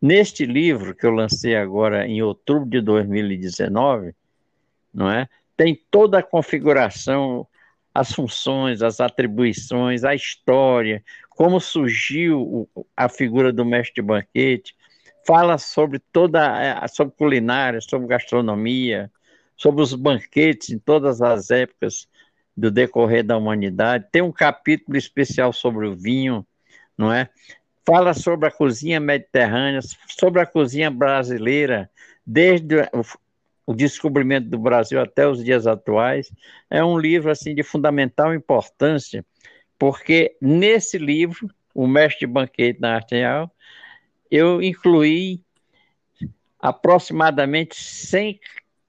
Neste 0.00 0.46
livro, 0.46 0.94
que 0.94 1.04
eu 1.04 1.10
lancei 1.10 1.56
agora 1.56 2.06
em 2.06 2.22
outubro 2.22 2.68
de 2.68 2.80
2019, 2.80 4.14
não 4.94 5.10
é? 5.10 5.28
tem 5.56 5.78
toda 5.90 6.20
a 6.20 6.22
configuração, 6.22 7.46
as 7.92 8.12
funções, 8.12 8.80
as 8.80 9.00
atribuições, 9.00 10.04
a 10.04 10.14
história, 10.14 11.02
como 11.30 11.60
surgiu 11.60 12.68
a 12.96 13.08
figura 13.08 13.52
do 13.52 13.64
mestre 13.64 13.96
de 13.96 14.02
banquete, 14.02 14.76
fala 15.26 15.58
sobre 15.58 15.98
toda 15.98 16.86
sobre 16.88 17.14
culinária, 17.16 17.80
sobre 17.80 18.06
gastronomia, 18.06 19.10
sobre 19.58 19.82
os 19.82 19.92
banquetes 19.92 20.70
em 20.70 20.78
todas 20.78 21.20
as 21.20 21.50
épocas 21.50 22.08
do 22.56 22.70
decorrer 22.70 23.24
da 23.24 23.36
humanidade. 23.36 24.06
Tem 24.10 24.22
um 24.22 24.32
capítulo 24.32 24.96
especial 24.96 25.52
sobre 25.52 25.86
o 25.86 25.94
vinho, 25.94 26.46
não 26.96 27.12
é? 27.12 27.28
Fala 27.84 28.14
sobre 28.14 28.48
a 28.48 28.50
cozinha 28.50 29.00
mediterrânea, 29.00 29.80
sobre 30.08 30.40
a 30.40 30.46
cozinha 30.46 30.90
brasileira, 30.90 31.90
desde 32.24 32.76
o 33.66 33.74
descobrimento 33.74 34.48
do 34.48 34.58
Brasil 34.58 35.00
até 35.00 35.28
os 35.28 35.44
dias 35.44 35.66
atuais, 35.66 36.32
é 36.70 36.82
um 36.82 36.98
livro 36.98 37.30
assim 37.30 37.54
de 37.54 37.62
fundamental 37.62 38.34
importância, 38.34 39.24
porque 39.78 40.36
nesse 40.40 40.98
livro, 40.98 41.50
O 41.74 41.86
Mestre 41.86 42.20
de 42.20 42.26
Banquete 42.26 42.80
na 42.80 42.94
Arte 42.94 43.14
Real, 43.14 43.50
eu 44.30 44.62
incluí 44.62 45.42
aproximadamente 46.58 47.76
100 47.76 48.40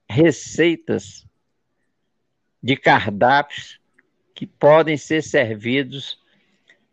receitas 0.09 1.27
de 2.61 2.75
cardápios 2.75 3.79
que 4.33 4.45
podem 4.45 4.97
ser 4.97 5.21
servidos 5.21 6.19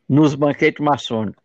nos 0.09 0.35
banquetes 0.35 0.85
maçônicos. 0.85 1.43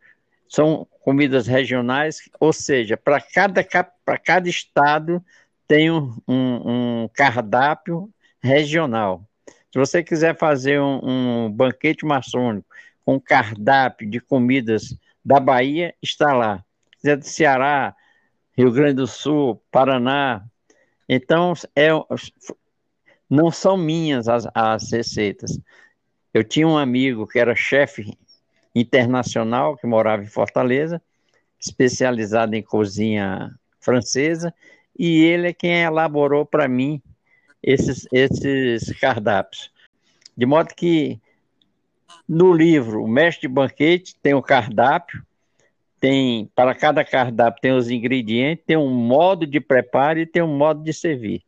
São 0.47 0.85
comidas 1.01 1.47
regionais, 1.47 2.29
ou 2.39 2.51
seja, 2.51 2.97
para 2.97 3.21
cada, 3.21 3.63
cada 3.63 4.49
estado 4.49 5.23
tem 5.67 5.89
um, 5.89 6.15
um, 6.27 7.03
um 7.03 7.09
cardápio 7.13 8.09
regional. 8.41 9.23
Se 9.71 9.79
você 9.79 10.03
quiser 10.03 10.37
fazer 10.37 10.81
um, 10.81 10.99
um, 11.45 11.51
banquete 11.51 12.05
maçônico 12.05 12.67
com 13.05 13.19
cardápio 13.19 14.09
de 14.09 14.19
comidas 14.19 14.95
da 15.23 15.39
Bahia, 15.39 15.95
está 16.01 16.33
lá. 16.33 16.57
Se 16.91 16.97
quiser 16.97 17.17
do 17.17 17.25
Ceará, 17.25 17.95
Rio 18.57 18.71
Grande 18.71 18.95
do 18.95 19.07
Sul, 19.07 19.63
Paraná. 19.71 20.43
Então, 21.13 21.51
é, 21.75 21.89
não 23.29 23.51
são 23.51 23.75
minhas 23.75 24.29
as, 24.29 24.47
as 24.55 24.89
receitas. 24.93 25.59
Eu 26.33 26.41
tinha 26.41 26.65
um 26.65 26.77
amigo 26.77 27.27
que 27.27 27.37
era 27.37 27.53
chefe 27.53 28.17
internacional, 28.73 29.75
que 29.75 29.85
morava 29.85 30.23
em 30.23 30.27
Fortaleza, 30.27 31.01
especializado 31.59 32.55
em 32.55 32.63
cozinha 32.63 33.53
francesa, 33.81 34.53
e 34.97 35.21
ele 35.25 35.49
é 35.49 35.53
quem 35.53 35.81
elaborou 35.81 36.45
para 36.45 36.65
mim 36.69 37.01
esses, 37.61 38.07
esses 38.13 38.97
cardápios. 38.97 39.69
De 40.37 40.45
modo 40.45 40.73
que 40.73 41.19
no 42.25 42.53
livro, 42.53 43.03
o 43.03 43.07
mestre 43.07 43.49
de 43.49 43.53
banquete 43.53 44.15
tem 44.23 44.33
o 44.33 44.41
cardápio, 44.41 45.21
tem 46.01 46.49
para 46.55 46.73
cada 46.73 47.05
cardápio 47.05 47.61
tem 47.61 47.71
os 47.71 47.91
ingredientes, 47.91 48.65
tem 48.65 48.75
um 48.75 48.89
modo 48.89 49.45
de 49.45 49.61
preparo 49.61 50.19
e 50.19 50.25
tem 50.25 50.41
um 50.41 50.57
modo 50.57 50.83
de 50.83 50.91
servir. 50.91 51.43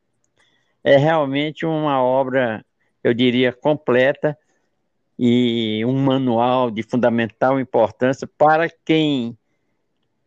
É 0.84 0.96
realmente 0.96 1.66
uma 1.66 2.02
obra, 2.02 2.64
eu 3.04 3.16
diria, 3.16 3.52
completa 3.52 4.38
e 5.18 5.84
um 5.86 5.98
manual 5.98 6.70
de 6.70 6.84
fundamental 6.84 7.60
importância 7.60 8.30
para 8.38 8.70
quem 8.86 9.36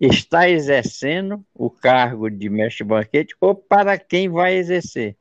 está 0.01 0.49
exercendo 0.49 1.45
o 1.55 1.71
cargo 1.71 2.29
de 2.29 2.51
mestre 2.51 2.85
banquete 2.85 3.35
ou 3.41 3.55
para 3.55 3.97
quem 3.97 4.29
vai 4.29 4.57
exercer. 4.57 5.17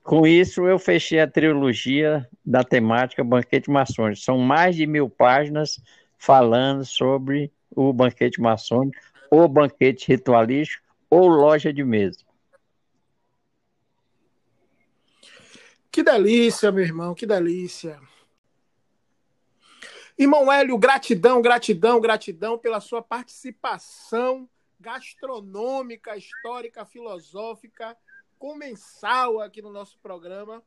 Com 0.00 0.26
isso, 0.26 0.66
eu 0.66 0.78
fechei 0.78 1.18
a 1.18 1.26
trilogia 1.26 2.28
da 2.44 2.62
temática 2.62 3.24
Banquete 3.24 3.70
Maçônico. 3.70 4.20
São 4.20 4.38
mais 4.38 4.76
de 4.76 4.86
mil 4.86 5.08
páginas 5.08 5.80
falando 6.24 6.86
sobre 6.86 7.52
o 7.70 7.92
banquete 7.92 8.40
maçônico, 8.40 8.98
ou 9.30 9.46
banquete 9.46 10.08
ritualístico, 10.08 10.82
ou 11.10 11.28
loja 11.28 11.70
de 11.70 11.84
mesa. 11.84 12.24
Que 15.90 16.02
delícia, 16.02 16.72
meu 16.72 16.82
irmão, 16.82 17.14
que 17.14 17.26
delícia. 17.26 18.00
Irmão 20.16 20.50
Hélio, 20.50 20.78
gratidão, 20.78 21.42
gratidão, 21.42 22.00
gratidão 22.00 22.58
pela 22.58 22.80
sua 22.80 23.02
participação 23.02 24.48
gastronômica, 24.80 26.16
histórica, 26.16 26.86
filosófica, 26.86 27.96
comensal 28.38 29.40
aqui 29.40 29.60
no 29.60 29.70
nosso 29.70 29.98
programa. 29.98 30.62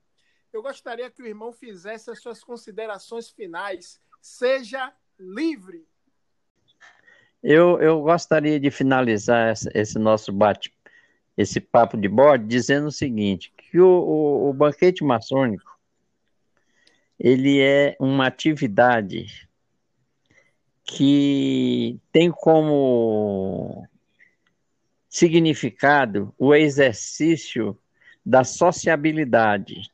Eu 0.53 0.61
gostaria 0.61 1.09
que 1.09 1.23
o 1.23 1.27
irmão 1.27 1.51
fizesse 1.51 2.11
as 2.11 2.21
suas 2.21 2.43
considerações 2.43 3.29
finais. 3.29 3.99
Seja 4.21 4.93
livre. 5.19 5.85
Eu, 7.43 7.79
eu 7.81 8.01
gostaria 8.01 8.59
de 8.59 8.71
finalizar 8.71 9.51
esse, 9.51 9.69
esse 9.73 9.99
nosso 9.99 10.31
bate, 10.31 10.73
esse 11.37 11.59
papo 11.59 11.97
de 11.97 12.07
bode, 12.07 12.45
dizendo 12.45 12.87
o 12.87 12.91
seguinte, 12.91 13.53
que 13.55 13.79
o, 13.79 13.87
o, 13.87 14.49
o 14.49 14.53
banquete 14.53 15.03
maçônico 15.03 15.77
ele 17.19 17.59
é 17.59 17.95
uma 17.99 18.27
atividade 18.27 19.47
que 20.83 21.99
tem 22.11 22.31
como 22.31 23.87
significado 25.09 26.33
o 26.37 26.53
exercício 26.53 27.77
da 28.25 28.43
sociabilidade. 28.43 29.91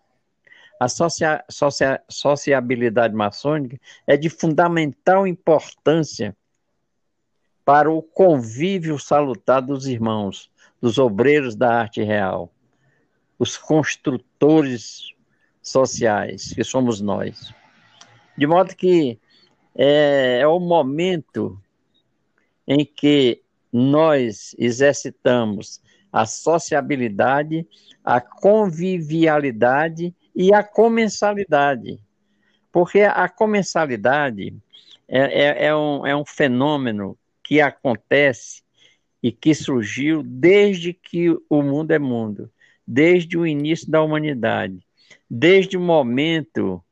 A 0.83 0.89
socia, 0.89 1.41
socia, 1.49 2.03
sociabilidade 2.09 3.15
maçônica 3.15 3.79
é 4.05 4.17
de 4.17 4.29
fundamental 4.29 5.25
importância 5.25 6.35
para 7.63 7.89
o 7.89 8.01
convívio 8.01 8.99
salutar 8.99 9.61
dos 9.61 9.87
irmãos, 9.87 10.51
dos 10.81 10.97
obreiros 10.97 11.55
da 11.55 11.73
arte 11.73 12.03
real, 12.03 12.51
os 13.39 13.57
construtores 13.57 15.13
sociais, 15.61 16.51
que 16.53 16.65
somos 16.65 16.99
nós. 16.99 17.53
De 18.37 18.45
modo 18.45 18.75
que 18.75 19.17
é, 19.73 20.39
é 20.41 20.47
o 20.47 20.59
momento 20.59 21.57
em 22.67 22.83
que 22.83 23.41
nós 23.71 24.53
exercitamos 24.59 25.81
a 26.11 26.25
sociabilidade, 26.25 27.65
a 28.03 28.19
convivialidade 28.19 30.13
e 30.35 30.53
a 30.53 30.63
comensalidade. 30.63 31.99
Porque 32.71 33.01
a 33.01 33.29
comensalidade 33.29 34.55
é, 35.07 35.19
é, 35.19 35.65
é, 35.65 35.75
um, 35.75 36.05
é 36.07 36.15
um 36.15 36.25
fenômeno 36.25 37.17
que 37.43 37.61
acontece 37.61 38.63
e 39.21 39.31
que 39.31 39.53
surgiu 39.53 40.23
desde 40.23 40.93
que 40.93 41.29
o 41.49 41.61
mundo 41.61 41.91
é 41.91 41.99
mundo, 41.99 42.49
desde 42.85 43.37
o 43.37 43.45
início 43.45 43.89
da 43.89 44.01
humanidade 44.01 44.83
desde 45.35 45.77
o 45.77 45.81
momento 45.81 46.83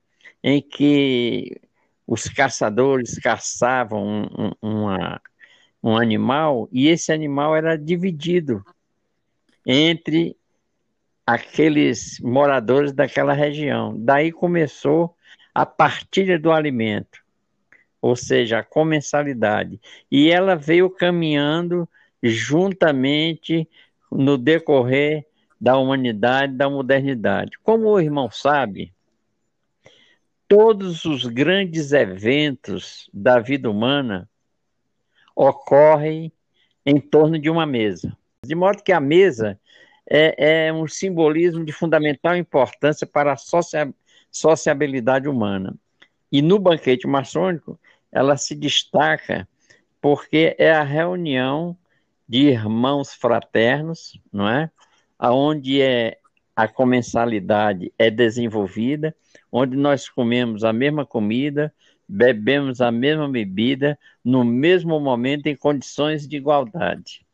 em 0.44 0.60
que 0.62 1.62
os 2.08 2.28
caçadores 2.28 3.20
caçavam 3.20 4.04
um, 4.04 4.46
um, 4.46 4.52
uma, 4.62 5.22
um 5.84 5.96
animal 5.96 6.68
e 6.72 6.88
esse 6.88 7.12
animal 7.12 7.56
era 7.56 7.78
dividido 7.78 8.66
entre 9.64 10.36
aqueles 11.26 12.20
moradores 12.20 12.92
daquela 12.92 13.34
região. 13.34 13.96
Daí 13.98 14.32
começou 14.32 15.16
a 15.54 15.66
partilha 15.66 16.40
do 16.40 16.52
alimento, 16.52 17.20
ou 18.02 18.16
seja, 18.16 18.60
a 18.60 18.64
comensalidade. 18.64 19.80
E 20.12 20.30
ela 20.30 20.56
veio 20.56 20.90
caminhando 20.90 21.88
juntamente 22.22 23.68
no 24.12 24.38
decorrer 24.38 25.26
da 25.60 25.78
humanidade, 25.78 26.56
da 26.56 26.70
modernidade. 26.70 27.58
Como 27.64 27.88
o 27.88 28.00
irmão 28.00 28.30
sabe, 28.32 28.94
todos 30.48 31.06
os 31.06 31.26
grandes 31.26 31.92
eventos 31.92 33.10
da 33.14 33.40
vida 33.40 33.70
humana 33.70 34.30
ocorrem 35.36 36.32
em 36.86 37.00
torno 37.00 37.40
de 37.40 37.50
uma 37.50 37.66
mesa. 37.66 38.18
De 38.44 38.56
modo 38.56 38.84
que 38.84 38.92
a 38.92 39.00
mesa 39.00 39.60
é, 40.14 40.68
é 40.68 40.74
um 40.74 40.86
simbolismo 40.90 41.64
de 41.64 41.72
fundamental 41.72 42.36
importância 42.36 43.08
para 43.08 43.32
a 43.32 43.38
socia 43.38 43.94
sociabilidade 44.30 45.28
humana. 45.28 45.74
E 46.30 46.42
no 46.42 46.60
banquete 46.60 47.08
maçônico, 47.08 47.80
ela 48.12 48.36
se 48.36 48.56
destaca 48.56 49.48
porque 50.02 50.56
é 50.58 50.72
a 50.72 50.84
reunião 50.84 51.78
de 52.28 52.48
irmãos 52.48 53.14
fraternos, 53.14 54.20
não 54.32 54.48
é? 54.48 54.70
Aonde 55.18 55.82
é 55.82 56.18
a 56.56 56.68
comensalidade 56.68 57.94
é 57.98 58.10
desenvolvida, 58.10 59.16
onde 59.52 59.78
nós 59.78 60.10
comemos 60.10 60.64
a 60.64 60.74
mesma 60.74 61.06
comida, 61.06 61.74
bebemos 62.08 62.82
a 62.82 62.92
mesma 62.92 63.30
bebida 63.30 63.98
no 64.24 64.44
mesmo 64.44 65.00
momento 65.00 65.48
em 65.48 65.56
condições 65.56 66.28
de 66.28 66.36
igualdade. 66.36 67.26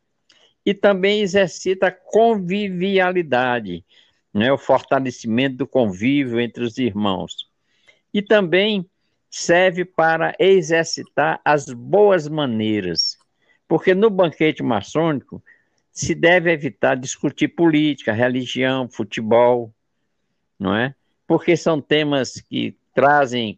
E 0.68 0.74
também 0.74 1.22
exercita 1.22 1.88
a 1.88 1.91
convivialidade, 1.91 3.86
né, 4.34 4.51
o 4.51 4.57
fortalecimento 4.57 5.55
do 5.55 5.65
convívio 5.65 6.41
entre 6.41 6.61
os 6.61 6.78
irmãos. 6.78 7.49
E 8.13 8.22
também 8.22 8.86
serve 9.30 9.86
para 9.86 10.36
exercitar 10.38 11.39
as 11.45 11.68
boas 11.68 12.28
maneiras, 12.28 13.18
porque 13.65 13.95
no 13.95 14.09
banquete 14.09 14.61
maçônico 14.61 15.41
se 15.89 16.13
deve 16.13 16.51
evitar 16.51 16.95
discutir 16.95 17.47
política, 17.47 18.11
religião, 18.11 18.89
futebol, 18.89 19.74
não 20.59 20.76
é? 20.76 20.93
Porque 21.26 21.55
são 21.55 21.80
temas 21.80 22.41
que 22.41 22.76
trazem 22.93 23.57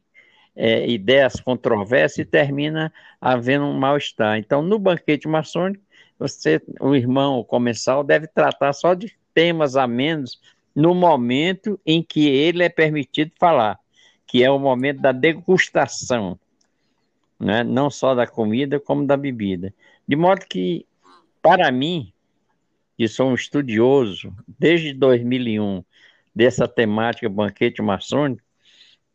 é, 0.56 0.88
ideias 0.88 1.40
controversas 1.40 2.20
e 2.20 2.26
termina 2.26 2.94
havendo 3.20 3.66
um 3.66 3.80
mal-estar. 3.80 4.38
Então, 4.38 4.62
no 4.62 4.78
banquete 4.78 5.28
maçônico, 5.28 5.84
você, 6.20 6.62
o 6.82 6.94
irmão 6.94 7.40
o 7.40 7.46
comensal 7.46 8.04
deve 8.04 8.28
tratar 8.28 8.74
só 8.74 8.94
de 8.94 9.18
temas 9.34 9.78
a 9.78 9.88
menos 9.88 10.40
no 10.76 10.94
momento 10.94 11.80
em 11.86 12.04
que 12.04 12.28
ele 12.28 12.62
é 12.64 12.70
permitido 12.70 13.32
falar, 13.40 13.80
que 14.28 14.44
é 14.44 14.52
o 14.52 14.60
momento 14.60 15.02
da 15.02 15.14
degustação, 15.14 16.38
né? 17.40 17.64
não 17.64 17.90
só 17.90 18.14
da 18.14 18.28
comida, 18.28 18.80
como 18.80 19.08
da 19.08 19.16
bebida. 19.16 19.74
De 20.08 20.16
modo 20.16 20.46
que, 20.46 20.86
para 21.42 21.72
mim, 21.72 22.12
que 22.98 23.08
sou 23.08 23.30
um 23.30 23.36
estudioso 23.36 24.36
desde 24.46 24.94
2001 24.94 25.84
dessa 26.36 26.68
temática 26.68 27.30
banquete 27.30 27.82
maçônico, 27.82 28.44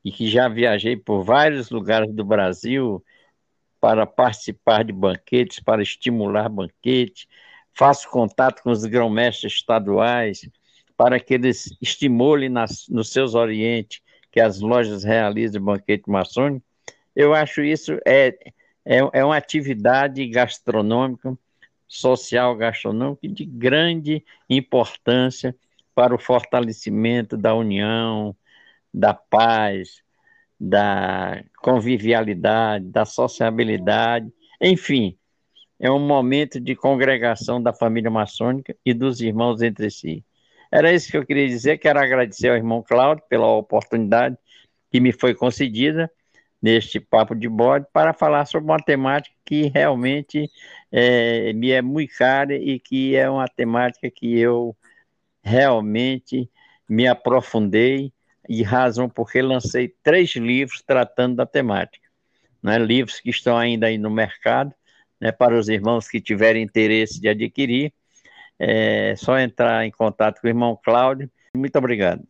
e 0.05 0.13
que 0.13 0.29
já 0.29 0.49
viajei 0.49 0.97
por 0.97 1.23
vários 1.23 1.71
lugares 1.71 2.13
do 2.13 2.25
Brasil 2.25 3.03
para 3.85 4.07
participar 4.07 4.83
de 4.83 4.95
banquetes, 4.95 5.61
para 5.61 5.83
estimular 5.83 6.49
banquetes, 6.49 7.27
faço 7.75 8.09
contato 8.09 8.63
com 8.63 8.71
os 8.71 8.83
grão-mestres 8.87 9.53
estaduais 9.53 10.49
para 10.97 11.21
que 11.21 11.35
eles 11.35 11.77
estimulem 11.83 12.49
nas, 12.49 12.89
nos 12.89 13.13
seus 13.13 13.35
orientes 13.35 14.01
que 14.33 14.41
as 14.41 14.59
lojas 14.59 15.05
realizem 15.05 15.61
banquete 15.61 16.09
maçônico. 16.09 16.65
Eu 17.15 17.35
acho 17.35 17.63
isso 17.63 17.99
é, 18.07 18.29
é, 18.87 19.01
é 19.13 19.23
uma 19.23 19.37
atividade 19.37 20.27
gastronômica, 20.29 21.37
social 21.87 22.57
gastronômica 22.57 23.29
de 23.29 23.45
grande 23.45 24.25
importância 24.49 25.55
para 25.95 26.15
o 26.15 26.19
fortalecimento 26.19 27.37
da 27.37 27.55
união, 27.55 28.35
da 28.95 29.13
paz, 29.13 30.03
da 30.65 31.45
convivialidade, 31.59 32.87
da 32.87 33.05
sociabilidade, 33.05 34.33
enfim, 34.59 35.15
é 35.79 35.91
um 35.91 35.99
momento 35.99 36.59
de 36.59 36.75
congregação 36.75 37.63
da 37.63 37.73
família 37.73 38.11
maçônica 38.11 38.75
e 38.85 38.95
dos 38.95 39.21
irmãos 39.21 39.61
entre 39.61 39.91
si. 39.91 40.25
Era 40.73 40.91
isso 40.93 41.11
que 41.11 41.19
eu 41.19 41.27
queria 41.27 41.47
dizer, 41.47 41.77
quero 41.77 41.99
agradecer 41.99 42.49
ao 42.49 42.57
irmão 42.57 42.83
Cláudio 42.83 43.23
pela 43.29 43.47
oportunidade 43.47 44.39
que 44.91 45.01
me 45.01 45.13
foi 45.13 45.35
concedida 45.35 46.11
neste 46.63 46.99
papo 46.99 47.35
de 47.35 47.47
bode 47.47 47.87
para 47.93 48.15
falar 48.15 48.47
sobre 48.47 48.71
uma 48.71 48.83
temática 48.83 49.37
que 49.45 49.69
realmente 49.69 50.51
é, 50.91 51.53
me 51.53 51.73
é 51.73 51.83
muito 51.83 52.17
cara 52.17 52.57
e 52.57 52.81
que 52.81 53.15
é 53.15 53.29
uma 53.29 53.47
temática 53.47 54.11
que 54.11 54.39
eu 54.39 54.75
realmente 55.43 56.49
me 56.89 57.07
aprofundei 57.07 58.14
e 58.49 58.63
razão 58.63 59.09
porque 59.09 59.41
lancei 59.41 59.95
três 60.03 60.35
livros 60.37 60.83
tratando 60.83 61.37
da 61.37 61.47
temática. 61.47 62.09
Né? 62.63 62.79
Livros 62.79 63.21
que 63.21 63.31
estão 63.31 63.57
ainda 63.57 63.87
aí 63.87 63.99
no 63.99 64.11
mercado, 64.11 64.75
né? 65.21 65.33
para 65.33 65.59
os 65.59 65.69
irmãos 65.69 66.09
que 66.09 66.21
tiverem 66.21 66.63
interesse 66.63 67.21
de 67.21 67.29
adquirir. 67.29 67.93
É 68.59 69.15
só 69.17 69.39
entrar 69.39 69.85
em 69.85 69.91
contato 69.91 70.41
com 70.41 70.47
o 70.47 70.51
irmão 70.51 70.79
Cláudio. 70.83 71.31
Muito 71.55 71.77
obrigado. 71.77 72.25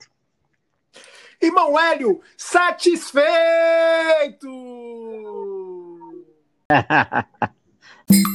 Irmão 1.41 1.79
Hélio, 1.79 2.21
satisfeito! 2.37 3.25